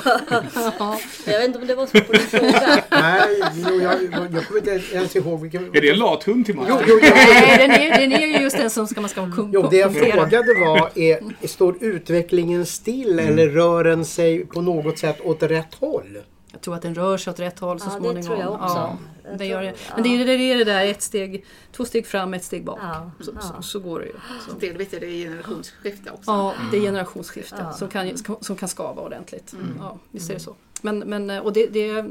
Ja. 0.80 1.00
Jag 1.26 1.40
vet 1.40 1.48
inte 1.48 1.60
om 1.60 1.68
det 1.68 1.76
var 1.76 1.86
så 1.86 2.02
på 2.02 2.14
din 2.14 2.22
fråga. 2.22 2.84
Nej, 2.90 3.44
jo, 3.54 3.82
jag, 3.82 4.04
jag 4.34 4.48
kommer 4.48 4.58
inte 4.58 4.96
ens 4.96 5.16
ihåg 5.16 5.42
vilken... 5.42 5.76
Är 5.76 5.82
det 5.82 5.90
en 5.90 5.98
lathund 5.98 6.46
till 6.46 6.56
Martin? 6.56 6.76
Jo, 6.78 6.84
jo, 6.88 7.00
jag, 7.04 7.14
Nej, 7.16 7.58
den 7.58 7.72
är, 7.72 8.00
den 8.00 8.12
är 8.12 8.28
ju 8.28 8.38
just 8.38 8.58
den 8.58 8.70
som 8.70 8.88
ska, 8.88 9.02
man 9.02 9.10
ska 9.10 9.22
kom, 9.32 9.52
jo, 9.54 9.68
det 9.72 9.78
jag 9.78 9.96
frågade 9.96 10.54
var, 10.54 10.92
är, 10.96 11.48
står 11.48 11.84
utvecklingen 11.84 12.66
still 12.66 13.20
eller 13.20 13.48
rör 13.48 13.84
den 13.84 14.06
sig 14.06 14.46
på 14.46 14.62
något 14.62 15.00
sätt 15.00 15.22
åt 15.22 15.44
rätt 15.44 15.76
håll? 15.80 16.18
Jag 16.52 16.62
tror 16.62 16.76
att 16.76 16.82
den 16.82 16.96
rör 16.96 17.18
sig 17.18 17.32
åt 17.32 17.40
rätt 17.40 17.60
håll 17.60 17.80
så 17.80 17.86
Ja, 17.86 17.94
det 17.94 17.98
småningom. 18.00 18.24
tror 18.24 18.40
jag 18.40 18.52
också. 18.54 18.76
Ja, 18.76 18.98
Jag 19.24 19.38
det 19.38 19.46
gör 19.46 19.62
det. 19.64 19.74
Men 19.96 20.04
det 20.04 20.10
är 20.10 20.18
det, 20.18 20.38
det, 20.38 20.52
är 20.54 20.58
det 20.58 20.64
där, 20.64 20.86
ett 20.86 21.02
steg, 21.02 21.46
två 21.72 21.86
steg 21.86 22.08
fram, 22.08 22.34
ett 22.34 22.44
steg 22.44 22.64
bak. 22.66 22.80
Ja, 22.82 23.12
Så, 23.20 23.32
ja. 23.36 23.42
så, 23.42 23.62
så 23.62 23.80
går 23.80 24.00
det 24.00 24.06
ju. 24.06 24.14
Så. 24.50 24.56
Delvis 24.60 24.94
är 24.94 25.00
det 25.00 25.08
generationsskifte 25.08 26.12
också. 26.12 26.32
Ja, 26.32 26.54
det 26.72 26.78
är 26.78 26.82
generationsskifte 26.82 27.56
Ja. 27.60 27.74
som, 27.74 27.88
kan, 27.90 28.12
som 28.42 28.56
kan 28.56 28.70
skava 28.70 29.02
ordentligt. 29.02 29.54
Ja, 29.80 29.98
visst 30.12 30.30
är 30.30 30.34
det 30.34 30.40
så. 30.40 30.56
Men, 30.82 31.00
men, 31.00 31.30
och 31.30 31.54
det, 31.54 31.68
det, 31.68 32.06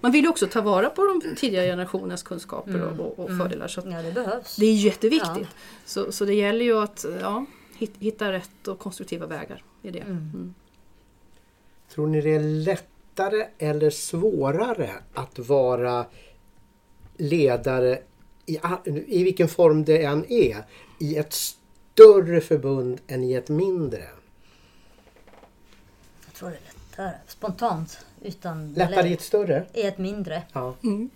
man 0.00 0.12
vill 0.12 0.22
ju 0.24 0.28
också 0.30 0.46
ta 0.46 0.60
vara 0.60 0.90
på 0.90 1.04
de 1.22 1.34
tidigare 1.36 1.66
generationernas 1.66 2.22
kunskaper 2.22 2.82
och, 2.82 3.00
och, 3.00 3.18
och 3.18 3.28
fördelar. 3.38 3.68
Så 3.68 3.80
att 3.80 3.90
Ja, 3.90 4.02
det 4.02 4.12
behövs. 4.12 4.56
det 4.56 4.66
är 4.66 4.74
jätteviktigt. 4.74 5.28
Ja. 5.40 5.46
Så, 5.84 6.12
så 6.12 6.24
det 6.24 6.34
gäller 6.34 6.64
ju 6.64 6.78
att 6.82 7.04
ja, 7.20 7.44
hit- 7.78 7.96
hitta 7.98 8.32
rätt 8.32 8.68
och 8.68 8.78
konstruktiva 8.78 9.26
vägar 9.26 9.64
i 9.82 9.90
det. 9.90 9.98
Mm. 10.00 10.54
Tror 11.94 12.06
ni 12.06 12.20
det 12.20 12.34
är 12.34 12.64
lättare 13.12 13.46
eller 13.58 13.90
svårare 13.90 14.90
att 15.14 15.38
vara 15.38 16.06
ledare 17.16 18.02
i, 18.46 18.58
i 19.06 19.24
vilken 19.24 19.48
form 19.48 19.84
det 19.84 20.04
än 20.04 20.32
är 20.32 20.64
i 20.98 21.16
ett 21.16 21.32
större 21.32 22.40
förbund 22.40 23.00
än 23.06 23.24
i 23.24 23.34
ett 23.34 23.48
mindre? 23.48 24.08
Jag 26.24 26.34
tror 26.34 26.50
det 26.50 26.56
är 26.56 26.60
lättare. 26.60 27.18
Spontant. 27.26 28.06
Utan 28.22 28.74
Lättare 28.74 29.08
i 29.08 29.12
ett 29.12 29.20
större? 29.20 29.66
i 29.74 29.82
ett 29.82 29.98
mindre. 29.98 30.42
Ja. 30.52 30.74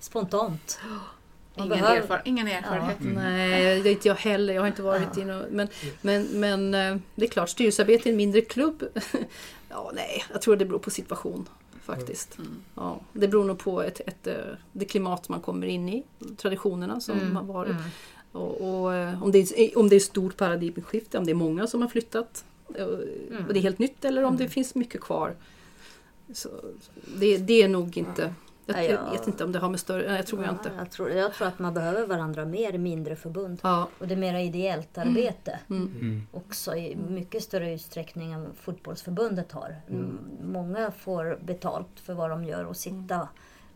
Spontant. 0.00 0.78
Ingen, 1.56 1.68
behöver- 1.68 2.02
erfar- 2.02 2.22
ingen 2.24 2.48
erfarenhet. 2.48 2.96
Nej, 3.00 3.82
det 3.82 3.88
är 3.88 3.92
inte 3.92 4.08
jag 4.08 4.14
heller. 4.14 4.54
Jag 4.54 4.62
har 4.62 4.66
inte 4.68 4.82
varit 4.82 5.18
i 5.18 5.24
någon, 5.24 5.42
men, 5.50 5.68
men, 6.00 6.22
men 6.22 6.74
eh, 6.74 6.96
det 7.14 7.24
är 7.24 7.30
klart, 7.30 7.48
styrelsearbete 7.48 8.08
i 8.08 8.10
en 8.12 8.16
mindre 8.16 8.40
klubb. 8.40 8.84
ja, 9.68 9.90
nej, 9.94 10.24
jag 10.32 10.42
tror 10.42 10.56
det 10.56 10.64
beror 10.64 10.78
på 10.78 10.90
situation 10.90 11.48
faktiskt. 11.84 12.38
Ja, 12.74 13.00
det 13.12 13.28
beror 13.28 13.44
nog 13.44 13.58
på 13.58 13.82
ett, 13.82 14.00
ett, 14.06 14.26
eh, 14.26 14.34
det 14.72 14.84
klimat 14.84 15.28
man 15.28 15.40
kommer 15.40 15.66
in 15.66 15.88
i, 15.88 16.04
traditionerna 16.36 17.00
som 17.00 17.36
har 17.36 17.42
varit. 17.42 17.76
Och, 18.32 18.60
och, 18.84 18.94
eh, 18.94 19.22
om, 19.22 19.32
det 19.32 19.38
är, 19.58 19.78
om 19.78 19.88
det 19.88 19.96
är 19.96 20.00
stort 20.00 20.36
paradigmskifte, 20.36 21.18
om 21.18 21.24
det 21.24 21.30
är 21.32 21.34
många 21.34 21.66
som 21.66 21.82
har 21.82 21.88
flyttat 21.88 22.44
och 22.66 22.74
det 23.54 23.58
är 23.58 23.62
helt 23.62 23.78
nytt 23.78 24.04
eller 24.04 24.22
om 24.22 24.36
det 24.36 24.48
finns 24.48 24.74
mycket 24.74 25.00
kvar. 25.00 25.34
Så 26.34 26.48
det, 27.16 27.38
det 27.38 27.62
är 27.62 27.68
nog 27.68 27.96
inte... 27.96 28.34
Jag, 28.66 28.76
Nej, 28.76 28.90
jag 28.90 29.10
vet 29.10 29.26
inte 29.26 29.44
om 29.44 29.52
det 29.52 29.58
har 29.58 29.68
med 29.68 29.80
större... 29.80 30.08
Nej, 30.08 30.16
jag 30.16 30.26
tror 30.26 30.44
jag 30.44 30.52
inte. 30.52 30.70
Jag 30.78 30.90
tror, 30.90 31.10
jag 31.10 31.34
tror 31.34 31.48
att 31.48 31.58
man 31.58 31.74
behöver 31.74 32.06
varandra 32.06 32.44
mer 32.44 32.72
i 32.72 32.78
mindre 32.78 33.16
förbund. 33.16 33.60
Ja, 33.62 33.88
Och 33.98 34.08
det 34.08 34.14
är 34.14 34.18
mera 34.18 34.40
ideellt 34.40 34.98
arbete. 34.98 35.60
Mm. 35.70 36.26
Också 36.32 36.76
i 36.76 36.96
mycket 36.96 37.42
större 37.42 37.74
utsträckning 37.74 38.32
än 38.32 38.54
fotbollsförbundet 38.60 39.52
har. 39.52 39.76
Mm. 39.88 40.18
Många 40.42 40.90
får 40.90 41.38
betalt 41.44 42.00
för 42.00 42.14
vad 42.14 42.30
de 42.30 42.44
gör 42.44 42.64
och 42.64 42.76
sitta. 42.76 43.28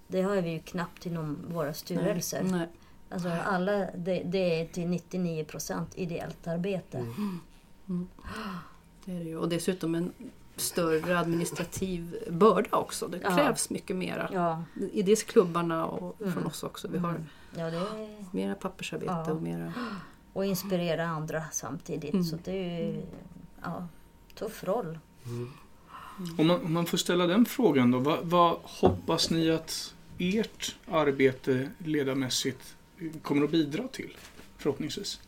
Det 0.07 0.23
har 0.23 0.37
vi 0.37 0.51
ju 0.51 0.59
knappt 0.59 1.07
inom 1.07 1.39
våra 1.49 1.73
styrelser. 1.75 2.43
nej. 2.43 2.69
Alltså 3.13 3.29
alla, 3.29 3.73
det, 3.97 4.23
det 4.25 4.61
är 4.61 4.67
till 4.67 4.89
99 4.89 5.45
procent 5.45 5.99
ideellt 5.99 6.47
arbete. 6.47 7.05
Det 9.05 9.13
är 9.13 9.19
det 9.19 9.31
ju. 9.31 9.39
Och 9.39 9.49
dessutom 9.49 9.95
en 9.95 10.13
större 10.61 11.19
administrativ 11.19 12.17
börda 12.31 12.77
också. 12.77 13.09
Det 13.09 13.21
Ja. 13.23 13.37
krävs 13.37 13.71
mycket 13.71 13.97
mera. 13.97 14.31
Ja, 14.33 14.65
I 14.93 15.03
dels 15.03 15.23
klubbarna 15.23 15.87
och 15.87 16.21
Mm. 16.21 16.33
från 16.33 16.47
oss 16.47 16.63
också. 16.63 16.89
Vi 16.89 16.99
har 16.99 17.25
ja 17.57 17.71
det 17.71 17.77
är, 17.77 18.25
mera 18.33 18.55
pappersarbete 18.55 19.13
Ja. 19.27 19.33
och 19.33 19.43
mera... 19.43 19.73
och 20.33 20.45
inspirera 20.45 21.07
andra 21.07 21.45
samtidigt. 21.53 22.13
Mm. 22.13 22.25
Så 22.25 22.39
det 22.45 22.53
är 22.53 22.87
ju 22.93 23.03
ja, 23.63 23.87
tuff 24.35 24.65
roll. 24.65 24.99
Om 26.39 26.47
man, 26.47 26.61
om 26.65 26.73
man 26.73 26.87
får 26.87 26.99
ställa 26.99 27.27
den 27.27 27.47
frågan 27.47 27.91
då. 27.91 27.99
Vad, 27.99 28.19
vad 28.23 28.59
hoppas 28.63 29.31
ni 29.31 29.51
att 29.51 29.95
ert 30.19 30.77
arbete 30.91 31.71
ledarmässigt 31.79 32.77
kommer 33.23 33.45
att 33.45 33.51
bidra 33.51 33.89
till? 33.89 34.17
Förhoppningsvis. 34.59 35.21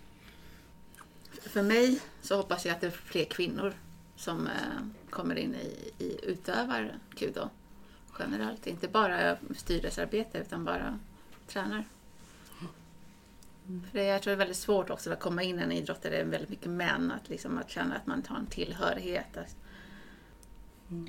För 1.43 1.63
mig 1.63 2.01
så 2.23 2.37
hoppas 2.37 2.65
jag 2.67 2.75
att 2.75 2.81
det 2.81 2.87
är 2.87 2.91
fler 2.91 3.25
kvinnor 3.25 3.73
som 4.17 4.47
eh, 4.47 4.53
kommer 5.13 5.39
in 5.39 5.55
i, 5.55 6.05
i 6.05 6.19
utövar 6.23 6.95
kudo 7.15 7.49
generellt. 8.19 8.67
Inte 8.67 8.89
bara 8.89 9.37
styrelsearbete 9.57 10.39
utan 10.39 10.65
bara 10.65 10.99
tränar. 11.47 11.85
För 13.91 13.99
det, 13.99 14.05
jag 14.05 14.23
tror 14.23 14.31
det 14.31 14.35
är 14.35 14.39
väldigt 14.39 14.57
svårt 14.57 14.91
också 14.91 15.13
att 15.13 15.21
komma 15.21 15.43
in 15.43 15.59
i 15.59 15.63
en 15.63 15.73
idrott 15.73 16.03
där 16.03 16.11
det 16.11 16.17
är 16.17 16.25
väldigt 16.25 16.51
mycket 16.51 16.71
män. 16.71 17.11
Att, 17.13 17.29
liksom, 17.29 17.59
att 17.59 17.71
känna 17.71 17.95
att 17.95 18.07
man 18.07 18.23
har 18.29 18.37
en 18.39 18.47
tillhörighet. 18.47 19.37
Att, 19.37 19.57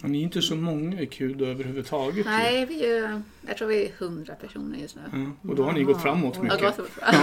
Ja, 0.02 0.08
ni 0.08 0.20
är 0.20 0.24
inte 0.24 0.42
så 0.42 0.56
många 0.56 1.02
i 1.02 1.06
Kudo 1.06 1.46
överhuvudtaget. 1.46 2.18
ju. 2.18 2.24
nej, 2.24 2.66
vi 2.66 2.86
är, 2.86 2.98
ju- 3.10 3.22
jag 3.48 3.58
tror 3.58 3.68
vi 3.68 3.86
är 3.86 3.92
hundra 3.98 4.36
personer 4.36 4.78
just 4.80 4.96
nu. 4.96 5.02
Ja, 5.42 5.50
och 5.50 5.56
då 5.56 5.64
har 5.64 5.74
ni 5.74 5.84
gått 5.84 6.02
framåt 6.02 6.34
Ja, 6.38 6.44
mycket. 6.44 6.62
gott 6.62 6.80
och 6.80 6.86
bra. 6.96 7.14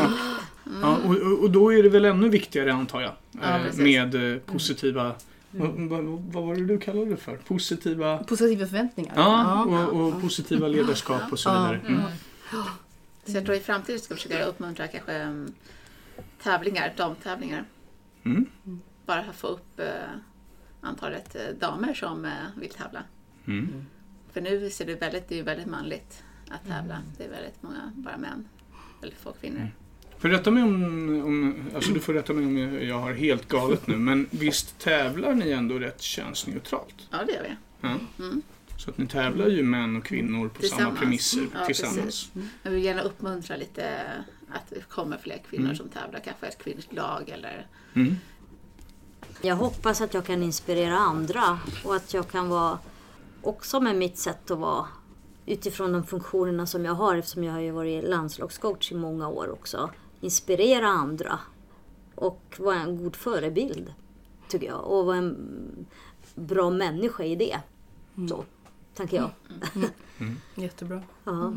Ja, 0.83 0.97
och, 1.05 1.43
och- 1.43 1.51
då 1.51 1.73
är 1.73 1.83
det 1.83 1.89
väl 1.89 2.05
ännu 2.05 2.29
viktigare 2.29 2.73
antar 2.73 3.01
jag. 3.01 3.13
Ja, 3.33 3.59
eh, 3.59 3.77
med 3.77 4.33
eh, 4.35 4.39
positiva... 4.39 5.15
Vad, 5.51 5.71
vad, 5.71 6.05
vad 6.05 6.45
var 6.45 6.55
det 6.55 6.67
du 6.67 6.79
kallade 6.79 7.11
det 7.11 7.17
för? 7.17 7.37
Positiva... 7.37 8.19
Positiva 8.19 8.67
förväntningar. 8.67 9.13
Ja, 9.17 9.65
och, 9.65 10.07
och 10.07 10.21
positiva 10.21 10.69
ledarskap 10.69 11.33
och 11.33 11.39
så 11.39 11.51
vidare. 11.51 11.81
Mm. 11.87 12.03
Så 13.25 13.37
jag 13.37 13.45
tror 13.45 13.57
i 13.57 13.61
framtiden 13.61 14.01
ska 14.01 14.15
vi 14.15 14.21
försöka 14.21 14.45
uppmuntra 14.45 14.89
kanske 14.89 15.25
um, 15.25 15.55
tävlingar, 16.43 16.95
damtävlingar. 16.97 17.65
Mm. 18.25 18.47
Bara 19.07 19.33
få 19.33 19.47
upp 19.47 19.81
eh, 19.81 19.87
antalet 20.81 21.35
eh, 21.37 21.43
damer 21.61 21.95
som 21.95 22.25
eh, 22.25 22.31
vill 22.57 22.71
tävla. 22.71 23.03
Mm. 23.47 23.87
För 24.33 24.41
nu 24.41 24.71
ser 24.71 24.87
det 24.87 24.95
väldigt, 24.95 25.29
det 25.29 25.39
är 25.39 25.43
väldigt 25.43 25.67
manligt 25.67 26.25
att 26.51 26.67
tävla. 26.67 27.03
Det 27.19 27.25
är 27.25 27.31
väldigt 27.31 27.63
många 27.63 27.93
bara 27.95 28.17
män. 28.17 28.49
Väldigt 29.01 29.21
få 29.21 29.33
kvinnor. 29.33 29.69
Du 30.23 30.29
rätta 30.29 30.51
mig 30.51 30.63
om, 30.63 30.73
om... 31.25 31.55
Alltså 31.75 31.93
du 31.93 32.01
får 32.01 32.13
rätta 32.15 32.33
mig 32.33 32.47
om 32.47 32.59
jag, 32.59 32.85
jag 32.85 32.99
har 33.01 33.13
helt 33.13 33.49
galet 33.49 33.87
nu. 33.87 33.97
Men 33.97 34.27
visst 34.31 34.79
tävlar 34.79 35.35
ni 35.35 35.51
ändå 35.51 35.79
rätt 35.79 36.01
könsneutralt? 36.03 36.95
Ja, 37.11 37.19
det 37.27 37.33
gör 37.33 37.43
vi. 37.43 37.57
Ja. 37.81 37.95
Mm. 38.19 38.43
Så 38.77 38.91
att 38.91 38.99
ni 38.99 39.07
tävlar 39.07 39.49
ju 39.49 39.63
män 39.63 39.97
och 39.97 40.05
kvinnor 40.05 40.49
på 40.49 40.63
samma 40.63 40.95
premisser 40.97 41.47
Ja, 41.55 41.67
tillsammans. 41.67 41.97
precis. 42.05 42.29
Jag 42.63 42.71
vill 42.71 42.85
gärna 42.85 43.03
uppmuntra 43.03 43.57
lite 43.57 44.01
att 44.53 44.71
det 44.71 44.89
kommer 44.89 45.19
fler 45.19 45.43
kvinnor 45.51 45.65
Mm. 45.65 45.77
som 45.77 45.89
tävlar, 45.89 46.21
kanske 46.25 46.47
ett 46.47 46.59
kvinnligt 46.59 46.93
lag 46.93 47.29
eller 47.29 47.67
Mm. 47.95 48.17
Jag 49.43 49.57
hoppas 49.57 50.01
att 50.01 50.15
jag 50.15 50.25
kan 50.27 50.43
inspirera 50.43 50.99
andra 50.99 51.59
och 51.85 51.97
att 51.97 52.15
jag 52.15 52.29
kan 52.29 52.49
vara 52.49 52.79
också 53.43 53.81
med 53.81 53.97
mitt 53.97 54.19
sätt 54.19 54.51
att 54.51 54.59
vara 54.59 54.87
utifrån 55.47 55.93
de 55.93 56.07
funktionerna 56.07 56.67
som 56.67 56.85
jag 56.85 56.93
har 56.95 57.17
eftersom 57.17 57.45
jag 57.45 57.53
har 57.53 57.61
ju 57.61 57.71
varit 57.71 58.05
landslagscoach 58.09 58.93
i 58.93 58.95
många 58.95 59.29
år 59.29 59.51
också. 59.53 59.91
Inspirera 60.21 60.87
andra 60.89 61.39
och 62.15 62.55
vara 62.59 62.77
en 62.77 62.97
god 62.97 63.17
förebild 63.17 63.95
tycker 64.49 64.67
jag 64.67 64.85
och 64.85 65.07
vara 65.07 65.17
en 65.17 65.87
bra 66.35 66.71
människa 66.71 67.25
i 67.25 67.37
det. 67.37 67.61
Så 68.29 68.45
tänker 68.95 69.17
jag. 69.17 69.31
Jättebra. 70.55 71.03
Ja. 71.25 71.55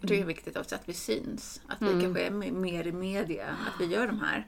Och 0.00 0.08
det 0.08 0.20
är 0.20 0.24
viktigt 0.24 0.56
också 0.56 0.74
att 0.74 0.82
vi 0.88 0.92
syns. 0.92 1.60
Att 1.66 1.82
vi 1.82 1.86
Mm. 1.86 2.00
kanske 2.00 2.22
är 2.22 2.30
me- 2.30 2.52
mer 2.52 2.86
i 2.86 2.92
media. 2.92 3.46
Att 3.46 3.80
vi 3.80 3.86
gör 3.86 4.06
de 4.06 4.20
här 4.20 4.46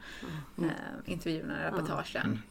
eh, 0.58 0.64
intervjuerna, 1.12 1.66
reportagen. 1.70 2.42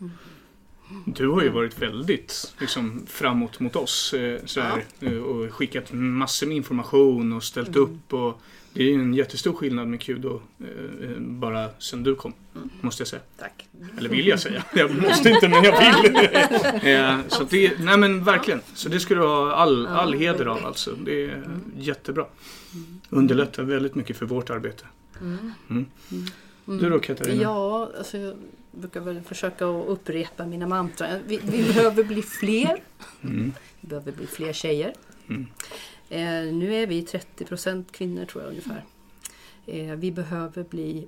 Du 1.06 1.28
har 1.30 1.42
ju 1.44 1.50
varit 1.50 1.82
väldigt 1.82 2.54
liksom, 2.60 3.04
framåt 3.08 3.60
mot 3.60 3.76
oss 3.76 4.14
eh, 4.14 4.46
sådär, 4.46 4.86
eh, 5.00 5.18
och 5.18 5.54
skickat 5.54 5.92
massor 5.94 6.48
med 6.48 6.58
information 6.58 7.34
och 7.34 7.44
ställt 7.44 7.76
upp. 7.76 8.14
Och 8.14 8.42
det 8.74 8.84
är 8.84 8.88
ju 8.88 8.94
en 8.94 9.14
jättestor 9.14 9.54
skillnad 9.54 9.88
med 9.88 10.02
Kudo 10.02 10.42
eh, 10.60 11.10
eh, 11.10 11.18
bara 11.20 11.70
sen 11.80 12.04
du 12.04 12.16
kom, 12.16 12.34
måste 12.82 13.02
jag 13.02 13.08
säga. 13.08 13.22
Tack. 13.40 13.68
Eller 13.98 14.10
vill 14.10 14.28
jag 14.28 14.40
säga. 14.40 14.64
Jag 14.74 14.96
måste 15.02 15.30
inte 15.30 15.50
men 15.50 15.64
jag 15.64 16.02
vill. 16.02 16.14
Eh, 16.84 17.20
så 17.28 17.44
det, 17.44 17.80
nej 17.80 17.98
men 17.98 18.24
verkligen. 18.24 18.62
Så 18.74 18.90
det 18.90 19.00
ska 19.00 19.16
du 19.16 19.22
ha 19.22 19.54
all, 19.54 19.88
all 19.88 20.14
heder 20.14 20.46
av 20.46 20.66
alltså. 20.66 20.92
Det 21.06 21.26
är 21.26 21.44
jättebra. 21.78 22.26
Underlättar 23.10 23.64
väldigt 23.64 23.96
mycket 23.96 24.18
för 24.18 24.26
vårt 24.26 24.50
arbete. 24.50 24.86
Mm. 25.22 25.86
Du 26.66 26.90
då 26.90 27.00
Katarina? 27.00 27.42
Ja, 27.42 27.92
alltså 27.98 28.18
jag 28.18 28.36
brukar 28.72 29.02
väl 29.02 29.22
försöka 29.22 29.66
att 29.66 29.88
upprepa 29.88 30.46
mina 30.46 30.68
mantran. 30.68 31.20
Vi, 31.28 31.40
vi 31.44 31.64
behöver 31.64 32.04
bli 32.04 32.22
fler. 32.22 32.82
Mm. 33.22 33.54
Vi 33.82 33.88
behöver 33.88 34.12
bli 34.12 34.28
fler 34.28 34.54
tjejer. 34.54 34.94
Mm. 36.10 36.48
Eh, 36.48 36.54
nu 36.54 36.76
är 36.76 36.88
vi 36.88 37.02
30% 37.02 37.92
kvinnor 37.92 38.26
tror 38.26 38.44
jag 38.44 38.50
ungefär. 38.50 38.86
Eh, 39.66 39.96
vi 39.96 40.12
behöver 40.12 40.64
bli 40.64 41.08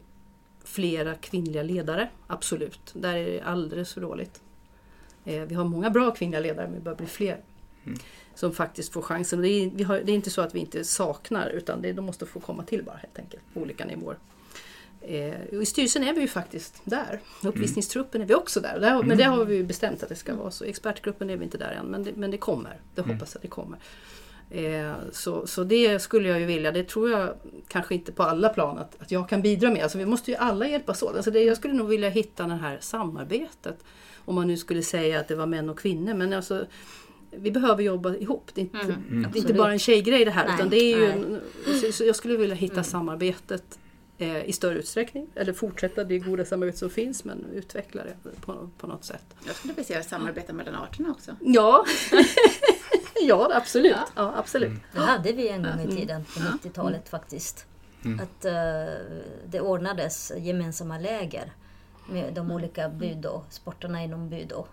flera 0.64 1.16
kvinnliga 1.16 1.64
ledare, 1.64 2.10
absolut. 2.28 2.93
Där 2.93 3.16
är 3.16 3.26
det 3.26 3.41
alldeles 3.41 3.93
för 3.93 4.02
dåligt. 4.02 4.41
Eh, 5.26 5.41
vi 5.41 5.56
har 5.56 5.66
många 5.66 5.89
bra 5.89 6.12
kvinnliga 6.12 6.41
ledare, 6.41 6.68
men 6.68 6.76
vi 6.76 6.82
behöver 6.82 6.98
bli 6.98 7.08
fler. 7.08 7.39
Mm. 7.86 8.00
Som 8.36 8.54
faktiskt 8.54 8.93
får 8.93 9.02
chansen. 9.02 9.41
Det 9.41 9.50
är, 9.50 9.86
har, 9.86 10.02
det 10.06 10.12
är 10.12 10.16
inte 10.16 10.30
så 10.30 10.41
att 10.41 10.56
vi 10.56 10.60
inte 10.60 10.84
saknar, 10.84 11.50
utan 11.50 11.82
det, 11.82 11.93
de 11.93 12.06
måste 12.06 12.26
få 12.26 12.39
komma 12.39 12.64
till 12.64 12.84
bara 12.84 12.96
helt 12.96 13.20
enkelt, 13.20 13.43
på 13.54 13.60
olika 13.60 13.86
nivåer. 13.86 14.18
Eh, 15.02 15.62
I 15.62 15.66
styrelsen 15.66 16.04
är 16.04 16.14
vi 16.14 16.22
ju 16.22 16.28
faktiskt 16.28 16.82
där. 16.84 17.20
Uppvisningstruppen 17.43 18.22
är 18.22 18.26
vi 18.26 18.36
också 18.36 18.60
där. 18.60 18.80
där 18.80 19.04
Men 19.04 19.18
det 19.18 19.24
har 19.24 19.46
vi 19.46 19.64
bestämt 19.64 20.04
att 20.04 20.10
det 20.10 20.16
ska 20.16 20.36
vara 20.36 20.52
så. 20.52 20.64
Expertgruppen 20.64 21.30
är 21.30 21.38
vi 21.38 21.43
inte 21.43 21.58
där 21.58 21.72
än, 21.72 21.86
men 21.86 22.04
det, 22.04 22.12
men 22.16 22.32
det 22.32 22.38
kommer. 22.38 22.80
Det 22.96 23.02
hoppas 23.02 23.34
jag 23.34 23.41
det 23.41 23.48
kommer. 23.48 23.80
Eh, 24.56 24.93
så, 25.12 25.47
så 25.47 25.64
det 25.64 25.99
skulle 25.99 26.30
jag 26.30 26.39
ju 26.39 26.45
vilja. 26.45 26.72
Det 26.72 26.84
tror 26.84 27.10
jag 27.10 27.34
kanske 27.68 27.95
inte 27.95 28.12
på 28.12 28.24
alla 28.24 28.49
plan 28.49 28.78
att, 28.78 29.01
att 29.01 29.12
jag 29.12 29.30
kan 29.30 29.41
bidra 29.41 29.72
med. 29.72 29.84
Alltså 29.84 29.97
vi 29.97 30.06
måste 30.06 30.32
ju 30.32 30.38
alla 30.38 30.68
hjälpas 30.68 31.03
åt. 31.03 31.16
Alltså 31.16 31.32
det, 31.32 31.43
jag 31.43 31.58
skulle 31.58 31.74
nog 31.74 31.88
vilja 31.88 32.10
hitta 32.10 32.47
det 32.47 32.56
här 32.56 32.78
samarbetet. 32.82 33.84
Om 34.26 34.36
man 34.36 34.47
nu 34.47 34.58
skulle 34.58 34.82
säga 34.82 35.20
att 35.20 35.28
det 35.28 35.36
var 35.36 35.45
män 35.45 35.70
och 35.70 35.80
kvinnor. 35.80 36.14
Men 36.14 36.34
alltså, 36.34 36.66
vi 37.32 37.51
behöver 37.51 37.84
jobba 37.84 38.16
ihop. 38.16 38.51
Det 38.53 38.62
är 38.62 38.64
inte, 38.64 38.95
det 39.10 39.39
är 39.39 39.41
inte 39.41 39.53
bara 39.53 39.72
en 39.72 39.80
tjejgrej 39.80 40.26
det 40.26 40.32
här. 40.32 40.45
Nej, 40.45 40.56
utan 40.56 40.70
det 40.70 40.78
är 40.78 40.97
ju 40.97 41.39
så, 41.82 41.91
så 41.91 42.03
jag 42.03 42.16
skulle 42.16 42.38
vilja 42.38 42.56
hitta 42.56 42.84
samarbetet 42.84 43.80
eh, 44.18 44.45
i 44.45 44.51
större 44.51 44.80
utsträckning. 44.80 45.28
Eller 45.36 45.53
fortsätta 45.53 46.03
det 46.03 46.20
goda 46.20 46.45
samarbete 46.45 46.78
som 46.78 46.89
finns 46.89 47.24
men 47.24 47.45
utveckla 47.53 48.03
det 48.03 48.41
på, 48.41 48.70
på 48.78 48.88
något 48.88 49.06
sätt. 49.06 49.26
Jag 49.45 49.56
skulle 49.56 49.74
vilja 49.74 50.01
se 50.01 50.10
samarbete 50.10 50.53
mellan 50.53 50.76
arterna 50.76 51.12
också. 51.12 51.36
Ja, 51.41 51.86
ja 53.28 53.50
absolut. 53.54 53.96
Ja, 54.16 54.34
absolut. 54.38 54.72
Det 54.94 55.00
hade 55.00 55.32
vi 55.32 55.50
en 55.50 55.64
gång 55.64 55.80
i 55.80 55.96
tiden 55.96 56.24
på 56.26 56.40
90-talet 56.40 57.10
faktiskt. 57.10 57.66
Att 58.22 58.46
eh, 58.46 58.54
det 59.48 59.60
ordnades 59.62 60.32
gemensamma 60.38 60.98
läger 61.00 61.54
med 62.10 62.34
de 62.34 62.52
olika 62.52 62.90
budo, 62.90 63.44
sporterna 63.50 64.04
inom 64.04 64.30
budo. 64.30 64.66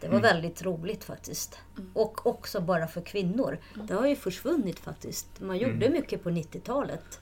Det 0.00 0.08
var 0.08 0.20
väldigt 0.20 0.62
roligt 0.62 1.04
faktiskt. 1.04 1.58
Och 1.94 2.26
också 2.26 2.60
bara 2.60 2.86
för 2.86 3.00
kvinnor. 3.00 3.58
Det 3.88 3.94
har 3.94 4.06
ju 4.06 4.16
försvunnit 4.16 4.78
faktiskt. 4.78 5.26
Man 5.40 5.58
gjorde 5.58 5.88
mycket 5.88 6.22
på 6.22 6.30
90-talet 6.30 7.20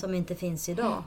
som 0.00 0.14
inte 0.14 0.34
finns 0.34 0.68
idag. 0.68 1.02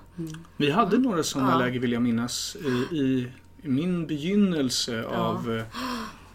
Vi 0.58 0.72
hade 0.72 0.98
några 0.98 1.24
sådana 1.24 1.52
Ja. 1.52 1.58
läger 1.58 1.80
vill 1.80 1.92
jag 1.92 2.02
minnas 2.02 2.58
i, 2.66 2.96
i, 2.98 3.32
min 3.62 4.08
begynnelse 4.08 5.04
av... 5.04 5.64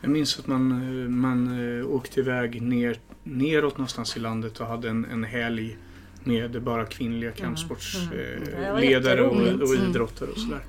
Jag 0.05 0.11
minns 0.11 0.39
att 0.39 0.47
man, 0.47 0.73
eh, 0.73 1.09
man 1.09 1.79
eh, 1.81 1.87
åkte 1.91 2.21
iväg 2.21 2.63
ner, 2.63 2.99
neråt 3.23 3.79
någonstans 3.79 4.17
i 4.17 4.21
landet 4.21 4.61
och 4.61 4.67
hade 4.67 4.89
en, 4.89 5.05
en 5.05 5.25
helg 5.25 5.77
med 6.25 6.63
bara 6.63 6.85
kvinnliga 6.87 7.31
Det 7.31 7.43
var 7.43 7.47
kampsportsledare 7.47 9.23
och, 9.23 9.63
och 9.63 9.75
idrottare 9.75 10.31
och 10.31 10.39
sådär. 10.39 10.61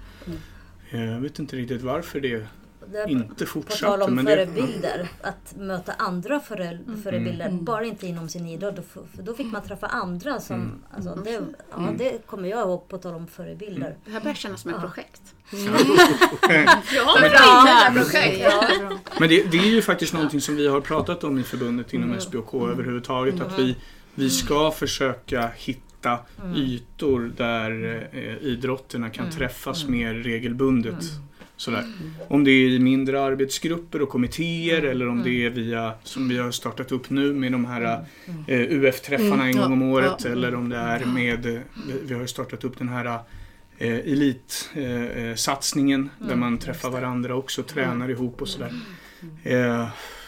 Eh, 0.89 1.05
Jag 1.05 1.19
vet 1.19 1.39
inte 1.39 1.55
riktigt 1.55 1.81
varför 1.81 2.19
det 2.19 2.47
Det- 2.91 3.11
inte 3.11 3.45
På 3.45 3.61
tal 3.61 4.01
om 4.01 4.15
Men 4.15 4.25
det, 4.25 4.31
förebilder, 4.31 5.09
att 5.21 5.55
möta 5.57 5.93
andra 5.97 6.39
före, 6.39 6.79
förebilder, 7.03 7.49
bara 7.51 7.85
inte 7.85 8.07
inom 8.07 8.29
sin 8.29 8.45
idrott. 8.47 8.75
För 9.15 9.23
då 9.23 9.33
fick 9.33 9.51
man 9.51 9.61
träffa 9.61 9.87
andra 9.87 10.39
som... 10.39 10.83
Alltså, 10.95 11.15
det, 11.25 11.41
ja, 11.71 11.89
det 11.97 12.25
kommer 12.25 12.49
jag 12.49 12.59
ihåg 12.61 12.87
på 12.87 12.97
tal 12.97 13.13
om 13.15 13.27
förebilder. 13.27 13.95
Det 14.05 14.11
här 14.11 14.19
börjar 14.21 14.35
kännas 14.35 14.61
som 14.61 14.73
ett 14.73 14.79
projekt. 14.81 15.21
Ja, 15.51 15.57
Ja, 16.95 17.91
projekt. 17.95 18.45
Men 19.19 19.29
det, 19.29 19.51
det 19.51 19.57
är 19.57 19.65
ju 19.65 19.81
faktiskt 19.81 20.13
någonting 20.13 20.41
som 20.41 20.55
vi 20.55 20.67
har 20.67 20.81
pratat 20.81 21.23
om 21.23 21.39
i 21.39 21.43
förbundet 21.43 21.93
inom 21.93 22.19
SBOK 22.19 22.53
överhuvudtaget. 22.53 23.41
Att 23.41 23.59
vi, 23.59 23.75
vi 24.15 24.29
ska 24.29 24.71
försöka 24.71 25.51
hitta 25.55 26.17
ytor 26.55 27.31
där 27.37 28.03
eh, 28.13 28.37
idrotterna 28.47 29.09
kan 29.09 29.29
träffas 29.31 29.87
mer 29.87 30.13
regelbundet. 30.13 31.03
Sådär. 31.57 31.83
Om 32.27 32.43
det 32.43 32.51
är 32.51 32.69
i 32.69 32.79
mindre 32.79 33.21
arbetsgrupper 33.21 34.01
och 34.01 34.09
kommittéer 34.09 34.81
eller 34.81 35.07
om 35.07 35.23
det 35.23 35.45
är 35.45 35.49
via, 35.49 35.93
som 36.03 36.29
vi 36.29 36.37
har 36.37 36.51
startat 36.51 36.91
upp 36.91 37.09
nu 37.09 37.33
med 37.33 37.51
de 37.51 37.65
här 37.65 38.05
eh, 38.47 38.59
UF-träffarna 38.59 39.43
en 39.45 39.49
Mm, 39.51 39.61
gång 39.61 39.71
om 39.73 39.81
året. 39.81 40.15
ja. 40.23 40.29
Eller 40.31 40.55
om 40.55 40.69
det 40.69 40.77
är 40.77 41.05
med, 41.05 41.45
eh, 41.45 41.59
vi- 42.05 42.13
har 42.13 42.25
startat 42.25 42.63
upp 42.63 42.77
den 42.77 42.89
här 42.89 43.19
eh, 43.77 43.93
elitsatsningen 43.95 46.09
eh, 46.21 46.27
där 46.27 46.35
man 46.35 46.57
träffar 46.57 46.89
varandra 46.89 47.35
också 47.35 47.63
tränar 47.63 48.09
ihop 48.09 48.41
och 48.41 48.47
sådär. 48.49 48.71
Eh, 49.43 49.87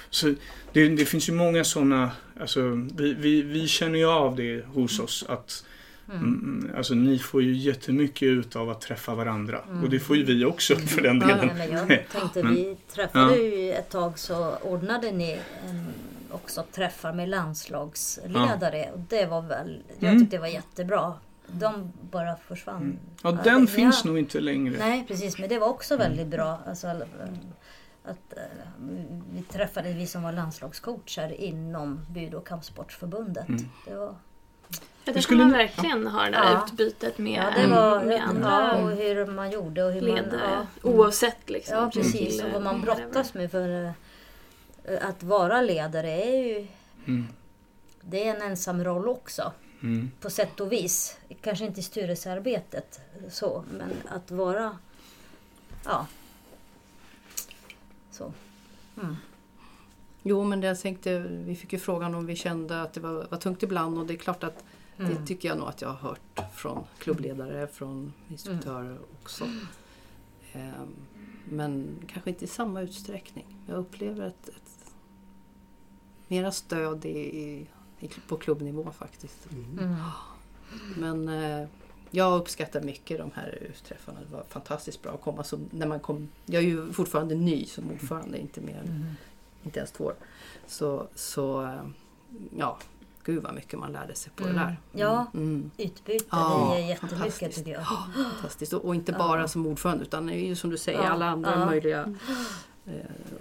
så 0.10 0.34
det, 0.74 0.88
det 0.90 1.06
finns 1.06 1.30
ju 1.30 1.34
många 1.34 1.64
sådana, 1.64 2.12
alltså, 2.40 2.62
vi, 2.98 3.14
vi, 3.14 3.42
vi 3.42 3.68
känner 3.68 4.00
ju 4.00 4.06
av 4.06 4.36
det 4.36 4.66
hos 4.66 5.00
oss 5.00 5.26
att 5.30 5.66
mm. 6.12 6.72
alltså, 6.78 6.94
ni 6.94 7.20
får 7.20 7.42
ju 7.44 7.54
jättemycket 7.54 8.24
ut 8.24 8.56
av 8.56 8.70
att 8.70 8.82
träffa 8.82 9.16
varandra. 9.16 9.60
Och 9.84 9.90
det 9.90 10.00
får 10.00 10.16
ju 10.18 10.24
vi 10.24 10.46
också 10.46 10.76
för 10.76 11.02
den 11.02 11.22
Ja, 11.22 11.28
delen. 11.28 11.58
men 11.58 11.72
jag 11.72 11.88
tänkte, 11.88 12.44
Men- 12.44 12.56
vi 12.56 12.78
träffade 12.94 13.36
Ja. 13.38 13.44
ju 13.44 13.72
ett 13.74 13.90
tag 13.90 14.20
så 14.20 14.56
ordnade 14.58 15.12
ni 15.12 15.40
en, 15.70 15.86
också 16.32 16.64
träffar 16.72 17.14
med 17.14 17.30
landslagsledare. 17.30 18.90
Och 18.94 19.00
det 19.00 19.26
var 19.26 19.42
väl, 19.42 19.84
jag 20.00 20.10
Mm. 20.10 20.22
tyckte 20.22 20.36
det 20.38 20.42
var 20.42 20.48
jättebra. 20.48 21.14
De 21.48 21.94
bara 22.12 22.36
försvann. 22.36 23.00
Ja, 23.24 23.32
det- 23.32 23.42
den 23.44 23.62
ja. 23.62 23.68
finns 23.68 24.06
nog 24.06 24.20
inte 24.20 24.40
längre. 24.40 24.76
Nej, 24.80 25.06
precis. 25.08 25.38
Men 25.40 25.50
det 25.50 25.60
var 25.60 25.68
också 25.68 25.98
väldigt 25.98 26.28
bra. 26.28 26.60
Alltså, 26.68 26.88
alla- 26.88 27.06
att, 28.06 28.38
eh, 28.38 28.44
vi 29.34 29.42
träffade 29.42 29.94
vi 29.94 30.08
som 30.08 30.24
var 30.24 30.32
landslagscoacher 30.32 31.42
inom 31.42 32.00
Budo 32.10 32.38
och 32.38 32.48
kampsportsförbundet. 32.48 33.50
Mm. 33.50 33.62
Det 33.88 33.96
var, 33.96 34.16
Ja, 35.08 35.14
det 35.14 35.22
skulle 35.22 35.44
man 35.44 35.52
verkligen 35.52 36.08
ha 36.08 36.24
det 36.24 36.32
där 36.32 36.44
Ja. 36.44 36.66
utbytet 36.68 37.18
med, 37.18 37.44
ja, 37.56 37.62
det 37.62 37.68
var 37.68 38.04
med 38.04 38.18
ja, 38.18 38.24
andra 38.24 38.78
och 38.78 38.92
hur 38.92 39.26
man 39.26 39.52
gjorde 39.52 39.84
och 39.84 39.92
hur 39.92 40.02
man... 40.02 40.16
ledare. 40.16 40.66
Ja. 40.84 40.90
Oavsett 40.90 41.50
liksom. 41.50 41.78
Ja, 41.78 41.92
precis. 41.94 42.44
Och 42.44 42.52
vad 42.52 42.62
man 42.62 42.82
brottas 42.82 43.34
med 43.34 43.52
för 43.52 43.94
eh, 44.84 45.10
att 45.10 45.24
vara 45.24 45.62
ledare 45.62 46.12
är 46.12 46.38
ju... 46.48 46.68
Mm. 47.06 47.28
Det 48.02 48.28
är 48.28 48.36
en 48.36 48.42
ensam 48.42 48.84
roll 48.84 49.08
också. 49.08 49.52
Mm. 49.82 50.12
På 50.22 50.30
sätt 50.30 50.60
och 50.60 50.72
vis. 50.72 51.18
Kanske 51.42 51.66
inte 51.66 51.80
i 51.80 51.84
styrelsearbetet 51.84 53.00
så, 53.32 53.64
men 53.72 53.94
att 54.10 54.32
vara... 54.32 54.78
Ja. 55.86 56.08
Så. 58.12 58.34
Jo, 60.30 60.44
men 60.44 60.62
det 60.62 60.68
jag 60.68 60.80
tänkte, 60.80 61.20
vi 61.20 61.56
fick 61.56 61.74
ju 61.74 61.80
frågan 61.80 62.16
om 62.16 62.26
vi 62.26 62.36
kände 62.36 62.82
att 62.82 62.94
det 62.94 63.00
var, 63.00 63.28
var 63.32 63.38
tungt 63.38 63.64
ibland 63.64 63.98
och 63.98 64.06
det 64.06 64.14
är 64.14 64.18
klart 64.18 64.44
att 64.44 64.64
det 64.98 65.26
tycker 65.26 65.50
jag 65.50 65.58
nog 65.58 65.68
att 65.68 65.82
jag 65.82 65.90
har 65.90 66.10
hört 66.10 66.40
från 66.54 66.84
klubbledare, 67.00 67.68
från 67.68 68.14
instruktörer 68.30 68.98
också. 69.22 69.46
Ehm, 70.54 70.96
men 71.46 71.88
kanske 72.08 72.30
inte 72.30 72.46
i 72.46 72.48
samma 72.48 72.82
utsträckning. 72.82 73.46
Jag 73.68 73.78
upplever 73.78 74.28
ett, 74.28 74.50
ett 74.50 74.94
mera 76.28 76.52
stöd 76.52 77.06
i, 77.06 77.20
i, 77.20 77.68
i, 78.00 78.10
på 78.28 78.38
klubbnivå 78.38 78.92
faktiskt. 78.92 79.48
Mm. 79.52 79.96
Men 80.98 81.30
eh, 81.30 81.68
jag 82.12 82.40
uppskattar 82.40 82.82
mycket 82.82 83.18
de 83.18 83.32
här 83.34 83.58
utträffarna. 83.62 84.20
Det 84.20 84.36
var 84.36 84.44
fantastiskt 84.50 85.02
bra 85.02 85.12
att 85.12 85.22
komma. 85.22 85.44
Så 85.44 85.60
när 85.72 85.88
man 85.88 86.00
kom, 86.00 86.30
jag 86.46 86.64
är 86.64 86.68
ju 86.68 86.94
fortfarande 86.94 87.36
ny 87.36 87.66
som 87.66 87.92
ordförande, 87.92 88.40
inte 88.40 88.62
mer 88.62 88.78
än, 88.78 88.88
Mm. 88.88 89.06
Inte 89.64 89.80
ens 89.80 89.92
två 89.92 90.04
år. 90.04 90.16
Så, 90.68 91.08
så 91.16 91.64
eh, 91.64 91.82
ja, 92.58 92.78
gud 93.24 93.44
vad 93.44 93.54
mycket 93.56 93.80
man 93.80 93.92
lärde 93.92 94.16
sig 94.16 94.32
på 94.36 94.44
det 94.48 94.54
där. 94.54 94.78
Ja, 94.92 95.26
Mm. 95.34 95.72
utbyte 95.78 96.26
Ja, 96.32 96.74
det 96.76 96.82
är 96.84 96.88
jättemycket 96.90 97.56
tycker 97.56 97.72
jag. 97.72 97.84
Fantastiskt. 98.34 98.74
Och, 98.74 98.86
och 98.86 98.96
inte 98.96 99.12
bara 99.14 99.48
som 99.48 99.68
ordförande 99.68 100.04
utan 100.04 100.30
ju 100.30 100.56
som 100.56 100.70
du 100.70 100.78
säger 100.78 101.00
Ja, 101.04 101.10
alla 101.10 101.26
andra 101.30 101.52
ja. 101.60 101.66
möjliga 101.66 102.16
eh, 102.86 102.94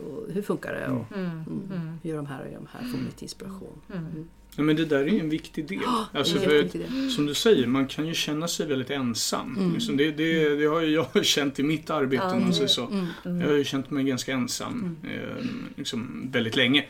och 0.07 0.33
hur 0.33 0.43
funkar 0.43 0.73
det? 0.73 0.87
Och, 0.89 1.17
Mm. 1.17 1.31
mm, 1.31 1.71
Mm. 1.73 1.99
Hur 2.03 2.11
gör 2.11 2.17
de 2.17 2.27
här 2.27 2.41
och 2.41 2.47
gör 2.53 2.55
de 2.59 2.67
här? 2.73 2.91
Får 2.93 2.99
lite 2.99 3.25
inspiration. 3.25 3.81
Mm. 4.57 4.69
Ja, 4.69 4.73
men 4.75 4.77
det 4.77 4.85
där 4.85 5.05
är 5.05 5.09
ju 5.09 5.21
en 5.21 5.29
viktig 5.29 5.69
del. 5.69 5.79
Alltså, 6.13 6.39
för, 6.39 6.69
det. 6.73 7.11
som 7.11 7.27
du 7.27 7.35
säger, 7.35 7.67
man 7.67 7.87
kan 7.87 8.07
ju 8.07 8.15
känna 8.15 8.49
sig 8.49 8.67
väldigt 8.67 8.91
ensam. 8.91 9.73
Liksom 9.75 9.97
det, 9.97 10.11
det, 10.11 10.57
det 10.57 10.67
har 10.67 10.81
ju 10.81 10.89
jag 10.89 11.07
känt 11.25 11.59
i 11.59 11.63
mitt 11.63 11.91
arbete 11.91 12.25
Ja, 12.25 12.35
om 12.35 12.43
man 12.43 12.69
så. 12.69 12.87
Mm. 12.87 13.07
Jag 13.41 13.49
har 13.49 13.57
ju 13.57 13.65
känt 13.65 13.91
mig 13.91 14.05
ganska 14.05 14.33
ensam 14.33 14.97
eh, 15.05 15.45
liksom 15.77 16.29
väldigt 16.33 16.57
länge. 16.57 16.85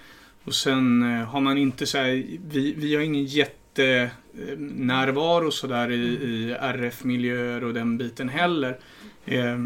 Och 0.44 0.54
sen 0.54 1.02
eh, 1.02 1.24
har 1.24 1.40
man 1.40 1.58
inte 1.58 1.86
så 1.86 1.98
här, 1.98 2.24
vi, 2.50 2.74
vi 2.76 2.94
har 2.94 3.02
ingen 3.02 3.24
jättenärvaro 3.24 5.50
sådär 5.50 5.90
i, 5.90 6.04
i 6.04 6.56
RF-miljöer 6.60 7.64
och 7.64 7.74
den 7.74 7.98
biten 7.98 8.28
heller. 8.28 8.78
Eh, 9.24 9.58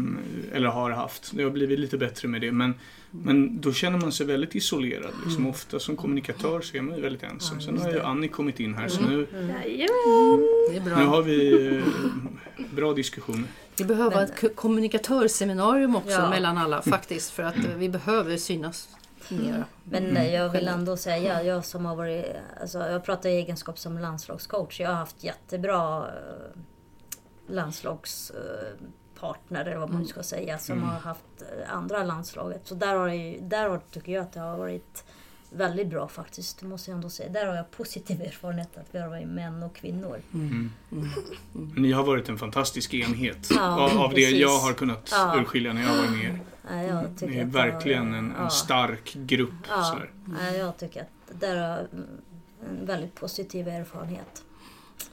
eller 0.51 0.67
har 0.67 0.91
haft. 0.91 1.31
Det 1.33 1.43
har 1.43 1.51
blivit 1.51 1.79
lite 1.79 1.97
bättre 1.97 2.27
med 2.27 2.41
det. 2.41 2.51
Men, 2.51 2.73
men 3.11 3.61
då 3.61 3.73
känner 3.73 3.99
man 3.99 4.11
sig 4.11 4.25
väldigt 4.25 4.55
isolerad. 4.55 5.11
Liksom. 5.25 5.47
Ofta 5.47 5.79
som 5.79 5.95
kommunikatör 5.95 6.61
så 6.61 6.77
är 6.77 6.81
man 6.81 6.95
ju 6.95 7.01
väldigt 7.01 7.23
ensam. 7.23 7.61
Sen 7.61 7.77
har 7.77 7.91
ju 7.91 8.01
Annie 8.01 8.27
kommit 8.27 8.59
in 8.59 8.73
här 8.75 8.87
så 8.87 9.01
nu, 9.01 9.27
Jajamän. 9.31 9.57
Det 10.69 10.77
är 10.77 10.95
nu 10.97 11.05
har 11.05 11.21
vi 11.21 11.67
eh, 11.77 11.83
bra 12.75 12.93
diskussioner. 12.93 13.43
Vi 13.77 13.85
behöver 13.85 14.15
Men- 14.15 14.23
ett 14.49 14.55
kommunikatörsseminarium 14.55 15.95
också 15.95 16.11
Ja. 16.11 16.29
mellan 16.29 16.57
alla 16.57 16.81
faktiskt 16.81 17.31
för 17.31 17.43
att 17.43 17.55
vi 17.77 17.89
behöver 17.89 18.37
synas 18.37 18.89
mera. 19.29 19.65
Men 19.83 20.17
eh, 20.17 20.33
jag 20.33 20.49
vill 20.49 20.67
ändå 20.67 20.97
säga, 20.97 21.43
jag 21.43 21.65
som 21.65 21.85
har 21.85 21.95
varit, 21.95 22.25
alltså 22.61 22.79
jag 22.79 23.03
pratar 23.05 23.29
i 23.29 23.33
egenskap 23.33 23.79
som 23.79 23.97
landslagscoach. 23.99 24.79
Jag 24.79 24.89
har 24.89 24.95
haft 24.95 25.23
jättebra 25.23 25.97
eh, 26.07 26.59
landslagspartner, 29.21 29.65
eller 29.65 29.77
vad 29.77 29.89
man 29.91 30.01
nu 30.01 30.07
ska 30.07 30.23
säga, 30.23 30.57
som 30.59 30.83
har 30.83 30.99
haft 30.99 31.41
eh, 31.41 31.73
andra 31.75 32.03
landslaget. 32.03 32.61
Så 32.67 32.75
där 32.75 32.95
har, 32.95 33.07
jag, 33.07 33.17
ju- 33.17 33.39
där 33.41 33.69
har, 33.69 33.79
tycker 33.91 34.11
jag 34.11 34.21
att 34.21 34.33
det 34.33 34.39
har 34.39 34.57
varit 34.57 35.03
väldigt 35.53 35.87
bra 35.87 36.07
faktiskt, 36.07 36.59
det 36.59 36.65
måste 36.65 36.91
jag 36.91 36.95
ändå 36.95 37.09
säga. 37.09 37.29
Där 37.29 37.45
har 37.47 37.55
jag 37.55 37.71
positiv 37.71 38.21
erfarenhet 38.27 38.77
att 38.77 38.87
vi 38.91 38.99
har 38.99 39.09
varit 39.09 39.27
män 39.27 39.63
och 39.63 39.75
kvinnor. 39.75 40.21
Ni 41.75 41.91
har 41.91 42.03
varit 42.03 42.29
en 42.29 42.37
fantastisk 42.37 42.93
enhet. 42.93 43.49
Ja, 43.55 43.91
av, 43.91 43.97
av 44.01 44.13
det 44.13 44.21
jag 44.29 44.59
har 44.59 44.73
kunnat 44.73 45.09
Ja. 45.11 45.39
urskilja 45.41 45.73
när 45.73 45.81
jag 45.81 45.95
var 45.97 46.11
med 46.11 46.25
er. 46.25 46.39
Tycker 47.17 47.27
Ni 47.27 47.37
är 47.39 47.45
det 47.45 47.51
verkligen 47.51 48.13
en, 48.13 48.33
ja. 48.37 48.43
en 48.43 48.51
stark 48.51 49.13
grupp. 49.13 49.53
Ja, 49.69 49.97
jag 50.57 50.77
tycker 50.77 51.01
att 51.01 51.39
där 51.39 51.55
har 51.55 51.67
jag 51.67 51.79
en 52.69 52.85
väldigt 52.85 53.15
positiv 53.15 53.67
erfarenhet. 53.67 54.43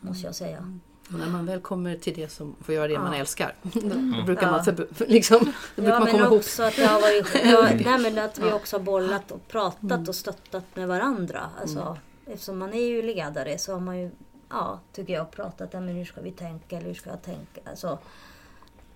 Måste 0.01 0.27
jag 0.27 0.35
säga. 0.35 0.79
Och 1.13 1.19
när 1.19 1.27
man 1.29 1.47
väl 1.47 1.61
kommer 1.61 1.97
till 1.97 2.15
det 2.15 2.29
som 2.33 2.57
får 2.61 2.75
göra 2.75 2.89
det 2.89 2.99
man 2.99 3.13
Ja. 3.13 3.19
älskar, 3.19 3.55
då, 3.63 3.81
då 3.81 4.23
brukar 4.27 4.43
Ja. 4.47 4.51
man, 4.67 4.87
liksom, 5.09 5.39
då 5.77 5.83
brukar 5.83 5.93
Ja, 5.93 5.99
man 5.99 6.03
men 6.05 6.13
komma 6.13 6.25
ihop. 6.25 6.39
också 6.39 6.63
att 6.63 6.77
det 6.77 6.87
har 6.87 7.01
varit 7.01 7.27
ja, 7.45 7.69
nej, 7.99 7.99
men 8.13 8.25
att 8.25 8.39
vi 8.39 8.53
också 8.53 8.77
har 8.77 8.83
bollat 8.85 9.31
och 9.33 9.49
pratat 9.49 10.09
och 10.09 10.15
stöttat 10.15 10.65
med 10.75 10.89
varandra. 10.89 11.51
Alltså, 11.61 11.99
Eftersom 12.27 12.59
man 12.59 12.75
är 12.75 12.83
ju 12.87 13.03
ledare 13.03 13.59
så 13.59 13.73
har 13.73 13.81
man 13.81 13.99
ju, 13.99 14.11
ja, 14.49 14.81
tycker 14.93 15.13
jag, 15.13 15.31
pratat 15.31 15.75
om 15.75 15.89
hur 15.89 16.05
ska 16.05 16.21
vi 16.21 16.31
tänka 16.33 16.77
eller 16.77 16.87
hur 16.87 16.95
ska 16.95 17.11
jag 17.11 17.23
tänka. 17.23 17.61
Alltså, 17.71 17.99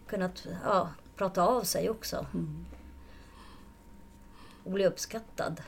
kunnat 0.07 0.47
ja, 0.65 0.89
prata 1.17 1.43
av 1.43 1.63
sig 1.63 1.91
också. 1.91 2.27
Och 4.65 4.71
bli 4.73 4.87
uppskattad. 4.87 5.61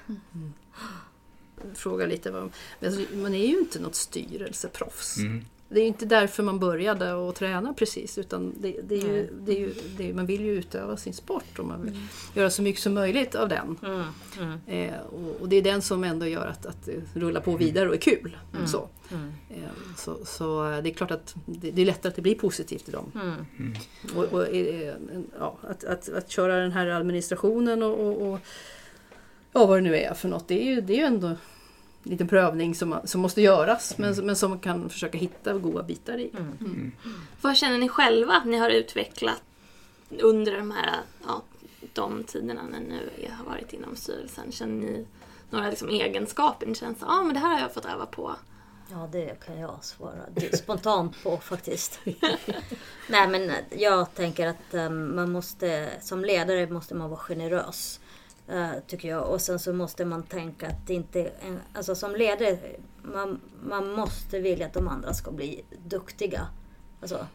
Fråga 1.75 2.07
lite 2.07 2.31
vad, 2.31 2.51
men 2.81 2.95
alltså, 2.95 3.17
man 3.17 3.35
är 3.35 3.47
ju 3.47 3.59
inte 3.59 3.79
något 3.81 3.95
styrelseproffs. 3.95 5.17
Mm. 5.19 5.45
Det 5.69 5.81
är 5.81 5.83
ju 5.83 5.89
inte 5.89 6.07
därför 6.07 6.43
man 6.43 6.59
började 6.59 7.29
att 7.29 7.37
träna 7.37 7.75
precis 7.75 8.19
utan 8.19 8.55
det, 8.61 8.81
det 8.83 8.95
är 8.95 9.07
ju, 9.07 9.31
det 9.41 9.53
är 9.53 9.61
ju, 9.61 9.75
det 9.97 10.11
är, 10.11 10.15
man 10.15 10.27
vill 10.27 10.41
ju 10.45 10.53
utöva 10.53 10.97
sin 10.97 11.15
sport 11.15 11.59
och 11.59 11.65
man 11.65 11.83
vill 11.83 12.01
göra 12.35 12.51
så 12.51 12.63
mycket 12.63 12.83
som 12.83 12.95
möjligt 12.95 13.35
av 13.35 13.49
den. 13.49 13.79
Eh, 14.67 15.01
och, 15.01 15.41
och 15.41 15.49
det 15.49 15.57
är 15.57 15.63
den 15.63 15.83
som 15.83 16.05
ändå 16.05 16.27
gör 16.27 16.47
att, 16.47 16.67
att 16.67 16.85
det 16.85 17.21
rullar 17.21 17.41
på 17.41 17.57
vidare 17.57 17.89
och 17.89 17.95
är 17.95 17.99
kul. 17.99 18.37
Så. 18.67 18.89
Eh, 19.51 19.57
så, 19.97 20.25
så 20.25 20.71
eh, 20.71 20.83
det 20.83 20.91
är 20.91 20.95
klart 20.95 21.11
att 21.11 21.35
det, 21.47 21.71
det 21.71 21.83
är 21.83 21.87
lättare 21.87 22.09
att 22.09 22.17
det 22.17 22.23
blir 22.23 22.35
positivt 22.35 22.89
i 22.89 22.93
dem. 22.93 23.13
Och, 24.17 24.25
och, 24.25 24.49
eh, 24.49 24.95
ja, 25.39 25.59
att, 25.63 25.85
att, 25.85 26.09
att 26.09 26.31
köra 26.31 26.57
den 26.57 26.73
här 26.73 26.87
administrationen 26.87 27.83
och, 27.83 28.01
och, 28.01 28.33
och 28.33 28.39
ja, 29.53 29.67
vad 29.67 29.79
det 29.79 29.83
nu 29.83 29.97
är 29.97 30.15
för 30.15 30.29
något, 30.29 30.49
det 30.49 30.63
är 30.63 30.75
ju, 30.75 30.81
det 30.81 30.93
är 30.93 30.97
ju 30.99 31.05
ändå 31.05 31.37
liten 32.05 32.29
prövning 32.29 32.75
som, 32.75 33.01
som 33.05 33.21
måste 33.21 33.43
göras 33.43 33.99
men, 33.99 34.15
men 34.27 34.37
som 34.37 34.51
man 34.51 34.59
kan 34.59 34.91
försöka 34.91 35.19
hitta 35.19 35.53
goda 35.53 35.83
bitar 35.83 36.19
i. 36.19 36.33
Vad 37.41 37.57
känner 37.57 37.79
ni 37.79 37.89
själva 37.89 38.35
att 38.35 38.45
ni 38.45 38.57
har 38.57 38.71
utvecklat 38.71 39.43
under 40.21 40.57
de 40.57 40.71
här 40.71 41.01
ja, 41.27 41.43
de 41.93 42.25
tiderna 42.25 42.63
när 42.63 42.81
ni 42.81 42.89
nu 42.89 43.31
har 43.39 43.45
varit 43.45 43.73
inom 43.73 43.97
styrelsen? 43.97 44.53
Känner 44.53 44.75
ni 44.75 45.07
några 45.51 45.71
liksom 45.71 45.89
egenskaper 45.89 46.67
ni 46.67 46.75
känner 46.75 46.93
att 46.93 47.03
ah, 47.03 47.23
men 47.23 47.35
det 47.35 47.41
här 47.41 47.53
har 47.53 47.61
jag 47.61 47.75
fått 47.75 47.85
öva 47.85 48.07
på? 48.07 48.37
Ja, 48.91 49.09
det 49.13 49.45
kan 49.47 49.59
jag 49.59 49.85
svara 49.85 50.21
det 50.35 50.57
spontant 50.57 51.23
på 51.23 51.37
faktiskt. 51.37 52.01
Nej, 53.09 53.29
men 53.29 53.53
jag 53.71 54.15
tänker 54.15 54.47
att 54.47 54.75
eh, 54.75 54.91
man 54.91 55.33
måste, 55.33 55.91
som 56.01 56.25
ledare 56.25 56.71
måste 56.71 56.95
man 56.95 57.11
vara 57.11 57.21
generös. 57.21 58.01
Eh, 58.49 58.71
tycker 58.87 59.09
jag. 59.09 59.29
Och 59.29 59.41
sen 59.41 59.59
så 59.59 59.73
måste 59.73 60.05
man 60.05 60.23
tänka 60.23 60.67
att 60.67 60.87
det 60.87 60.95
inte, 60.95 61.23
en- 61.41 61.61
alltså 61.73 61.95
som 61.95 62.13
ledare, 62.17 62.59
man, 63.03 63.41
man 63.63 63.91
måste 63.93 64.39
vilja 64.41 64.67
att 64.67 64.73
de 64.75 64.89
andra 64.89 65.15
ska 65.15 65.31
bli 65.31 65.65
duktiga. 65.85 66.47
Alltså, 67.01 67.27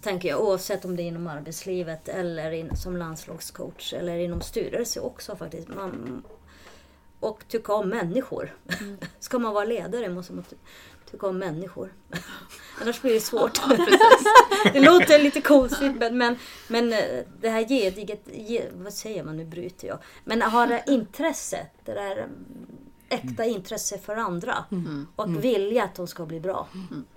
tänker 0.00 0.28
jag, 0.28 0.40
oavsett 0.42 0.84
om 0.84 0.96
det 0.96 1.02
är 1.02 1.04
inom 1.04 1.26
arbetslivet 1.26 2.08
eller 2.08 2.50
in, 2.50 2.76
som 2.76 2.96
landslagscoach 2.96 3.92
eller 3.92 4.16
inom 4.18 4.40
styrelse 4.40 5.00
också 5.00 5.36
faktiskt. 5.36 5.68
Man, 5.68 6.22
och 7.20 7.44
tycka 7.48 7.72
om 7.74 7.88
människor. 7.88 8.56
Ska 9.18 9.38
man 9.38 9.54
vara 9.54 9.64
ledare 9.64 10.08
måste 10.08 10.32
man 10.32 10.44
tycka 11.16 11.26
om 11.26 11.38
människor. 11.38 11.92
Annars 12.80 13.02
blir 13.02 13.14
det 13.14 13.20
svårt. 13.20 13.60
det 14.72 14.80
låter 14.80 15.22
lite 15.22 15.40
konstigt 15.40 15.96
men, 15.96 16.18
men, 16.18 16.36
men 16.68 16.92
eh, 16.92 17.24
det 17.40 17.48
här 17.48 17.68
gediget, 17.68 18.22
ge, 18.32 18.62
vad 18.74 18.92
säger 18.92 19.24
man, 19.24 19.36
nu 19.36 19.44
bryter 19.44 19.88
jag. 19.88 19.98
Men 20.24 20.42
ha 20.42 20.66
det 20.66 20.84
intresset, 20.86 21.70
det 21.84 21.92
där 21.92 22.16
mm, 22.16 22.30
äkta 23.08 23.44
intresse 23.44 23.98
för 23.98 24.16
andra. 24.16 24.64
Och 25.16 25.44
vilja 25.44 25.84
att 25.84 25.94
de 25.94 26.06
ska 26.06 26.26
bli 26.26 26.40
bra. 26.40 26.68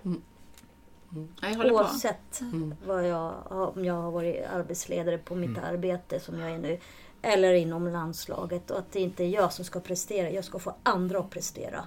Ja, 0.02 1.48
jag 1.48 1.56
håller 1.56 1.70
på. 1.70 1.74
Oavsett 1.76 2.40
vad 2.86 3.08
jag, 3.08 3.34
om 3.50 3.84
jag 3.84 3.94
har 3.94 4.10
varit 4.10 4.44
arbetsledare 4.54 5.18
på 5.18 5.34
mitt 5.34 5.58
arbete 5.58 6.20
som 6.20 6.38
jag 6.38 6.50
är 6.50 6.58
nu. 6.58 6.78
Eller 7.22 7.54
inom 7.54 7.88
landslaget. 7.88 8.70
Och 8.70 8.78
att 8.78 8.92
det 8.92 9.00
inte 9.00 9.24
är 9.24 9.28
jag 9.28 9.52
som 9.52 9.64
ska 9.64 9.80
prestera. 9.80 10.30
Jag 10.30 10.44
ska 10.44 10.58
få 10.58 10.74
andra 10.82 11.18
att 11.18 11.30
prestera. 11.30 11.84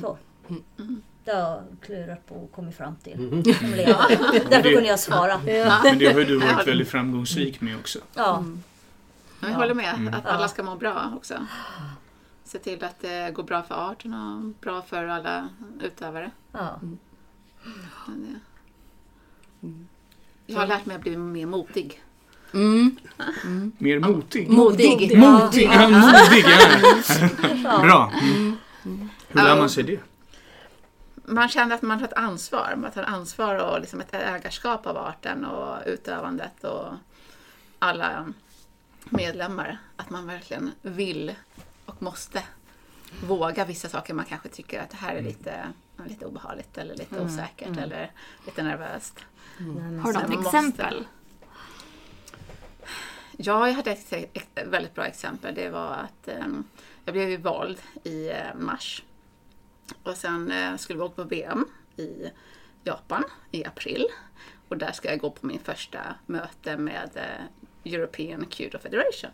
Så. 0.00 0.18
Det 1.24 1.30
har 1.32 1.40
jag 1.40 1.62
klurat 1.82 2.26
på 2.26 2.34
och 2.34 2.52
kommit 2.52 2.76
fram 2.76 2.96
till. 2.96 3.12
Som 3.58 3.70
ledare. 3.70 4.06
Därför 4.50 4.72
kunde 4.74 4.88
jag 4.88 5.00
svara. 5.00 5.40
Men 5.44 5.98
det 5.98 6.12
har 6.12 6.20
ju 6.20 6.24
du 6.26 6.38
varit 6.38 6.66
väldigt 6.66 6.88
framgångsrik 6.88 7.60
med 7.60 7.76
också. 7.76 7.98
Ja. 8.14 8.44
Ja, 9.40 9.48
jag 9.48 9.56
håller 9.56 9.74
med. 9.74 10.14
Att 10.14 10.26
alla 10.26 10.48
ska 10.48 10.62
må 10.62 10.76
bra 10.76 11.12
också. 11.16 11.34
Se 12.44 12.58
till 12.58 12.84
att 12.84 13.00
det 13.00 13.30
går 13.34 13.42
bra 13.42 13.62
för 13.62 13.90
arten 13.90 14.14
och 14.14 14.60
bra 14.60 14.82
för 14.82 15.06
alla 15.06 15.48
utövare. 15.82 16.30
ja. 16.52 16.80
Men 18.06 18.38
det- 19.60 20.52
Jag 20.52 20.60
har 20.60 20.66
lärt 20.66 20.86
mig 20.86 20.96
att 20.96 21.02
bli 21.02 21.16
mer 21.16 21.46
modig. 21.46 22.02
Mm. 22.54 22.96
Mer 23.78 23.98
motig. 23.98 24.48
Modig! 24.50 25.18
Modig, 25.18 25.68
ja, 25.72 25.88
modig 25.88 26.44
ja. 27.64 27.80
Bra. 27.82 28.12
Mm. 28.22 28.56
Hur 29.28 29.42
lär 29.42 29.56
man 29.58 29.70
sig 29.70 29.82
det? 29.84 30.00
Man 31.26 31.48
känner 31.48 31.74
att 31.74 31.82
man 31.82 31.98
har 31.98 32.06
ett 32.06 32.12
ansvar. 32.12 32.74
Man 32.76 32.90
tar 32.90 33.02
ansvar 33.02 33.54
och 33.54 33.80
liksom 33.80 34.00
ett 34.00 34.14
ägarskap 34.14 34.86
av 34.86 34.96
arten 34.96 35.44
och 35.44 35.78
utövandet 35.86 36.64
och 36.64 36.86
alla 37.78 38.32
medlemmar. 39.04 39.78
Att 39.96 40.10
man 40.10 40.26
verkligen 40.26 40.70
vill 40.82 41.34
och 41.86 42.02
måste 42.02 42.42
våga 43.26 43.64
vissa 43.64 43.88
saker 43.88 44.14
man 44.14 44.24
kanske 44.24 44.48
tycker 44.48 44.80
att 44.82 44.90
det 44.90 44.96
här 44.96 45.14
är 45.14 45.22
lite, 45.22 45.72
lite 46.06 46.26
obehagligt 46.26 46.78
eller 46.78 46.94
lite 46.94 47.20
osäkert 47.20 47.78
eller 47.78 48.10
lite 48.46 48.62
nervöst. 48.62 49.18
Har 50.02 50.12
du 50.12 50.18
något 50.18 50.28
måste- 50.28 50.58
exempel? 50.58 51.06
Ja, 53.36 53.68
jag 53.68 53.74
hade 53.74 53.90
ett, 53.90 54.12
väldigt 54.66 54.94
bra 54.94 55.04
exempel. 55.04 55.54
Det 55.54 55.70
var 55.70 55.90
att 55.90 56.28
eh, 56.28 56.46
jag 57.04 57.12
blev 57.14 57.30
ju 57.30 57.36
vald 57.36 57.78
i 58.04 58.28
eh, 58.30 58.54
mars. 58.56 59.02
Och 60.02 60.16
sen 60.16 60.52
eh, 60.52 60.76
skulle 60.76 60.98
vi 60.98 61.04
åka 61.04 61.22
på 61.22 61.28
VM 61.28 61.66
i 61.96 62.30
Japan 62.84 63.24
i 63.50 63.64
april. 63.64 64.06
Och 64.68 64.76
där 64.76 64.92
ska 64.92 65.10
jag 65.10 65.20
gå 65.20 65.30
på 65.30 65.46
min 65.46 65.60
första 65.64 65.98
möte 66.26 66.76
med 66.76 67.10
eh, 67.14 67.92
European 67.92 68.46
Judo 68.50 68.78
Federation. 68.78 69.30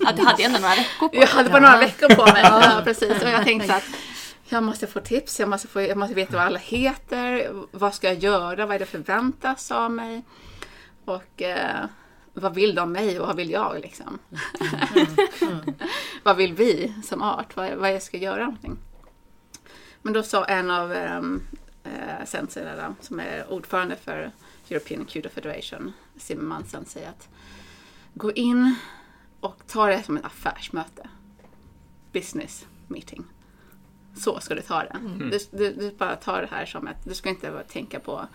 Ja, 0.00 0.12
du 0.12 0.22
hade 0.22 0.42
ju 0.42 0.46
ändå 0.46 0.58
några 0.58 0.74
veckor 0.74 1.08
på 1.08 1.16
Jag 1.16 1.26
hade 1.26 1.50
bara 1.50 1.60
några 1.60 1.78
veckor 1.78 2.14
på 2.14 2.22
mig. 2.32 2.42
Ja, 2.42 2.80
precis. 2.84 3.22
Och 3.22 3.28
jag 3.28 3.44
tänkte 3.44 3.74
att 3.74 3.84
jag 4.48 4.62
måste 4.62 4.86
få 4.86 5.00
tips, 5.00 5.40
jag 5.40 5.48
måste, 5.48 5.68
få, 5.68 5.82
jag 5.82 5.98
måste 5.98 6.14
veta 6.14 6.36
vad 6.36 6.46
alla 6.46 6.58
heter, 6.58 7.50
vad 7.70 7.94
ska 7.94 8.06
jag 8.06 8.18
göra, 8.18 8.66
vad 8.66 8.74
är 8.74 8.78
det 8.78 8.86
förväntas 8.86 9.70
av 9.70 9.90
mig? 9.90 10.22
Och 11.04 11.42
eh, 11.42 11.84
vad 12.34 12.54
vill 12.54 12.74
de 12.74 12.92
mig 12.92 13.20
och 13.20 13.26
vad 13.26 13.36
vill 13.36 13.50
jag 13.50 13.80
liksom? 13.80 14.18
vad 16.22 16.36
vill 16.36 16.54
vi 16.54 16.94
som 17.02 17.22
art? 17.22 17.56
Vad, 17.56 17.72
vad 17.72 17.94
jag 17.94 18.02
ska 18.02 18.16
göra 18.16 18.44
någonting? 18.44 18.78
Men 20.02 20.12
då 20.12 20.22
sa 20.22 20.44
en 20.44 20.70
av 20.70 20.90
um, 20.90 21.42
eh, 21.84 22.24
sensorerna 22.26 22.94
som 23.00 23.20
är 23.20 23.52
ordförande 23.52 23.96
för 23.96 24.32
European 24.70 25.06
Judo 25.08 25.28
Federation, 25.28 25.92
Zimmerman 26.16 26.64
sensei, 26.64 27.04
att 27.04 27.28
gå 28.14 28.32
in 28.32 28.74
och 29.40 29.62
ta 29.66 29.86
det 29.86 30.02
som 30.02 30.16
ett 30.16 30.24
affärsmöte. 30.24 31.08
Business 32.12 32.66
meeting. 32.88 33.24
Så 34.16 34.40
ska 34.40 34.54
du 34.54 34.60
ta 34.60 34.78
det. 34.78 34.96
Du, 35.30 35.38
du, 35.50 35.72
du 35.72 35.90
bara 35.90 36.16
tar 36.16 36.40
det 36.40 36.48
här 36.50 36.66
som 36.66 36.88
ett, 36.88 37.04
du 37.04 37.14
ska 37.14 37.28
inte 37.28 37.62
tänka 37.68 38.00
på 38.00 38.26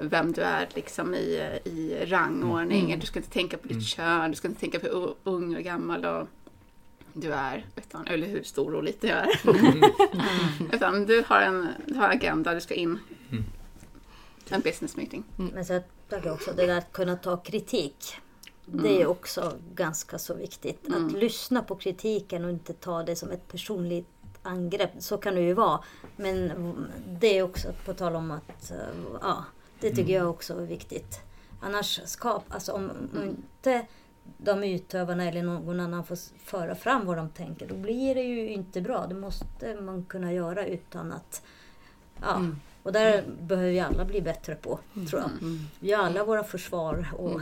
vem 0.00 0.32
du 0.32 0.42
är 0.42 0.68
liksom 0.74 1.14
i, 1.14 1.60
i 1.64 2.04
rangordning. 2.06 2.98
Du 3.00 3.06
ska 3.06 3.18
inte 3.18 3.30
tänka 3.30 3.56
på 3.56 3.68
ditt 3.68 3.86
kön, 3.86 4.30
du 4.30 4.36
ska 4.36 4.48
inte 4.48 4.60
tänka 4.60 4.78
på 4.78 4.86
hur 4.86 5.14
ung 5.24 5.56
och 5.56 5.62
gammal 5.62 6.04
och 6.04 6.28
du 7.12 7.32
är, 7.32 7.66
utan, 7.76 8.06
eller 8.06 8.26
hur 8.26 8.42
stor 8.42 8.74
och 8.74 8.82
liten 8.82 9.10
jag 9.10 9.18
är. 9.18 9.40
utan 10.74 11.06
du 11.06 11.24
har 11.26 11.40
en 11.40 11.68
du 11.86 11.94
har 11.94 12.04
en 12.04 12.16
agenda, 12.16 12.54
du 12.54 12.60
ska 12.60 12.74
in. 12.74 12.98
En 14.48 14.60
business 14.60 14.96
meeting. 14.96 15.24
Men 15.36 15.64
så 15.64 15.72
jag 15.72 15.82
tänker 16.08 16.32
också 16.32 16.52
det 16.52 16.66
där 16.66 16.78
att 16.78 16.92
kunna 16.92 17.16
ta 17.16 17.36
kritik. 17.36 18.16
Det 18.66 19.02
är 19.02 19.06
också 19.06 19.52
ganska 19.74 20.18
så 20.18 20.34
viktigt. 20.34 20.94
Att 20.94 21.12
lyssna 21.12 21.62
på 21.62 21.76
kritiken 21.76 22.44
och 22.44 22.50
inte 22.50 22.72
ta 22.72 23.02
det 23.02 23.16
som 23.16 23.30
ett 23.30 23.48
personligt 23.48 24.08
angrepp. 24.42 24.90
Så 24.98 25.18
kan 25.18 25.34
det 25.34 25.40
ju 25.40 25.54
vara. 25.54 25.80
Men 26.16 26.52
det 27.08 27.38
är 27.38 27.42
också 27.42 27.68
på 27.84 27.94
tal 27.94 28.16
om 28.16 28.30
att, 28.30 28.70
eh, 28.70 28.76
ja, 29.20 29.44
det 29.80 29.90
tycker 29.90 30.12
jag 30.12 30.30
också 30.30 30.60
är 30.60 30.66
viktigt. 30.66 31.20
Annars 31.60 32.00
skap, 32.04 32.44
alltså 32.48 32.72
om, 32.72 32.90
om 33.14 33.24
inte 33.24 33.86
de 34.38 34.64
utövarna 34.64 35.24
eller 35.24 35.42
någon 35.42 35.80
annan 35.80 36.04
får 36.04 36.18
föra 36.38 36.74
fram 36.74 37.06
vad 37.06 37.16
de 37.16 37.28
tänker, 37.28 37.68
då 37.68 37.74
blir 37.74 38.14
det 38.14 38.22
ju 38.22 38.48
inte 38.48 38.80
bra. 38.80 39.06
Det 39.06 39.14
måste 39.14 39.80
man 39.80 40.04
kunna 40.04 40.32
göra 40.32 40.66
utan 40.66 41.12
att, 41.12 41.42
ja. 42.20 42.42
Och 42.82 42.92
där 42.92 43.24
behöver 43.40 43.70
vi 43.70 43.80
alla 43.80 44.04
bli 44.04 44.22
bättre 44.22 44.54
på, 44.54 44.78
tror 45.10 45.22
jag. 45.22 45.30
Vi 45.80 45.92
har 45.92 46.04
alla 46.04 46.24
våra 46.24 46.44
försvar. 46.44 47.08
Och, 47.18 47.40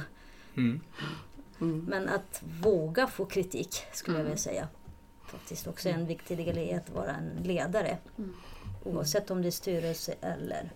Mm. 1.61 1.85
Men 1.89 2.09
att 2.09 2.43
våga 2.62 3.07
få 3.07 3.24
kritik 3.24 3.82
skulle 3.93 4.16
jag 4.16 4.24
vilja 4.24 4.39
säga. 4.39 4.68
Faktiskt 5.26 5.66
också 5.66 5.89
en 5.89 6.07
viktig 6.07 6.39
del 6.39 6.59
i 6.59 6.72
att 6.72 6.91
vara 6.91 7.11
en 7.11 7.43
ledare. 7.43 7.99
Oavsett 8.85 9.30
om 9.30 9.43
det 9.43 9.49
är 9.49 9.51
styrelse 9.51 10.14
eller, 10.20 10.72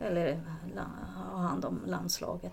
eller 0.00 0.40
ha 1.32 1.38
hand 1.40 1.64
om 1.64 1.80
landslaget. 1.86 2.52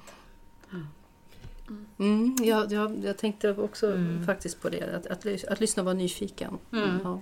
Mm, 2.00 2.36
jag, 2.42 2.72
jag, 2.72 3.04
jag 3.04 3.18
tänkte 3.18 3.52
också 3.58 3.98
faktiskt 4.26 4.62
på 4.62 4.70
det, 4.70 4.96
att, 4.96 5.08
att, 5.08 5.46
att 5.48 5.60
lyssna 5.60 5.82
och 5.82 5.86
vara 5.86 5.96
nyfiken. 5.96 6.58
Ja. 7.04 7.22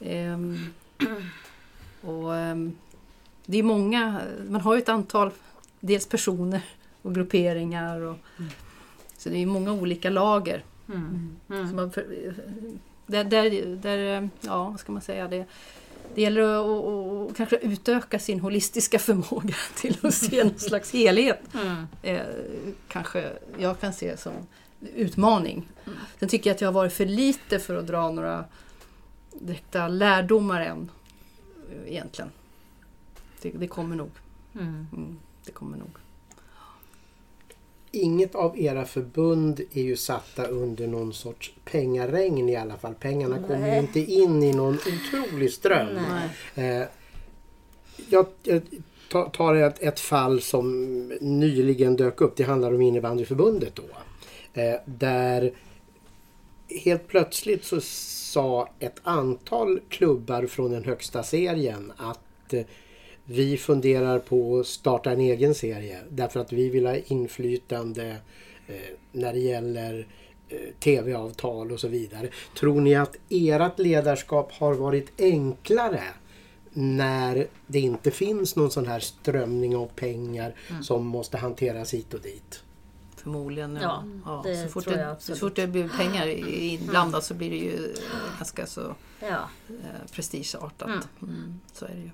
Ehm, 0.00 0.58
och, 2.00 2.36
ehm, 2.36 2.76
det 3.46 3.58
är 3.58 3.62
många, 3.62 4.20
man 4.48 4.60
har 4.60 4.74
ju 4.74 4.80
ett 4.82 4.88
antal, 4.88 5.30
dels 5.80 6.06
personer 6.08 6.62
och 7.02 7.14
grupperingar. 7.14 8.00
Och, 8.00 8.16
Så 9.16 9.28
det 9.28 9.36
är 9.38 9.46
många 9.46 9.72
olika 9.72 10.10
lager. 10.10 10.64
Så 11.70 11.74
man, 11.74 11.90
för- 11.92 12.34
där, 13.06 13.24
där, 13.24 13.76
där, 13.76 14.28
ja 14.40 14.64
vad 14.70 14.80
ska 14.80 14.92
man 14.92 15.02
säga, 15.02 15.28
det, 15.28 15.46
det 16.14 16.22
gäller 16.22 16.40
att 16.42 16.66
att- 16.66 17.30
att 17.30 17.36
kanske 17.36 17.56
utöka 17.56 18.18
sin 18.18 18.40
holistiska 18.40 18.98
förmåga 18.98 19.54
till 19.76 19.96
att 20.02 20.14
se 20.14 20.44
någon 20.44 20.58
slags 20.58 20.92
helhet. 20.92 21.40
Eh, 22.02 22.20
kanske 22.88 23.32
jag 23.58 23.80
kan 23.80 23.92
se 23.92 24.16
som 24.16 24.32
utmaning. 24.94 25.68
Sen 26.20 26.28
tycker 26.28 26.50
jag 26.50 26.54
att 26.54 26.60
jag 26.60 26.68
har 26.68 26.72
varit 26.72 26.92
för 26.92 27.06
lite 27.06 27.58
för 27.58 27.76
att 27.76 27.86
dra 27.86 28.10
några 28.10 28.44
direkta 29.40 29.88
lärdomar 29.88 30.60
än. 30.60 30.90
eh, 31.70 31.92
Egentligen. 31.92 32.30
Det, 33.42 33.50
det 33.50 33.66
kommer 33.68 33.96
nog. 33.96 34.10
Mm, 34.54 35.18
det 35.44 35.52
kommer 35.52 35.78
nog. 35.78 35.90
Inget 37.94 38.34
av 38.34 38.58
era 38.58 38.84
förbund 38.84 39.60
är 39.72 39.82
ju 39.82 39.96
satta 39.96 40.46
under 40.46 40.86
någon 40.86 41.12
sorts 41.12 41.54
pengaregn 41.64 42.48
i 42.48 42.56
alla 42.56 42.76
fall. 42.76 42.94
Pengarna 42.94 43.38
kommer 43.42 43.58
ju 43.58 43.72
Nej. 43.72 43.78
inte 43.78 44.00
in 44.00 44.42
i 44.42 44.52
någon 44.52 44.78
otrolig 44.78 45.52
ström. 45.52 45.88
Nej. 46.54 46.80
Eh, 46.80 46.86
jag, 48.08 48.26
jag 48.42 48.62
ta- 49.10 49.28
tar 49.28 49.54
ett, 49.54 49.82
ett 49.82 50.00
fall 50.00 50.40
som 50.40 50.98
nyligen 51.20 51.96
dök 51.96 52.20
upp. 52.20 52.36
Det 52.36 52.44
handlar 52.44 52.74
om 52.74 52.80
innebandyförbundet 52.82 53.74
då. 53.74 53.82
Eh, 54.60 54.74
där 54.84 55.52
helt 56.68 57.08
plötsligt 57.08 57.64
så 57.64 57.80
sa 57.80 58.68
ett 58.78 59.00
antal 59.02 59.80
klubbar 59.88 60.46
från 60.46 60.70
den 60.70 60.84
högsta 60.84 61.22
serien 61.22 61.92
att 61.96 62.52
eh, 62.52 62.64
vi 63.24 63.56
funderar 63.56 64.18
på 64.18 64.58
att 64.58 64.66
starta 64.66 65.10
en 65.10 65.20
egen 65.20 65.54
serie 65.54 65.98
därför 66.10 66.40
att 66.40 66.52
vi 66.52 66.68
vill 66.68 66.86
ha 66.86 66.96
inflytande 66.96 68.16
eh, 68.66 68.74
när 69.12 69.32
det 69.32 69.38
gäller 69.38 70.06
eh, 70.48 70.58
tv-avtal 70.80 71.72
och 71.72 71.80
så 71.80 71.88
vidare. 71.88 72.28
Tror 72.58 72.80
ni 72.80 72.94
att 72.94 73.16
ert 73.28 73.78
ledarskap 73.78 74.52
har 74.52 74.74
varit 74.74 75.20
enklare 75.20 76.02
när 76.72 77.46
det 77.66 77.80
inte 77.80 78.10
finns 78.10 78.56
någon 78.56 78.70
sån 78.70 78.86
här 78.86 79.00
strömning 79.00 79.76
av 79.76 79.86
pengar 79.86 80.54
som 80.82 81.06
måste 81.06 81.38
hanteras 81.38 81.94
hit 81.94 82.14
och 82.14 82.20
dit? 82.20 82.62
Förmodligen. 83.16 83.78
Ja, 83.82 84.04
Ja. 84.24 84.42
det 84.44 84.56
så, 84.62 84.68
fort 84.68 84.84
det, 84.84 85.16
så 85.18 85.36
fort 85.36 85.56
det 85.56 85.66
blir 85.66 85.88
pengar 85.88 86.26
inblandat 86.26 87.24
så 87.24 87.34
blir 87.34 87.50
det 87.50 87.56
ju 87.56 87.94
ganska 88.38 88.66
så 88.66 88.94
Ja, 89.20 89.48
eh, 89.68 90.10
prestigeartat. 90.12 91.08
Mm. 91.22 91.60
Så 91.72 91.84
är 91.84 91.88
det 91.88 92.00
ju. 92.00 92.10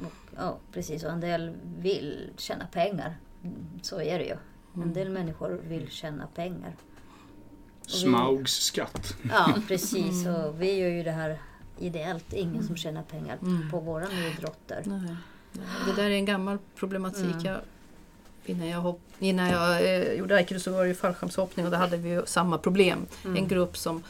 Och, 0.00 0.12
ja, 0.36 0.58
precis. 0.72 1.04
Och 1.04 1.10
en 1.10 1.20
del 1.20 1.52
vill 1.78 2.30
tjäna 2.36 2.66
pengar. 2.66 3.16
Mm, 3.44 3.54
Så 3.82 4.00
är 4.00 4.18
det 4.18 4.24
ju. 4.24 4.36
En 4.82 4.92
del 4.92 5.10
människor 5.10 5.60
vill 5.68 5.90
tjäna 5.90 6.26
pengar. 6.26 6.76
Smaugs 7.86 8.52
skatt. 8.52 9.16
Ja, 9.30 9.54
precis. 9.68 10.26
Och 10.26 10.62
vi 10.62 10.78
gör 10.78 10.88
ju 10.88 11.02
det 11.02 11.10
här 11.10 11.38
ideellt. 11.78 12.32
Ingen 12.32 12.64
som 12.66 12.76
tjänar 12.76 13.02
pengar 13.02 13.38
på 13.70 13.80
våra 13.80 14.06
idrotter. 14.12 14.82
Nej. 14.84 15.16
Det 15.86 15.92
där 16.02 16.10
är 16.10 16.14
en 16.14 16.24
gammal 16.24 16.58
problematik. 16.76 17.36
Jag, 17.44 17.58
innan 18.46 18.68
jag, 18.68 18.80
hopp, 18.80 19.00
innan 19.18 19.50
jag 19.50 19.84
eh, 19.84 20.12
gjorde 20.12 20.36
aikido 20.36 20.60
så 20.60 20.72
var 20.72 20.82
det 20.82 20.88
ju 20.88 20.94
fallskärmshoppning 20.94 21.64
och 21.66 21.70
där 21.72 21.78
hade 21.78 21.96
vi 21.96 22.08
ju 22.08 22.22
samma 22.26 22.58
problem. 22.58 23.06
En 23.24 23.48
grupp 23.48 23.76
som, 23.76 24.02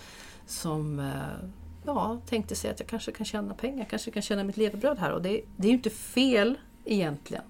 som 0.47 1.01
eh, 1.01 1.13
ja, 1.87 2.21
tänkte 2.27 2.55
sig 2.55 2.71
att 2.71 2.81
jag 2.81 2.89
kanske 2.89 3.13
kan 3.13 3.27
tjäna 3.27 3.55
pengar, 3.55 3.87
kanske 3.91 4.11
kan 4.11 4.23
tjäna 4.23 4.45
mitt 4.45 4.57
levebröd 4.57 4.99
här. 4.99 5.13
Och 5.13 5.23
det, 5.23 5.41
det 5.57 5.67
är 5.67 5.71
ju 5.71 5.77
inte 5.77 5.91
fel 5.91 6.55
egentligen. 6.85 7.45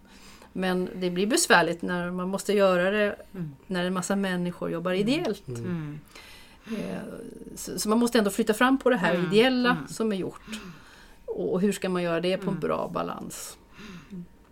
Men 0.52 0.88
det 0.96 1.10
blir 1.10 1.26
besvärligt 1.26 1.82
när 1.82 2.10
man 2.10 2.28
måste 2.28 2.52
göra 2.52 2.90
det 2.90 3.16
när 3.66 3.84
en 3.84 3.94
massa 3.94 4.16
människor 4.16 4.70
jobbar 4.70 4.92
ideellt. 4.92 5.48
Eh, 6.66 6.98
Så, 7.56 7.78
så 7.78 7.88
man 7.88 7.98
måste 7.98 8.18
ändå 8.18 8.30
flytta 8.30 8.54
fram 8.54 8.78
på 8.78 8.90
det 8.90 8.96
här 8.96 9.14
ideella 9.32 9.76
som 9.88 10.12
är 10.12 10.16
gjort. 10.16 10.40
Och 11.26 11.60
hur 11.60 11.72
ska 11.72 11.88
man 11.88 12.02
göra 12.02 12.20
det 12.20 12.36
på 12.36 12.50
en 12.50 12.60
bra 12.60 12.90
balans? 12.94 13.56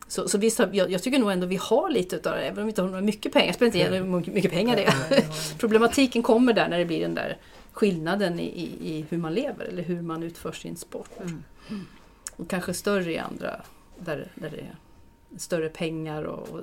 Så, 0.08 0.28
så 0.28 0.38
visst, 0.38 0.58
jag, 0.72 0.90
jag 0.90 1.02
tycker 1.02 1.18
nog 1.18 1.32
ändå 1.32 1.46
vi 1.46 1.56
har 1.56 1.90
lite 1.90 2.16
utav 2.16 2.34
det, 2.36 2.42
även 2.42 2.58
om 2.58 2.64
vi 2.64 2.70
inte 2.70 2.82
har 2.82 3.00
mycket 3.00 3.32
pengar. 3.32 3.52
Spelar 3.52 3.66
inte 3.76 3.96
hur 3.96 4.04
mycket- 4.04 4.34
mycket 4.34 4.50
pengar 4.52 4.76
det 4.76 4.84
är. 4.84 5.58
Problematiken 5.58 6.22
kommer 6.22 6.52
där 6.52 6.68
när 6.68 6.78
det 6.78 6.84
blir 6.84 7.00
den 7.00 7.14
där 7.14 7.36
skillnaden 7.72 8.40
i, 8.40 8.44
i, 8.46 8.88
i 8.98 9.06
hur 9.08 9.18
man 9.18 9.34
lever 9.34 9.64
eller 9.64 9.82
hur 9.82 10.02
man 10.02 10.22
utför 10.22 10.52
sin 10.52 10.76
sport. 10.76 11.10
Och 12.36 12.48
kanske 12.50 12.74
större 12.74 13.12
i 13.12 13.18
andra, 13.18 13.60
där, 13.98 14.30
där 14.34 14.50
det 14.50 14.60
är 14.60 14.76
större 15.38 15.68
pengar 15.68 16.22
och, 16.22 16.48
och 16.48 16.60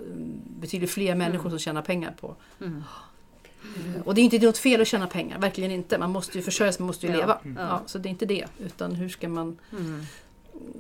betydligt 0.60 0.90
fler 0.92 1.16
människor 1.16 1.50
som 1.50 1.60
tjänar 1.60 1.82
pengar 1.82 2.16
på. 2.22 2.36
Eh, 2.62 4.02
Och 4.06 4.16
det 4.16 4.22
är 4.22 4.24
inte 4.24 4.40
något 4.40 4.58
fel 4.58 4.82
att 4.82 4.88
tjäna 4.88 5.08
pengar, 5.08 5.40
verkligen 5.40 5.72
inte. 5.72 5.98
Man 5.98 6.12
måste 6.12 6.38
ju 6.38 6.44
försörja 6.44 6.72
sig, 6.72 6.82
man 6.82 6.88
måste 6.88 7.08
ju 7.08 7.12
Ja. 7.14 7.18
leva. 7.20 7.40
Ja. 7.44 7.52
Ja, 7.58 7.82
så 7.86 7.98
det 7.98 8.08
är 8.08 8.12
inte 8.12 8.26
det. 8.26 8.46
Utan 8.60 8.96
hur 8.96 9.10
ska 9.10 9.30
man 9.30 9.58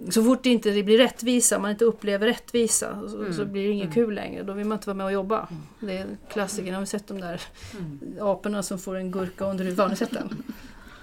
så 0.09 0.23
fort 0.23 0.43
det 0.43 0.49
inte 0.49 0.83
blir 0.83 0.97
rättvisa, 0.97 1.59
man 1.59 1.71
inte 1.71 1.85
upplever 1.85 2.27
rättvisa, 2.27 2.99
så, 3.09 3.17
Mm. 3.17 3.33
så 3.33 3.45
blir 3.45 3.67
det 3.67 3.73
inget 3.73 3.93
kul 3.93 4.13
längre. 4.15 4.43
Då 4.43 4.53
vill 4.53 4.65
man 4.65 4.75
inte 4.77 4.87
vara 4.87 4.97
med 4.97 5.05
och 5.05 5.11
jobba. 5.11 5.47
Det 5.79 5.97
är 5.97 6.05
klassiker, 6.31 6.73
har 6.73 6.79
vi 6.79 6.85
sett 6.87 7.07
de 7.07 7.21
där 7.21 7.41
Mm. 7.77 7.99
aporna 8.21 8.63
som 8.63 8.79
får 8.79 8.95
en 8.95 9.11
gurka 9.11 9.45
en 9.45 9.57
druva? 9.57 9.83
Har 9.83 9.89
ni 9.89 9.95
sett 9.95 10.11
den? 10.11 10.43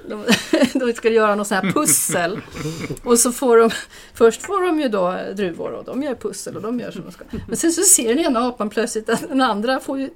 De, 0.08 0.24
de 0.78 0.92
ska 0.92 1.08
göra 1.08 1.34
någon 1.34 1.44
sån 1.46 1.56
här 1.56 1.72
pussel. 1.72 2.40
Och 3.04 3.18
så 3.18 3.32
får 3.32 3.56
de, 3.56 3.70
först 4.14 4.42
får 4.42 4.66
de 4.66 4.80
ju 4.80 4.88
då 4.88 5.18
druvor 5.36 5.70
och 5.72 5.84
de 5.84 6.02
gör 6.02 6.14
pussel 6.14 6.56
och 6.56 6.62
de 6.62 6.80
gör 6.80 6.90
som 6.90 7.02
de 7.02 7.12
ska. 7.12 7.24
Men 7.48 7.56
sen 7.56 7.72
så 7.72 7.82
ser 7.82 8.08
den 8.14 8.18
ena 8.18 8.40
apan 8.48 8.70
plötsligt 8.70 9.08
att 9.08 9.28
den 9.28 9.40
andra 9.40 9.80
får 9.80 9.98
ju 9.98 10.10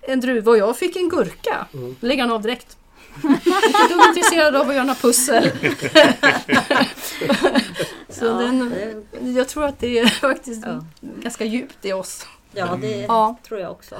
en 0.00 0.20
druva 0.20 0.50
och 0.50 0.58
jag 0.58 0.76
fick 0.76 0.96
en 0.96 1.08
gurka. 1.08 1.66
Då 2.00 2.06
lägger 2.06 2.22
han 2.22 2.32
av 2.32 2.42
direkt. 2.42 2.76
Inte 3.24 3.94
intresserad 4.08 4.56
av 4.56 4.68
att 4.68 4.74
göra 4.74 4.84
några 4.84 5.00
pussel. 5.00 5.50
så 8.18 8.24
Ja, 8.24 8.32
den, 8.32 8.70
det- 9.20 9.30
jag 9.30 9.48
tror 9.48 9.64
att 9.64 9.78
det 9.78 9.98
är 9.98 10.06
faktiskt 10.20 10.62
Ja. 10.66 10.84
ganska 11.22 11.44
djupt 11.44 11.84
i 11.84 11.92
oss. 11.92 12.26
Ja, 12.52 12.78
det 12.80 12.96
Ja. 13.00 13.36
tror 13.48 13.60
jag 13.60 13.70
också. 13.70 13.94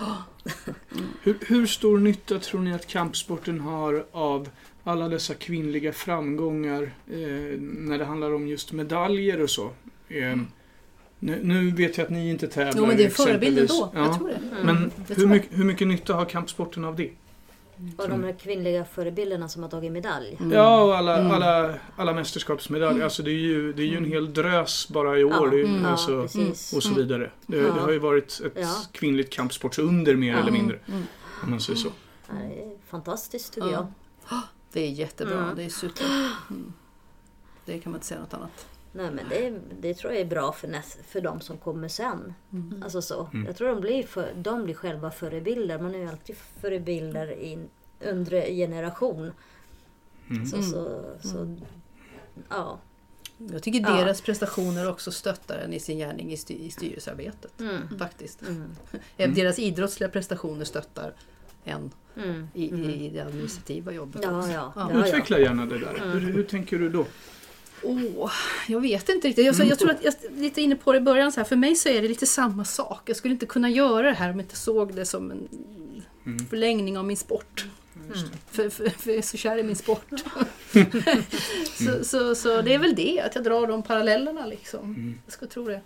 Hur, 1.22 1.38
hur 1.46 1.66
stor 1.66 1.98
nytta 1.98 2.38
tror 2.38 2.60
ni 2.60 2.74
att 2.74 2.86
kampsporten 2.86 3.60
har 3.60 4.06
av 4.12 4.48
alla 4.84 5.08
dessa 5.08 5.34
kvinnliga 5.34 5.92
framgångar 5.92 6.82
eh, 7.06 7.58
när 7.60 7.98
det 7.98 8.04
handlar 8.04 8.34
om 8.34 8.48
just 8.48 8.72
medaljer 8.72 9.42
och 9.42 9.50
så? 9.50 9.64
Eh, 10.08 10.36
nu, 11.18 11.40
nu 11.42 11.70
vet 11.70 11.96
jag 11.98 12.04
att 12.04 12.10
ni 12.10 12.30
inte 12.30 12.46
tävlar 12.48 12.74
Jo 12.76 12.86
men 12.86 12.96
det 12.96 13.02
är 13.02 13.06
en 13.06 13.10
förebild 13.10 13.58
exempelvis. 13.58 13.82
ändå. 13.82 13.90
Jag 13.94 14.06
Ja. 14.06 14.16
tror 14.18 14.28
det. 14.28 14.64
Men 14.64 14.90
det 14.96 15.08
hur 15.08 15.14
tror 15.14 15.28
mycket, 15.28 15.58
hur 15.58 15.64
mycket 15.64 15.86
nytta 15.88 16.14
har 16.14 16.24
kampsporten 16.24 16.84
av 16.84 16.96
det? 16.96 17.10
Och 17.96 18.08
de 18.08 18.24
här 18.24 18.32
kvinnliga 18.38 18.84
förebilderna 18.84 19.48
som 19.48 19.62
har 19.62 19.70
tagit 19.70 19.92
medalj. 19.92 20.36
Mm. 20.40 20.52
Ja, 20.52 20.82
och 20.82 20.96
alla, 20.96 21.18
Mm. 21.18 21.32
alla, 21.32 21.74
alla 21.96 22.12
mästerskapsmedaljer. 22.12 23.04
Alltså 23.04 23.22
det 23.22 23.30
är, 23.30 23.34
ju, 23.34 23.72
det 23.72 23.82
är 23.82 23.86
ju 23.86 23.96
en 23.96 24.04
hel 24.04 24.32
drös 24.34 24.88
bara 24.88 25.18
i 25.18 25.24
år. 25.24 25.58
Ja, 25.58 25.68
mm. 25.68 25.86
alltså, 25.86 26.22
precis. 26.22 26.72
och 26.72 26.82
så 26.82 26.94
vidare. 26.94 27.30
Det, 27.46 27.56
Ja. 27.56 27.62
det 27.74 27.80
har 27.80 27.90
ju 27.92 27.98
varit 27.98 28.40
ett 28.46 28.52
Ja. 28.56 28.74
kvinnligt 28.92 29.32
kampsportsunder 29.32 30.16
mer 30.16 30.32
Ja. 30.32 30.38
eller 30.38 30.52
mindre. 30.52 30.78
Mm. 30.88 31.02
Om 31.42 31.50
man 31.50 31.60
säger 31.60 31.78
så. 31.78 31.88
Det 32.30 32.36
är 32.62 32.76
fantastiskt 32.90 33.54
tycker 33.54 33.68
Ja. 33.68 33.86
jag. 34.30 34.40
Det 34.72 34.80
är 34.80 34.90
jättebra, 34.90 35.38
Mm. 35.38 35.56
det 35.56 35.64
är 35.64 35.68
super. 35.68 36.04
Mm. 36.50 36.72
Det 37.64 37.78
kan 37.78 37.92
man 37.92 37.96
inte 37.98 38.06
säga 38.06 38.20
något 38.20 38.34
annat. 38.34 38.66
Nej, 38.96 39.10
men 39.10 39.24
det, 39.30 39.54
det 39.80 39.94
tror 39.94 40.12
jag 40.12 40.20
är 40.20 40.24
bra 40.26 40.52
för, 40.52 40.68
näs, 40.68 40.98
för 41.08 41.20
de 41.20 41.40
som 41.40 41.56
kommer 41.58 41.88
sen. 41.88 42.34
Mm. 42.52 42.82
Alltså 42.82 43.02
så. 43.02 43.28
Mm. 43.34 43.46
Jag 43.46 43.56
tror 43.56 43.68
de 43.68 43.80
blir, 43.80 44.02
för, 44.02 44.32
de 44.36 44.64
blir 44.64 44.74
själva 44.74 45.10
förebilder. 45.10 45.78
Man 45.78 45.94
är 45.94 45.98
ju 45.98 46.08
alltid 46.08 46.36
förebilder 46.60 47.32
i 47.32 47.52
en 47.52 47.68
undre 48.10 48.46
generation. 48.54 49.32
Mm. 50.30 50.46
Så, 50.46 50.62
så, 50.62 51.04
så, 51.20 51.56
ja. 52.48 52.78
Jag 53.38 53.62
tycker 53.62 53.80
Ja. 53.80 53.96
deras 53.96 54.20
prestationer 54.20 54.88
också 54.90 55.12
stöttar 55.12 55.58
en 55.58 55.72
i 55.72 55.80
sin 55.80 55.98
gärning 55.98 56.32
i, 56.32 56.36
sty- 56.36 56.58
i 56.66 56.70
styrelsearbetet. 56.70 57.60
Mm. 57.60 57.98
Faktiskt. 57.98 58.42
Mm. 58.42 58.70
Deras 59.34 59.58
idrottsliga 59.58 60.08
prestationer 60.10 60.64
stöttar 60.64 61.12
en 61.64 61.90
Mm. 62.22 62.48
i, 62.54 62.64
i 63.04 63.08
det 63.14 63.20
administrativa 63.20 63.92
jobbet. 63.92 64.20
Ja, 64.24 64.30
ja. 64.30 64.52
Ja. 64.52 64.72
ja, 64.76 64.90
ja. 64.92 65.06
Utveckla 65.06 65.38
gärna 65.38 65.66
det 65.66 65.78
där. 65.78 65.94
Mm. 66.02 66.10
Hur, 66.10 66.32
hur 66.32 66.42
tänker 66.44 66.78
du 66.78 66.88
då? 66.88 67.06
Åh, 67.82 68.32
jag 68.66 68.80
vet 68.80 69.08
inte 69.08 69.28
riktigt. 69.28 69.46
Jag, 69.46 69.56
så, 69.56 69.64
jag 69.64 69.78
tror 69.78 69.90
att 69.90 70.04
jag 70.04 70.14
lite 70.36 70.60
inne 70.60 70.76
på 70.76 70.92
det 70.92 70.98
i 70.98 71.00
början. 71.00 71.32
Så 71.32 71.40
här, 71.40 71.44
för 71.44 71.56
mig 71.56 71.76
så 71.76 71.88
är 71.88 72.02
det 72.02 72.08
lite 72.08 72.26
samma 72.26 72.64
sak. 72.64 73.00
Jag 73.04 73.16
skulle 73.16 73.34
inte 73.34 73.46
kunna 73.46 73.70
göra 73.70 74.06
det 74.06 74.14
här 74.14 74.30
om 74.30 74.36
jag 74.36 74.44
inte 74.44 74.56
såg 74.56 74.94
det 74.94 75.06
som 75.06 75.30
en 75.30 75.48
Mm. 76.26 76.46
förlängning 76.46 76.98
av 76.98 77.04
min 77.04 77.16
sport. 77.16 77.66
Mm. 77.96 78.18
För, 78.50 78.70
för, 78.70 78.88
för 78.88 79.10
jag 79.10 79.18
är 79.18 79.22
så 79.22 79.36
kär 79.36 79.58
i 79.58 79.62
min 79.62 79.76
sport. 79.76 80.06
så, 81.74 82.04
så, 82.04 82.34
så 82.34 82.62
det 82.62 82.74
är 82.74 82.78
väl 82.78 82.94
det, 82.94 83.20
att 83.20 83.34
jag 83.34 83.44
drar 83.44 83.66
de 83.66 83.82
parallellerna 83.82 84.46
liksom. 84.46 84.84
Mm. 84.84 85.18
Jag 85.24 85.32
skulle 85.32 85.50
tro 85.50 85.68
det. 85.68 85.80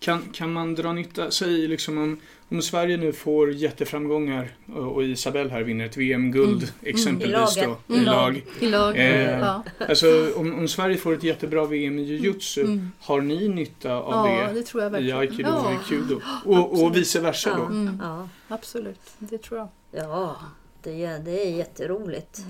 Kan, 0.00 0.22
kan 0.32 0.52
man 0.52 0.74
dra 0.74 0.92
nytta, 0.92 1.30
säg 1.30 1.68
liksom 1.68 1.98
om, 1.98 2.20
om 2.54 2.62
Sverige 2.62 2.96
nu 2.96 3.12
får 3.12 3.52
jätteframgångar 3.52 4.56
och, 4.74 4.92
och 4.92 5.04
Isabelle 5.04 5.50
här 5.50 5.62
vinner 5.62 5.86
ett 5.86 5.96
VM-guld 5.96 6.62
Mm. 6.62 6.74
exempelvis 6.82 7.56
I 7.56 7.60
då, 7.60 7.76
i 7.88 7.92
Mm. 7.92 8.04
lag. 8.04 8.44
I 8.60 8.66
lag. 8.66 8.96
Eh, 8.98 9.38
ja. 9.38 9.62
Alltså 9.88 10.32
om, 10.36 10.54
om 10.58 10.68
Sverige 10.68 10.96
får 10.96 11.12
ett 11.14 11.22
jättebra 11.22 11.64
VM 11.66 11.98
i 11.98 12.02
jujutsu, 12.02 12.60
Mm. 12.64 12.90
har 13.00 13.20
ni 13.20 13.48
nytta 13.48 13.92
av 13.96 14.28
ja, 14.28 14.46
det? 14.48 14.52
det 14.52 14.62
tror 14.62 14.82
jag 14.82 14.90
I 14.90 14.92
verkligen. 14.92 15.18
aikido 15.18 15.50
och 15.50 15.64
ja, 15.72 15.72
i 15.72 15.88
kudo? 15.88 16.20
Och, 16.44 16.82
och 16.84 16.96
vice 16.96 17.20
versa 17.20 17.50
Ja. 17.50 17.56
då? 17.56 17.64
Mm. 17.64 17.98
ja. 18.02 18.28
absolut, 18.48 19.00
det 19.18 19.38
tror 19.38 19.58
jag. 19.58 19.68
ja 20.04 20.36
det, 20.82 21.04
är, 21.04 21.18
det 21.18 21.46
är 21.46 21.50
jätteroligt. 21.56 22.40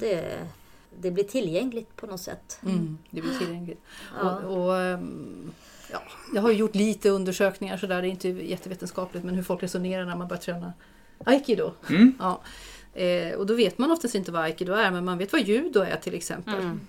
Det, 0.00 0.38
det 1.00 1.10
blir 1.10 1.24
tillgängligt 1.24 1.96
på 1.96 2.06
något 2.06 2.20
sätt. 2.20 2.58
Mm. 2.62 2.98
Det 3.10 3.20
blir 3.20 3.38
tillgängligt. 3.38 3.80
Ja. 4.20 4.36
Och, 4.38 4.64
och, 4.66 4.76
ehm, 4.80 5.52
ja, 5.92 6.02
jag 6.34 6.42
har 6.42 6.50
ju 6.50 6.56
gjort 6.56 6.74
lite 6.74 7.10
undersökningar 7.10 7.76
sådär, 7.76 8.02
det 8.02 8.08
är 8.08 8.10
inte 8.10 8.28
jättevetenskapligt, 8.28 9.24
men 9.24 9.34
hur 9.34 9.42
folk 9.42 9.62
resonerar 9.62 10.04
när 10.04 10.16
man 10.16 10.28
börjar 10.28 10.40
träna 10.42 10.72
aikido. 11.24 11.72
Mm? 11.90 12.14
Ja. 12.18 12.40
Eh, 13.00 13.34
och 13.34 13.46
då 13.46 13.54
vet 13.54 13.78
man 13.78 13.90
oftast 13.92 14.14
inte 14.14 14.32
vad 14.32 14.42
aikido 14.42 14.72
är, 14.72 14.90
men 14.90 15.04
man 15.04 15.18
vet 15.18 15.32
vad 15.32 15.40
judo 15.42 15.80
är 15.80 15.96
till 15.96 16.14
exempel. 16.14 16.54
Mm. 16.54 16.80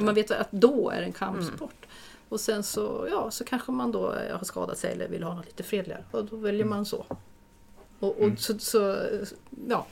Man 0.00 0.14
vet 0.14 0.30
att 0.30 0.52
då 0.52 0.90
är 0.90 1.02
en 1.02 1.12
kampsport. 1.12 1.86
Och 2.28 2.40
sen 2.40 2.62
så, 2.62 3.08
ja, 3.10 3.30
så 3.30 3.44
kanske 3.44 3.72
man 3.72 3.92
då 3.92 4.06
har 4.08 4.44
skadat 4.44 4.78
sig 4.78 4.92
eller 4.92 5.08
vill 5.08 5.22
ha 5.22 5.34
något 5.34 5.46
lite 5.46 5.62
fredligare. 5.62 6.04
Och 6.10 6.24
då 6.24 6.36
väljer 6.36 6.64
man 6.64 6.86
så. 6.86 7.04
Och, 7.98 8.08
och 8.18 8.24
Mm. 8.24 8.36
så, 8.36 8.58
så, 8.58 8.96
ja. 9.68 9.86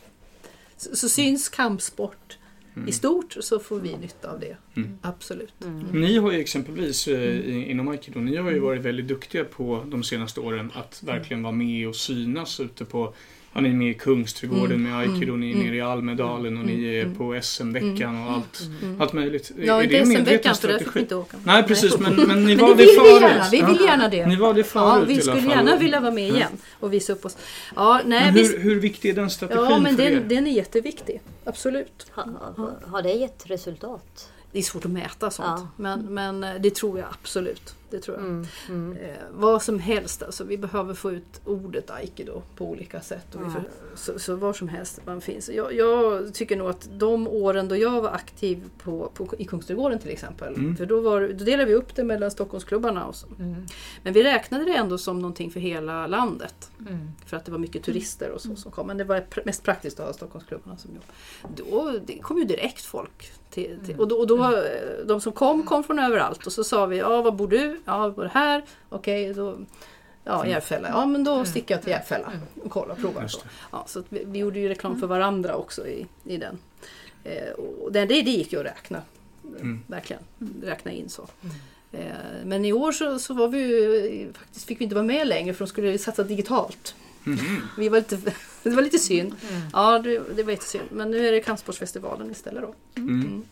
så, 0.76 0.96
så 0.96 1.08
syns 1.08 1.48
kampsport 1.48 2.37
i 2.86 2.92
stort 2.92 3.36
så 3.40 3.58
får 3.58 3.80
vi 3.80 3.96
nytta 3.96 4.30
av 4.30 4.40
det. 4.40 4.56
Mm. 4.76 4.98
Absolut. 5.02 5.52
Ni 5.92 6.18
har 6.18 6.32
ju 6.32 6.40
exempelvis 6.40 7.08
eh, 7.08 7.22
i- 7.22 7.70
inom 7.70 7.88
aikido, 7.88 8.20
ni 8.20 8.36
har 8.36 8.50
ju 8.50 8.58
varit 8.58 8.82
väldigt 8.82 9.08
duktiga 9.08 9.44
på 9.44 9.84
de 9.86 10.02
senaste 10.02 10.40
åren 10.40 10.72
att 10.74 11.02
verkligen 11.06 11.42
vara 11.42 11.52
med 11.52 11.88
och 11.88 11.96
synas 11.96 12.60
ute 12.60 12.84
på 12.84 13.14
Ja, 13.54 13.60
ni 13.60 13.68
är 13.68 13.72
med 13.74 13.90
i 13.90 13.94
Kungsträdgården 13.94 14.76
Mm, 14.76 14.82
med 14.82 14.98
aikido, 14.98 15.34
mm, 15.34 15.40
ni 15.40 15.50
är 15.50 15.54
mm. 15.54 15.66
nere 15.66 15.76
i 15.76 15.80
Almedalen 15.80 16.58
och 16.58 16.64
ni 16.64 16.84
är 16.96 17.02
Mm. 17.04 17.14
på 17.16 17.34
SM-veckan 17.42 18.26
och 18.26 18.32
allt, 18.32 18.62
Mm. 18.82 19.00
allt 19.00 19.12
möjligt. 19.12 19.52
Ja, 19.62 19.78
är 19.78 19.82
inte 19.82 19.98
det 19.98 20.04
SM-veckan 20.06 20.54
för 20.54 20.68
där 20.68 20.78
fick 20.78 20.96
vi 20.96 21.00
inte 21.00 21.14
åka. 21.14 21.36
Nej, 21.44 21.62
precis, 21.62 21.98
men, 21.98 22.14
men 22.16 22.44
ni 22.44 22.56
Men 22.56 22.58
var 22.58 22.68
det 22.68 22.74
det 22.74 22.78
vill 22.78 22.86
vi 22.88 22.94
förut. 22.94 23.20
gärna, 23.22 23.44
vi 23.50 23.62
vill 23.62 23.76
Ja. 23.80 23.86
gärna 23.86 24.08
det. 24.08 24.26
Ni 24.26 24.36
var 24.36 24.54
det 24.54 24.60
Ja, 24.60 24.64
förut 24.64 25.08
vi 25.08 25.12
i 25.12 25.14
alla 25.14 25.22
skulle 25.22 25.40
fall. 25.40 25.50
gärna 25.66 25.76
vilja 25.76 26.00
vara 26.00 26.10
med 26.12 26.28
igen 26.28 26.50
och 26.80 26.92
visa 26.92 27.12
upp 27.12 27.24
oss. 27.24 27.36
Ja, 27.76 28.00
nej, 28.06 28.24
Men 28.24 28.34
vi, 28.34 28.48
hur, 28.48 28.58
hur 28.58 28.80
viktig 28.80 29.10
är 29.10 29.14
den 29.14 29.30
strategin 29.30 29.64
ja 29.70 29.78
men 29.78 29.96
för 29.96 30.02
er? 30.02 30.10
den, 30.10 30.28
den 30.28 30.46
är 30.46 30.50
jätteviktig. 30.50 31.20
Absolut. 31.48 32.06
Ha, 32.14 32.26
ha, 32.56 32.72
har 32.86 33.02
det 33.02 33.12
gett 33.12 33.50
resultat? 33.50 34.30
Det 34.52 34.58
är 34.58 34.62
svårt 34.62 34.84
att 34.84 34.90
mäta 34.90 35.30
sånt. 35.30 35.60
Ja. 35.60 35.68
Men, 35.76 36.14
men 36.14 36.44
eh, 36.44 36.54
det 36.60 36.74
tror 36.74 36.98
jag 36.98 37.08
absolut. 37.20 37.74
Det 37.90 38.00
tror 38.00 38.16
jag. 38.16 38.26
Mm. 38.26 38.46
Mm. 38.68 38.96
Eh, 38.96 39.16
vad 39.32 39.62
som 39.62 39.78
helst, 39.78 40.22
alltså, 40.22 40.44
vi 40.44 40.58
behöver 40.58 40.94
få 40.94 41.12
ut 41.12 41.40
ordet 41.44 41.90
aikido 41.90 42.42
på 42.56 42.64
olika 42.70 43.00
sätt. 43.00 43.34
Och 43.34 43.40
Ja. 43.44 43.50
för, 43.50 43.62
så, 43.94 44.18
så 44.18 44.36
var 44.36 44.52
som 44.52 44.68
helst 44.68 45.00
man 45.06 45.20
finns. 45.20 45.48
Jag, 45.48 45.72
jag 45.74 46.34
tycker 46.34 46.56
nog 46.56 46.68
att 46.68 46.88
de 46.92 47.28
åren 47.28 47.68
då 47.68 47.76
jag 47.76 48.00
var 48.02 48.10
aktiv 48.10 48.70
på, 48.82 49.10
på, 49.14 49.28
i 49.38 49.44
Kungsträdgården 49.44 49.98
till 49.98 50.10
exempel. 50.10 50.54
Mm. 50.54 50.76
För 50.76 50.86
då, 50.86 51.00
var, 51.00 51.20
då 51.20 51.44
delade 51.44 51.64
vi 51.64 51.74
upp 51.74 51.94
det 51.94 52.04
mellan 52.04 52.30
Stockholmsklubbarna. 52.30 53.06
Och 53.06 53.14
så. 53.16 53.26
Mm. 53.38 53.66
Men 54.02 54.12
vi 54.12 54.22
räknade 54.24 54.64
det 54.64 54.74
ändå 54.74 54.98
som 54.98 55.18
någonting 55.18 55.50
för 55.50 55.60
hela 55.60 56.06
landet. 56.06 56.70
Mm. 56.80 57.10
För 57.26 57.36
att 57.36 57.44
det 57.44 57.52
var 57.52 57.58
mycket 57.58 57.82
turister 57.82 58.30
och 58.30 58.40
så 58.40 58.56
som 58.56 58.72
kom. 58.72 58.86
Men 58.86 58.98
det 58.98 59.04
var 59.04 59.16
pr- 59.20 59.42
mest 59.44 59.62
praktiskt 59.62 60.00
att 60.00 60.06
ha 60.06 60.12
Stockholmsklubbarna 60.12 60.76
som 60.76 60.90
jobb. 60.94 61.04
Då, 61.56 61.98
det 62.06 62.18
kom 62.18 62.38
ju 62.38 62.44
direkt 62.44 62.84
folk. 62.84 63.32
Till, 63.50 63.78
till, 63.86 64.00
och 64.00 64.08
då, 64.08 64.16
och 64.16 64.26
då, 64.26 64.44
eh, 64.44 65.06
de 65.06 65.20
som 65.20 65.32
kom, 65.32 65.62
kom 65.62 65.84
från 65.84 65.98
överallt. 65.98 66.46
Och 66.46 66.52
så 66.52 66.64
sa 66.64 66.86
vi, 66.86 66.98
ja 66.98 67.22
var 67.22 67.32
bor 67.32 67.48
du? 67.48 67.80
Ja, 67.84 68.02
jag 68.02 68.14
bor 68.14 68.24
här. 68.24 68.64
Okej, 68.88 69.34
då... 69.34 69.58
Ja, 70.24 70.46
Järfälla. 70.46 70.88
Ja, 70.88 71.06
men 71.06 71.24
då 71.24 71.44
sticker 71.44 71.74
jag 71.74 71.82
till 71.82 71.90
Järfälla 71.90 72.32
och 72.64 72.70
kollar 72.70 72.94
och 72.94 73.00
provar. 73.00 73.26
Så. 73.26 73.40
Ja, 73.72 73.84
så 73.86 73.98
att 73.98 74.06
vi, 74.08 74.24
vi 74.26 74.38
gjorde 74.38 74.58
ju 74.58 74.68
reklam 74.68 75.00
för 75.00 75.06
varandra 75.06 75.54
också 75.54 75.86
i, 75.86 76.06
i 76.24 76.36
den. 76.36 76.58
Eh, 77.24 77.52
och 77.52 77.92
det, 77.92 78.00
det, 78.00 78.22
det 78.22 78.30
gick 78.30 78.52
ju 78.52 78.58
att 78.58 78.66
räkna. 78.66 79.02
Mm. 79.60 79.80
Verkligen. 79.86 80.22
Räkna 80.62 80.92
in 80.92 81.08
så. 81.08 81.26
Eh, 81.92 82.00
men 82.44 82.64
i 82.64 82.72
år 82.72 82.92
så, 82.92 83.18
så 83.18 83.34
var 83.34 83.48
vi 83.48 83.58
ju, 83.58 84.32
faktiskt 84.32 84.66
fick 84.66 84.80
vi 84.80 84.84
inte 84.84 84.94
vara 84.94 85.06
med 85.06 85.26
längre 85.26 85.54
för 85.54 85.64
de 85.64 85.68
skulle 85.68 85.98
satsa 85.98 86.22
digitalt. 86.22 86.94
Mhm. 87.28 87.62
Vi 87.78 87.88
var 87.88 87.98
lite, 87.98 88.16
det 88.62 88.70
var 88.70 88.82
lite 88.82 88.98
synd. 88.98 89.34
Ja, 89.72 89.98
det, 89.98 90.22
det 90.36 90.42
var 90.42 90.50
jättesynd. 90.50 90.84
Men 90.90 91.10
nu 91.10 91.28
är 91.28 91.32
det 91.32 91.40
Kampsportsfestivalen 91.40 92.30
istället 92.30 92.62
då. 92.62 92.74
Mm. 93.00 93.42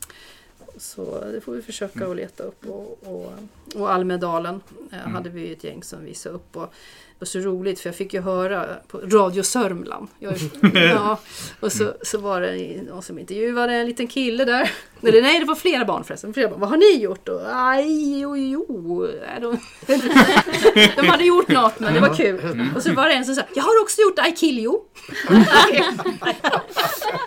Så 0.79 1.25
det 1.33 1.41
får 1.41 1.53
vi 1.53 1.63
försöka 1.63 2.07
att 2.09 2.17
leta 2.17 2.43
upp. 2.43 2.67
Och, 2.67 2.99
och, 3.03 3.33
och 3.75 3.93
Almedalen 3.93 4.61
eh, 4.93 5.01
Mm. 5.01 5.15
hade 5.15 5.31
vi 5.31 5.53
ett 5.53 5.65
gäng 5.65 5.83
som 5.83 6.05
visade 6.05 6.35
upp. 6.35 6.57
Och 6.57 6.75
var 7.19 7.27
så 7.27 7.39
roligt 7.39 7.81
för 7.81 7.89
jag 7.89 7.97
fick 7.97 8.15
ju 8.15 8.21
höra 8.21 8.67
på 8.89 8.99
Radio 8.99 9.43
Sörmland. 9.43 10.09
Jag, 10.19 10.35
ja, 10.75 11.19
och 11.61 11.73
så, 11.73 11.93
så 12.03 12.19
var 12.19 12.41
det 12.41 12.83
någon 12.83 13.03
som 13.03 13.19
intervjuade 13.19 13.75
en 13.75 13.87
liten 13.87 14.07
kille 14.07 14.45
där. 14.45 14.71
Eller 15.03 15.23
nej, 15.23 15.41
det 15.41 15.47
var 15.47 15.55
flera 15.55 15.85
barn 15.85 16.05
förresten. 16.05 16.35
Flera 16.35 16.49
barn. 16.49 16.61
Vad 16.61 16.69
har 16.69 16.77
ni 16.77 17.03
gjort 17.03 17.27
då? 17.27 17.41
Aj, 17.53 18.21
jo, 18.21 18.37
jo. 18.37 19.09
nej, 19.27 19.41
de, 19.41 19.59
de 20.97 21.07
hade 21.07 21.25
gjort 21.25 21.49
något 21.49 21.81
men 21.81 21.95
det 21.95 22.01
var 22.01 22.15
kul. 22.15 22.71
Och 22.77 22.83
så 22.83 22.93
var 22.93 23.09
det 23.09 23.15
en 23.15 23.25
som 23.25 23.35
sa, 23.35 23.43
jag 23.55 23.63
har 23.63 23.83
också 23.83 24.01
gjort 24.01 24.29
I 24.29 24.33
kill 24.33 24.59
you. 24.59 24.79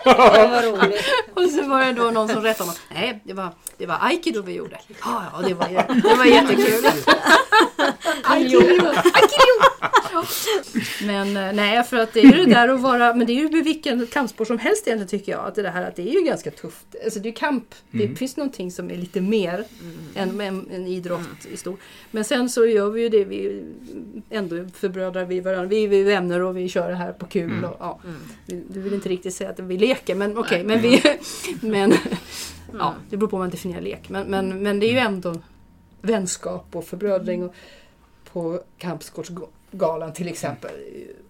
Det 0.03 0.47
var 0.47 0.71
roligt. 0.71 1.05
Och 1.33 1.49
så 1.49 1.63
var 1.63 1.85
det 1.85 1.93
då 1.93 2.03
någon 2.11 2.27
som 2.27 2.41
rättade 2.41 2.69
honom. 2.69 2.75
Nej, 2.93 3.21
det 3.25 3.33
var, 3.33 3.49
det 3.77 3.85
var 3.85 3.97
aikido 4.01 4.41
vi 4.41 4.53
gjorde. 4.53 4.79
Ja, 4.87 5.23
ja, 5.33 5.47
det 5.47 5.53
var, 5.53 5.67
det 6.09 6.15
var 6.15 6.25
jättekul. 6.25 6.85
aikido, 8.23 8.87
aikido. 9.13 9.78
Men 11.05 11.37
eh, 11.37 11.53
nej, 11.53 11.83
för 11.83 11.97
att 11.97 12.13
det 12.13 12.19
är 12.19 12.23
ju 12.37 12.45
det 12.45 12.51
där 12.53 12.67
att 12.69 12.81
vara, 12.81 13.13
men 13.13 13.27
det 13.27 13.33
är 13.33 13.35
ju 13.35 13.49
med 13.51 13.63
vilken 13.63 14.07
kampsport 14.07 14.47
som 14.47 14.57
helst 14.59 14.87
egentligen 14.87 15.07
tycker 15.07 15.31
jag. 15.31 15.45
Att 15.45 15.55
det, 15.55 15.69
här, 15.69 15.83
att 15.87 15.95
det 15.95 16.09
är 16.09 16.13
ju 16.19 16.21
ganska 16.25 16.51
tufft. 16.51 16.85
Alltså 17.03 17.19
det 17.19 17.25
är 17.27 17.31
ju 17.31 17.35
kamp. 17.35 17.75
Det 17.91 18.15
finns 18.15 18.37
någonting 18.37 18.71
som 18.71 18.91
är 18.91 18.95
lite 18.95 19.21
mer 19.21 19.65
än 20.15 20.41
en, 20.41 20.67
en 20.71 20.87
idrott 20.87 21.45
i 21.53 21.57
stort. 21.57 21.79
Men 22.11 22.23
sen 22.23 22.49
så 22.49 22.65
gör 22.65 22.89
vi 22.89 23.01
ju 23.01 23.09
det, 23.09 23.25
vi 23.25 23.63
ändå 24.29 24.55
förbrödrar 24.73 25.25
vi 25.25 25.39
varandra. 25.39 25.65
Vi 25.67 25.83
är 25.99 26.03
vänner 26.03 26.41
och 26.41 26.57
vi 26.57 26.69
kör 26.69 26.89
det 26.89 26.95
här 26.95 27.11
på 27.11 27.25
kul. 27.25 27.65
Och, 27.65 27.75
ja. 27.79 27.99
Vi- 28.45 28.63
Du 28.69 28.81
vill 28.81 28.93
inte 28.93 29.09
riktigt 29.09 29.33
säga 29.35 29.49
att 29.49 29.59
vi 29.59 29.77
leker, 29.77 30.15
men 30.15 30.37
okej. 30.37 30.63
men 30.63 30.81
vi, 30.81 31.01
men, 31.61 31.93
ja, 32.79 32.95
det 33.09 33.17
beror 33.17 33.29
på 33.29 33.35
hur 33.37 33.43
man 33.43 33.49
definierar 33.49 33.81
lek. 33.81 34.09
Men, 34.09 34.27
men, 34.27 34.63
men 34.63 34.79
det 34.79 34.85
är 34.85 34.91
ju 34.91 34.97
ändå 34.99 35.35
vänskap 36.01 36.65
och 36.75 36.85
förbrödring. 36.85 37.43
Och 37.43 37.55
på 38.33 38.61
Kampsportsgalan 39.71 40.13
till 40.13 40.27
exempel. 40.27 40.71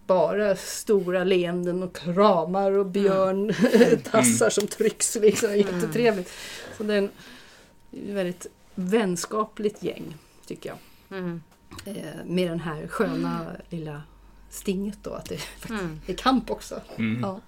Bara 0.07 0.55
stora 0.55 1.23
leenden 1.23 1.83
och 1.83 1.95
kramar 1.95 2.71
och 2.71 2.85
björntassar 2.85 4.49
som 4.49 4.67
trycks. 4.67 5.15
Liksom. 5.15 5.57
Jättetrevligt. 5.57 6.31
Så 6.77 6.83
det 6.83 6.93
är 6.93 6.97
en 6.97 7.09
det 7.91 7.97
är 7.97 8.05
ett 8.09 8.15
väldigt 8.15 8.47
vänskapligt 8.75 9.83
gäng, 9.83 10.15
tycker 10.45 10.69
jag. 10.69 10.77
Mm. 11.19 11.41
Eh, 11.85 11.95
med 12.25 12.49
den 12.49 12.59
här 12.59 12.87
sköna 12.87 13.45
lilla 13.69 14.03
stinget 14.49 14.97
då, 15.01 15.13
att 15.13 15.25
det 15.29 15.37
faktiskt 15.59 15.69
Mm. 15.81 15.99
är 16.07 16.13
kamp 16.13 16.51
också. 16.51 16.81
Mm. 16.97 17.19
Ja. 17.21 17.39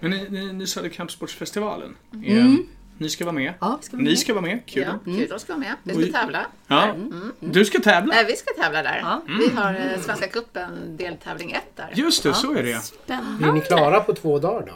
Men 0.00 0.10
ni, 0.10 0.28
ni, 0.30 0.52
ni 0.52 0.66
sa 0.66 0.82
det 0.82 0.90
Kampsportsfestivalen. 0.90 1.96
Mm. 2.12 2.66
Eh, 2.98 3.02
Ni 3.04 3.10
ska 3.10 3.24
vara 3.24 3.34
med. 3.34 3.54
Ja, 3.60 3.78
ska 3.82 3.96
vi 3.96 4.02
Ni 4.02 4.08
med? 4.10 4.18
ska 4.18 4.34
vara 4.34 4.42
med. 4.42 4.66
Kul. 4.66 4.82
Ja, 4.82 4.98
kul, 5.04 5.26
de 5.30 5.38
ska 5.38 5.52
vara 5.52 5.60
med. 5.60 5.74
Vi 5.96 6.10
ska 6.10 6.18
tävla. 6.20 6.46
Ja. 6.66 6.94
Du 7.40 7.64
ska 7.64 7.80
tävla. 7.80 8.14
Nej, 8.14 8.24
vi 8.24 8.36
ska 8.36 8.62
tävla 8.62 8.82
där. 8.82 8.98
Ja. 9.02 9.22
Vi 9.38 9.50
har 9.56 9.74
eh, 9.74 10.00
Svenska 10.00 10.28
cupen 10.28 10.96
deltävling 10.96 11.52
1 11.52 11.62
där. 11.76 11.90
Just 11.94 12.22
det, 12.22 12.34
så 12.34 12.52
är 12.54 12.62
det. 12.62 12.80
Spännande. 12.84 13.38
Blir 13.42 13.52
ni 13.52 13.60
klara 13.60 14.00
på 14.00 14.14
två 14.14 14.38
dagar 14.38 14.66
då? 14.66 14.74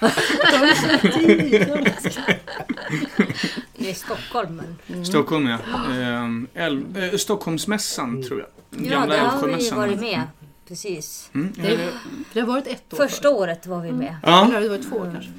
Det 3.76 3.90
är 3.90 3.94
Stockholm. 3.94 4.62
Men... 4.86 5.04
Stockholm 5.06 5.46
ja. 5.48 5.58
Ehm, 5.94 6.48
Älv, 6.54 6.98
eh, 6.98 7.16
Stockholmsmässan 7.16 8.22
tror 8.22 8.40
jag. 8.40 8.48
Ja, 8.84 8.90
Gamla 8.90 9.14
där 9.14 9.20
har 9.22 9.46
vi 9.48 9.70
varit 9.70 10.00
med. 10.00 10.20
Precis. 10.68 11.30
Mm. 11.34 11.52
Det, 11.56 11.88
det 12.32 12.40
har 12.40 12.46
varit 12.46 12.66
ett 12.66 12.92
år 12.92 12.96
Första 12.96 13.30
året 13.30 13.66
var 13.66 13.80
vi 13.80 13.92
med. 13.92 14.16
Ja, 14.22 14.46
Eller 14.46 14.60
det 14.60 14.68
varit 14.68 14.88
två 14.90 14.96
år 14.96 15.10
kanske? 15.12 15.30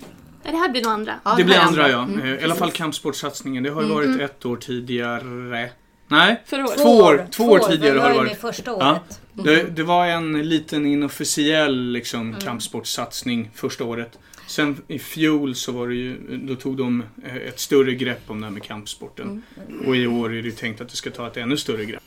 Ja, 0.44 0.52
det 0.52 0.58
här 0.58 0.70
blir 0.70 0.82
nog 0.84 0.92
andra. 0.92 1.20
Ja, 1.26 1.36
det 1.38 1.44
blir 1.44 1.58
andra 1.58 1.90
ja. 1.90 2.04
Mm, 2.04 2.20
Eh, 2.22 2.42
I 2.42 2.44
alla 2.44 2.56
fall 2.56 2.72
kampsportsatsningen. 2.72 3.64
Det 3.64 3.70
har 3.70 3.82
ju 3.82 3.88
varit 3.90 4.20
ett 4.22 4.46
år 4.46 4.58
tidigare. 4.58 5.70
Nej, 6.08 6.42
året. 6.52 6.78
Två 6.78 6.90
år, 6.98 7.28
två 7.32 7.44
år 7.44 7.60
tidigare 7.60 8.00
har 8.00 8.10
det 8.10 8.16
varit. 8.16 8.32
med 8.32 8.38
första 8.38 8.72
Ja. 8.72 8.92
året. 8.92 9.22
det, 9.34 9.64
det 9.76 9.84
var 9.84 10.06
en 10.08 10.50
liten 10.50 10.86
inofficiell 10.86 11.92
liksom, 11.92 12.36
kampsportsatsning 12.44 13.50
första 13.54 13.84
året. 13.84 14.20
Sen 14.48 14.82
i 14.88 15.00
fjol 15.00 15.56
så 15.56 15.72
var 15.72 15.88
det 15.88 15.96
ju, 15.96 16.38
då 16.48 16.56
tog 16.56 16.78
de 16.78 17.04
eh, 17.26 17.36
ett 17.36 17.60
större 17.60 17.94
grepp 17.96 18.22
om 18.28 18.40
det 18.42 18.46
här 18.46 18.52
med 18.52 18.64
kampsporten. 18.64 19.44
Och 19.88 19.96
i 19.96 20.08
år 20.08 20.34
är 20.36 20.42
det 20.42 20.52
tänkt 20.52 20.82
att 20.82 20.90
det 20.90 20.96
ska 20.96 21.10
ta 21.12 21.28
ett 21.28 21.38
ännu 21.38 21.58
större 21.58 21.86
grepp. 21.86 22.04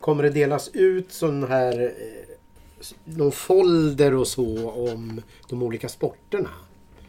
Kommer 0.00 0.22
det 0.22 0.30
delas 0.30 0.70
ut 0.72 1.12
sån 1.12 1.48
här 1.48 1.82
eh, 1.82 1.88
någon 3.04 3.32
folder 3.32 4.14
och 4.14 4.26
så 4.26 4.70
om 4.70 5.20
de 5.48 5.62
olika 5.62 5.88
sporterna? 5.88 6.48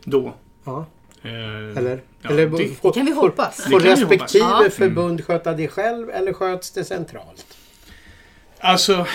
Då. 0.03 0.34
Ja, 0.66 0.86
Eh, 1.22 1.78
eller? 1.78 2.01
Ja, 2.22 2.30
eller 2.30 2.49
det- 2.49 2.68
får, 2.76 2.89
Det 2.89 2.93
kan 2.93 3.05
vi 3.05 3.11
hoppas. 3.11 3.55
Får 3.63 3.63
Det 3.63 3.72
kan 3.72 3.84
vi 3.84 3.89
hoppas. 3.89 4.01
respektive 4.11 4.45
Ja. 4.63 4.70
förbund 4.72 5.26
sköta 5.26 5.53
det 5.53 5.68
själv 5.68 6.09
eller 6.09 6.34
sköts 6.34 6.72
det 6.72 6.84
centralt? 6.86 7.57
Alltså, 8.59 9.05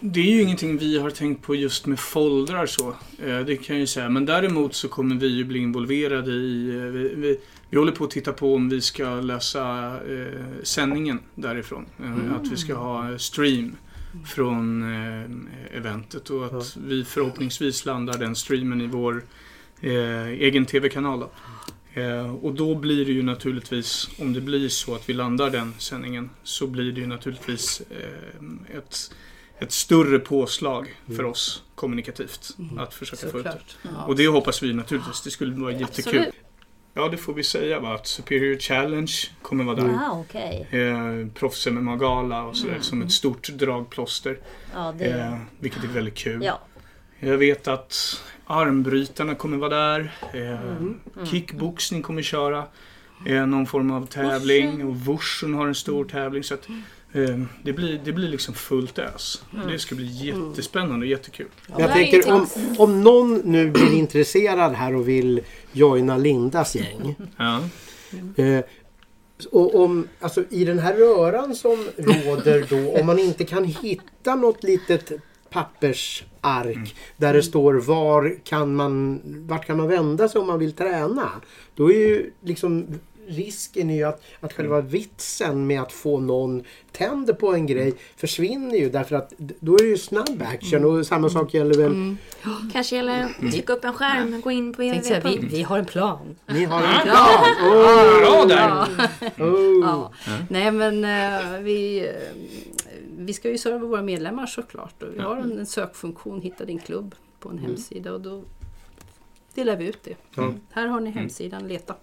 det 0.00 0.20
är 0.20 0.24
ju 0.24 0.42
ingenting 0.42 0.78
vi 0.78 0.98
har 0.98 1.10
tänkt 1.10 1.42
på 1.42 1.54
just 1.54 1.86
med 1.86 2.00
foldrar 2.00 2.66
så. 2.66 2.88
Eh, 3.24 3.38
Det 3.40 3.56
kan 3.56 3.76
jag 3.76 3.80
ju 3.80 3.86
säga. 3.86 4.08
Men 4.08 4.26
däremot 4.26 4.74
så 4.74 4.88
kommer 4.88 5.14
vi 5.14 5.26
ju 5.26 5.44
bli 5.44 5.58
involverade 5.58 6.30
i... 6.32 6.68
eh, 6.76 6.82
Vi, 6.82 7.14
vi, 7.16 7.40
vi 7.70 7.78
håller 7.78 7.92
på 7.92 8.04
att 8.04 8.10
titta 8.10 8.32
på 8.32 8.54
om 8.54 8.68
vi 8.68 8.80
ska 8.80 9.04
lösa 9.20 9.94
eh, 10.08 10.42
sändningen 10.62 11.18
därifrån. 11.34 11.86
Eh, 12.04 12.36
Att 12.36 12.52
vi 12.52 12.56
ska 12.56 12.74
ha 12.74 13.18
stream 13.18 13.76
från 14.26 14.82
eh, 14.94 15.76
eventet 15.78 16.30
och 16.30 16.44
att 16.46 16.76
vi 16.76 17.04
förhoppningsvis 17.04 17.84
landar 17.84 18.18
den 18.18 18.36
streamen 18.36 18.80
i 18.80 18.86
vår 18.86 19.22
eh, 19.80 20.28
egen 20.28 20.66
TV-kanal. 20.66 21.20
Då. 21.20 21.30
Eh, 22.00 22.34
och 22.34 22.54
då 22.54 22.74
blir 22.74 23.04
det 23.04 23.12
ju 23.12 23.22
naturligtvis, 23.22 24.08
om 24.18 24.32
det 24.32 24.40
blir 24.40 24.68
så 24.68 24.94
att 24.94 25.08
vi 25.08 25.12
landar 25.12 25.50
den 25.50 25.74
sändningen, 25.78 26.30
så 26.42 26.66
blir 26.66 26.92
det 26.92 27.00
ju 27.00 27.06
naturligtvis 27.06 27.82
eh, 27.90 28.76
ett, 28.78 29.14
ett 29.58 29.72
större 29.72 30.18
påslag 30.18 30.94
för 31.16 31.24
oss 31.24 31.62
kommunikativt 31.74 32.56
att 32.78 32.94
försöka 32.94 33.28
få 33.28 33.38
ut 33.38 33.44
det. 33.44 33.58
Såklart. 33.82 34.06
Och 34.08 34.16
det 34.16 34.26
hoppas 34.26 34.62
vi 34.62 34.72
naturligtvis, 34.72 35.22
det 35.22 35.30
skulle 35.30 35.54
vara 35.54 35.72
jättekul. 35.72 36.18
Absolut. 36.18 36.34
Ja, 36.94 37.08
det 37.08 37.16
får 37.16 37.34
vi 37.34 37.42
säga 37.42 37.80
va, 37.80 37.94
att 37.94 38.06
Superior 38.06 38.58
Challenge 38.58 39.12
kommer 39.42 39.64
vara 39.64 39.76
där. 39.76 39.88
Ja, 39.88 40.24
okej. 40.28 40.68
Eh, 40.70 41.28
proffs 41.34 41.66
MMA-gala 41.66 42.42
och 42.42 42.56
sådär 42.56 42.78
som 42.80 43.02
ett 43.02 43.12
stort 43.12 43.48
dragplåster. 43.48 44.38
Ja, 44.74 44.94
det... 44.98 45.04
Eh, 45.04 45.38
vilket 45.60 45.84
är 45.84 45.88
väldigt 45.88 46.14
kul. 46.14 46.44
Ja. 46.44 46.60
Jag 47.18 47.38
vet 47.38 47.68
att 47.68 48.22
armbrytarna 48.46 49.34
kommer 49.34 49.56
vara 49.56 49.70
där. 49.70 50.12
Eh, 50.34 50.60
Mm. 50.60 51.26
Kickboxning 51.26 52.02
kommer 52.02 52.22
köra. 52.22 52.64
Eh, 53.26 53.46
någon 53.46 53.66
form 53.66 53.90
av 53.90 54.06
tävling. 54.06 54.86
Och 54.86 54.96
Wursen 54.96 55.54
har 55.54 55.66
en 55.66 55.74
stor 55.74 56.04
tävling. 56.04 56.42
Så 56.44 56.54
att, 56.54 56.68
eh, 57.12 57.40
det, 57.62 57.72
blir, 57.72 58.00
det 58.04 58.12
blir 58.12 58.28
liksom 58.28 58.54
fullt 58.54 58.98
ös. 58.98 59.42
Mm. 59.54 59.68
Det 59.68 59.78
ska 59.78 59.94
bli 59.94 60.06
jättespännande 60.26 61.06
och 61.06 61.10
jättekul. 61.10 61.46
Jag 61.78 61.92
tänker 61.92 62.32
om, 62.32 62.46
om 62.78 63.02
någon 63.02 63.34
nu 63.44 63.70
blir 63.70 63.92
intresserad 63.92 64.72
här 64.72 64.94
och 64.94 65.08
vill 65.08 65.40
joina 65.72 66.16
Lindas 66.16 66.76
gäng. 66.76 67.14
Ja. 67.36 67.60
Eh, 68.44 68.64
och 69.52 69.74
om, 69.84 70.08
alltså 70.20 70.44
i 70.50 70.64
den 70.64 70.78
här 70.78 70.94
röran 70.94 71.54
som 71.54 71.86
råder 71.96 72.66
då, 72.70 73.00
om 73.00 73.06
man 73.06 73.18
inte 73.18 73.44
kan 73.44 73.64
hitta 73.64 74.34
något 74.34 74.62
litet 74.62 75.12
pappersark 75.56 76.96
där 77.16 77.34
det 77.34 77.42
står 77.42 77.74
var 77.74 78.36
kan 78.44 78.74
man, 78.74 79.20
vart 79.24 79.66
kan 79.66 79.76
man 79.76 79.88
vända 79.88 80.28
sig 80.28 80.40
om 80.40 80.46
man 80.46 80.58
vill 80.58 80.72
träna. 80.72 81.30
Då 81.74 81.92
är 81.92 81.96
ju 81.96 82.30
liksom 82.40 82.86
risken 83.28 83.90
är 83.90 83.94
ju 83.94 84.04
att, 84.04 84.22
att 84.40 84.52
själva 84.52 84.80
vitsen 84.80 85.66
med 85.66 85.82
att 85.82 85.92
få 85.92 86.20
någon 86.20 86.64
tänder 86.92 87.34
på 87.34 87.54
en 87.54 87.66
grej 87.66 87.94
försvinner 88.16 88.76
ju 88.76 88.90
därför 88.90 89.16
att 89.16 89.32
då 89.38 89.74
är 89.74 89.82
det 89.82 89.88
ju 89.88 89.98
snabb 89.98 90.42
action 90.54 90.84
och 90.84 91.06
samma 91.06 91.28
sak 91.28 91.54
gäller 91.54 91.74
väl 91.74 92.16
Kanske 92.72 92.96
gäller 92.96 93.24
att 93.24 93.52
trycka 93.52 93.72
upp 93.72 93.84
en 93.84 93.92
skärm, 93.92 94.40
gå 94.40 94.50
in 94.50 94.72
på 94.72 94.82
Tänkte 94.82 95.08
säga, 95.08 95.20
vi, 95.24 95.36
www. 95.36 95.56
vi 95.56 95.62
har 95.62 95.78
en 95.78 95.84
plan. 95.84 96.36
Ni 96.46 96.64
har 96.64 96.82
en 96.82 97.02
plan! 97.02 97.44
Bra 98.20 98.44
där! 98.44 98.70
Oh. 99.44 99.80
Ja. 99.82 100.12
Nej 100.48 100.70
men 100.70 101.04
eh, 101.04 101.60
vi, 101.60 102.08
eh, 102.08 102.12
vi 103.16 103.32
ska 103.32 103.50
ju 103.50 103.58
serva 103.58 103.78
våra 103.78 104.02
medlemmar 104.02 104.46
såklart. 104.46 105.02
Och 105.02 105.14
vi 105.14 105.18
har 105.18 105.36
en, 105.36 105.58
en 105.58 105.66
sökfunktion, 105.66 106.40
hitta 106.40 106.64
din 106.64 106.78
klubb, 106.78 107.14
på 107.38 107.48
en 107.48 107.58
hemsida 107.58 108.12
och 108.12 108.20
då 108.20 108.42
delar 109.54 109.76
vi 109.76 109.88
ut 109.88 110.02
det. 110.02 110.16
Här 110.70 110.86
har 110.86 111.00
ni 111.00 111.10
hemsidan, 111.10 111.68
leta. 111.68 111.94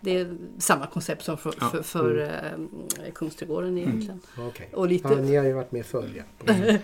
Det 0.00 0.18
är 0.18 0.36
samma 0.58 0.86
koncept 0.86 1.24
som 1.24 1.38
för, 1.38 1.54
Ja. 1.60 1.70
för, 1.70 1.82
för 1.82 2.18
eh, 2.20 3.12
Kungsträdgården 3.14 3.78
egentligen. 3.78 4.20
Okej. 4.38 4.68
Och 4.72 4.88
lite, 4.88 5.08
Ja, 5.08 5.14
ni 5.16 5.36
har 5.36 5.44
ju 5.44 5.52
varit 5.52 5.72
med 5.72 5.86
förr 5.86 6.08
ja. 6.16 6.22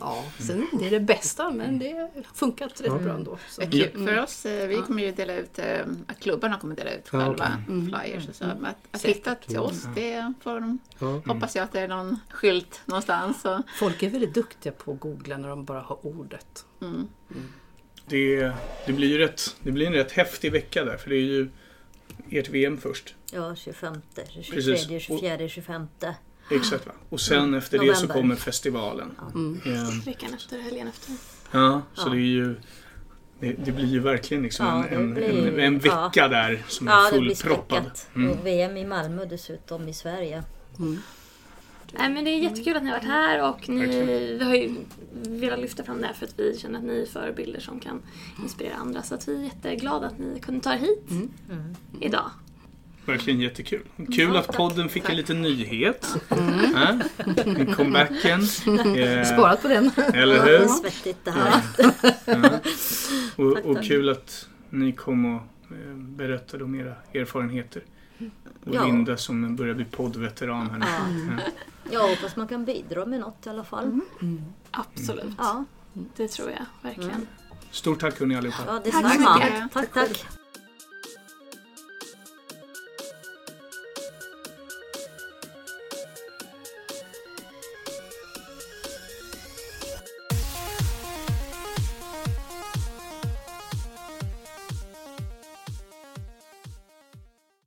ja, 0.00 0.24
sen 0.38 0.66
det 0.78 0.86
är 0.86 0.90
det 0.90 1.00
bästa 1.00 1.50
men 1.50 1.78
det 1.78 1.88
har 1.92 2.10
funkat 2.34 2.80
rätt 2.80 3.02
bra 3.02 3.12
ändå. 3.14 3.38
Så. 3.48 3.62
Kul 3.62 4.06
för 4.06 4.22
oss. 4.22 4.46
eh, 4.46 4.68
Vi 4.68 4.76
kommer 4.76 5.02
ju 5.02 5.12
dela 5.12 5.34
ut, 5.36 5.58
eh, 5.58 5.80
att 6.06 6.20
klubbarna 6.20 6.58
kommer 6.58 6.76
dela 6.76 6.90
ut 6.90 7.08
själva 7.08 7.52
Mm. 7.68 7.86
flyers 8.02 8.28
och 8.28 8.34
så. 8.34 8.44
Men 8.44 8.64
Att, 8.66 8.76
att 8.90 9.04
hitta 9.04 9.34
till 9.34 9.58
oss, 9.58 9.86
det 9.94 10.32
får 10.42 10.60
de, 10.60 10.78
hoppas 11.26 11.56
jag 11.56 11.62
att 11.62 11.72
det 11.72 11.80
är 11.80 11.88
någon 11.88 12.16
skylt 12.30 12.80
någonstans. 12.84 13.44
Och, 13.44 13.60
Folk 13.78 14.02
är 14.02 14.10
väldigt 14.10 14.34
duktiga 14.34 14.72
på 14.72 14.92
att 14.92 15.00
googla 15.00 15.36
när 15.36 15.48
de 15.48 15.64
bara 15.64 15.80
har 15.80 16.06
ordet. 16.06 16.64
mm. 16.80 17.08
Det, 18.10 18.52
det, 18.86 18.92
blir 18.92 19.08
ju 19.08 19.18
rätt, 19.18 19.56
det 19.62 19.72
blir 19.72 19.86
en 19.86 19.92
rätt 19.92 20.12
häftig 20.12 20.52
vecka 20.52 20.84
där. 20.84 20.96
För 20.96 21.10
det 21.10 21.16
är 21.16 21.20
ju 21.20 21.48
ert 22.30 22.48
VM 22.48 22.78
först. 22.78 23.14
Ja, 23.32 23.54
25, 23.56 23.94
23, 24.30 24.54
Precis. 24.54 24.86
24, 25.02 25.48
25. 25.48 25.86
Exakt 26.50 26.86
va? 26.86 26.92
Och 27.08 27.20
sen 27.20 27.54
efter 27.54 27.78
det 27.78 27.84
så 27.86 27.92
November. 27.92 28.14
kommer 28.14 28.34
festivalen. 28.36 29.10
Mm. 29.34 29.60
Eh, 29.66 30.04
Veckan 30.06 30.34
efter, 30.34 30.58
helgen 30.58 30.88
efter. 30.88 31.12
Ja, 31.50 31.82
så 31.94 32.08
Ja. 32.08 32.12
det 32.12 32.16
är 32.18 32.20
ju 32.20 32.56
Det, 33.40 33.52
det 33.52 33.72
blir 33.72 33.86
ju 33.86 34.00
verkligen 34.00 34.42
liksom 34.42 34.66
Ja, 34.66 34.86
en, 34.86 35.14
blir- 35.14 35.48
en, 35.48 35.58
en 35.60 35.78
vecka 35.78 36.10
ja. 36.14 36.28
där 36.28 36.62
som 36.68 36.88
är 36.88 36.92
Ja, 36.92 37.10
det 37.12 37.20
blir 37.20 37.34
fullproppad. 37.34 37.90
Mm. 38.14 38.30
Och 38.30 38.46
VM 38.46 38.76
i 38.76 38.84
Malmö 38.84 39.24
dessutom 39.24 39.88
i 39.88 39.92
Sverige. 39.94 40.42
Nej, 41.92 42.10
men 42.10 42.24
det 42.24 42.30
är 42.30 42.38
jättekul 42.38 42.76
att 42.76 42.82
ni 42.82 42.90
har 42.90 42.96
varit 42.96 43.08
här 43.08 43.48
och 43.48 43.68
ni, 43.68 43.86
vi 44.38 44.44
har 44.44 44.54
ju 44.54 44.74
velat 45.12 45.58
lyfta 45.58 45.84
fram 45.84 46.00
det 46.00 46.06
här 46.06 46.14
för 46.14 46.26
att 46.26 46.38
vi 46.38 46.58
känner 46.58 46.78
att 46.78 46.84
ni 46.84 47.00
är 47.00 47.06
förebilder 47.06 47.60
som 47.60 47.80
kan 47.80 48.02
inspirera 48.42 48.74
andra. 48.74 49.02
Så 49.02 49.14
att 49.14 49.28
vi 49.28 49.36
är 49.36 49.44
jätteglada 49.44 50.06
att 50.06 50.18
ni 50.18 50.40
kunde 50.40 50.60
ta 50.60 50.74
er 50.74 50.78
hit 50.78 51.30
idag. 52.00 52.30
Verkligen 53.08 53.40
jättekul. 53.40 53.82
Kul 54.16 54.36
att 54.36 54.56
podden 54.56 54.88
fick 54.88 55.08
en 55.08 55.16
liten 55.16 55.42
nyhet. 55.42 56.16
Mm. 56.28 56.76
Äh? 56.76 57.74
Comebacken. 57.74 58.40
Eh, 58.96 59.24
Sparat 59.24 59.62
på 59.62 59.68
den. 59.68 59.90
eller 60.14 60.44
hur? 60.44 60.66
svettigt 60.66 61.24
det 61.24 61.30
här. 61.30 61.62
Och, 63.36 63.56
och 63.56 63.84
kul 63.84 64.08
att 64.08 64.48
ni 64.70 64.92
kom 64.92 65.24
och 65.36 65.42
eh, 65.70 65.94
berättade 65.94 66.64
om 66.64 66.74
era 66.80 66.94
erfarenheter. 67.14 67.82
Och 68.64 68.74
Ja. 68.74 68.84
Linda 68.86 69.16
som 69.16 69.56
börjar 69.56 69.74
bli 69.74 69.84
poddveteran 69.84 70.70
här 70.70 70.78
nu. 70.78 70.86
Ja. 71.36 71.42
Ja. 71.90 72.08
Hoppas 72.08 72.36
man 72.36 72.48
kan 72.48 72.64
bidra 72.64 73.06
med 73.06 73.20
något 73.20 73.46
i 73.46 73.48
alla 73.50 73.64
fall. 73.64 74.00
Absolut. 74.70 75.34
Ja, 75.38 75.64
Det 76.16 76.28
tror 76.28 76.50
jag 76.50 76.64
verkligen. 76.82 77.26
Stort 77.70 78.00
tack 78.00 78.20
hörni 78.20 78.36
allihopa. 78.36 78.62
ja 78.66 78.78
Tack 78.78 78.92
så 78.94 79.00
detsamma. 79.00 79.34
mycket. 79.38 79.72
Tack, 79.72 79.92
tack. 79.92 80.26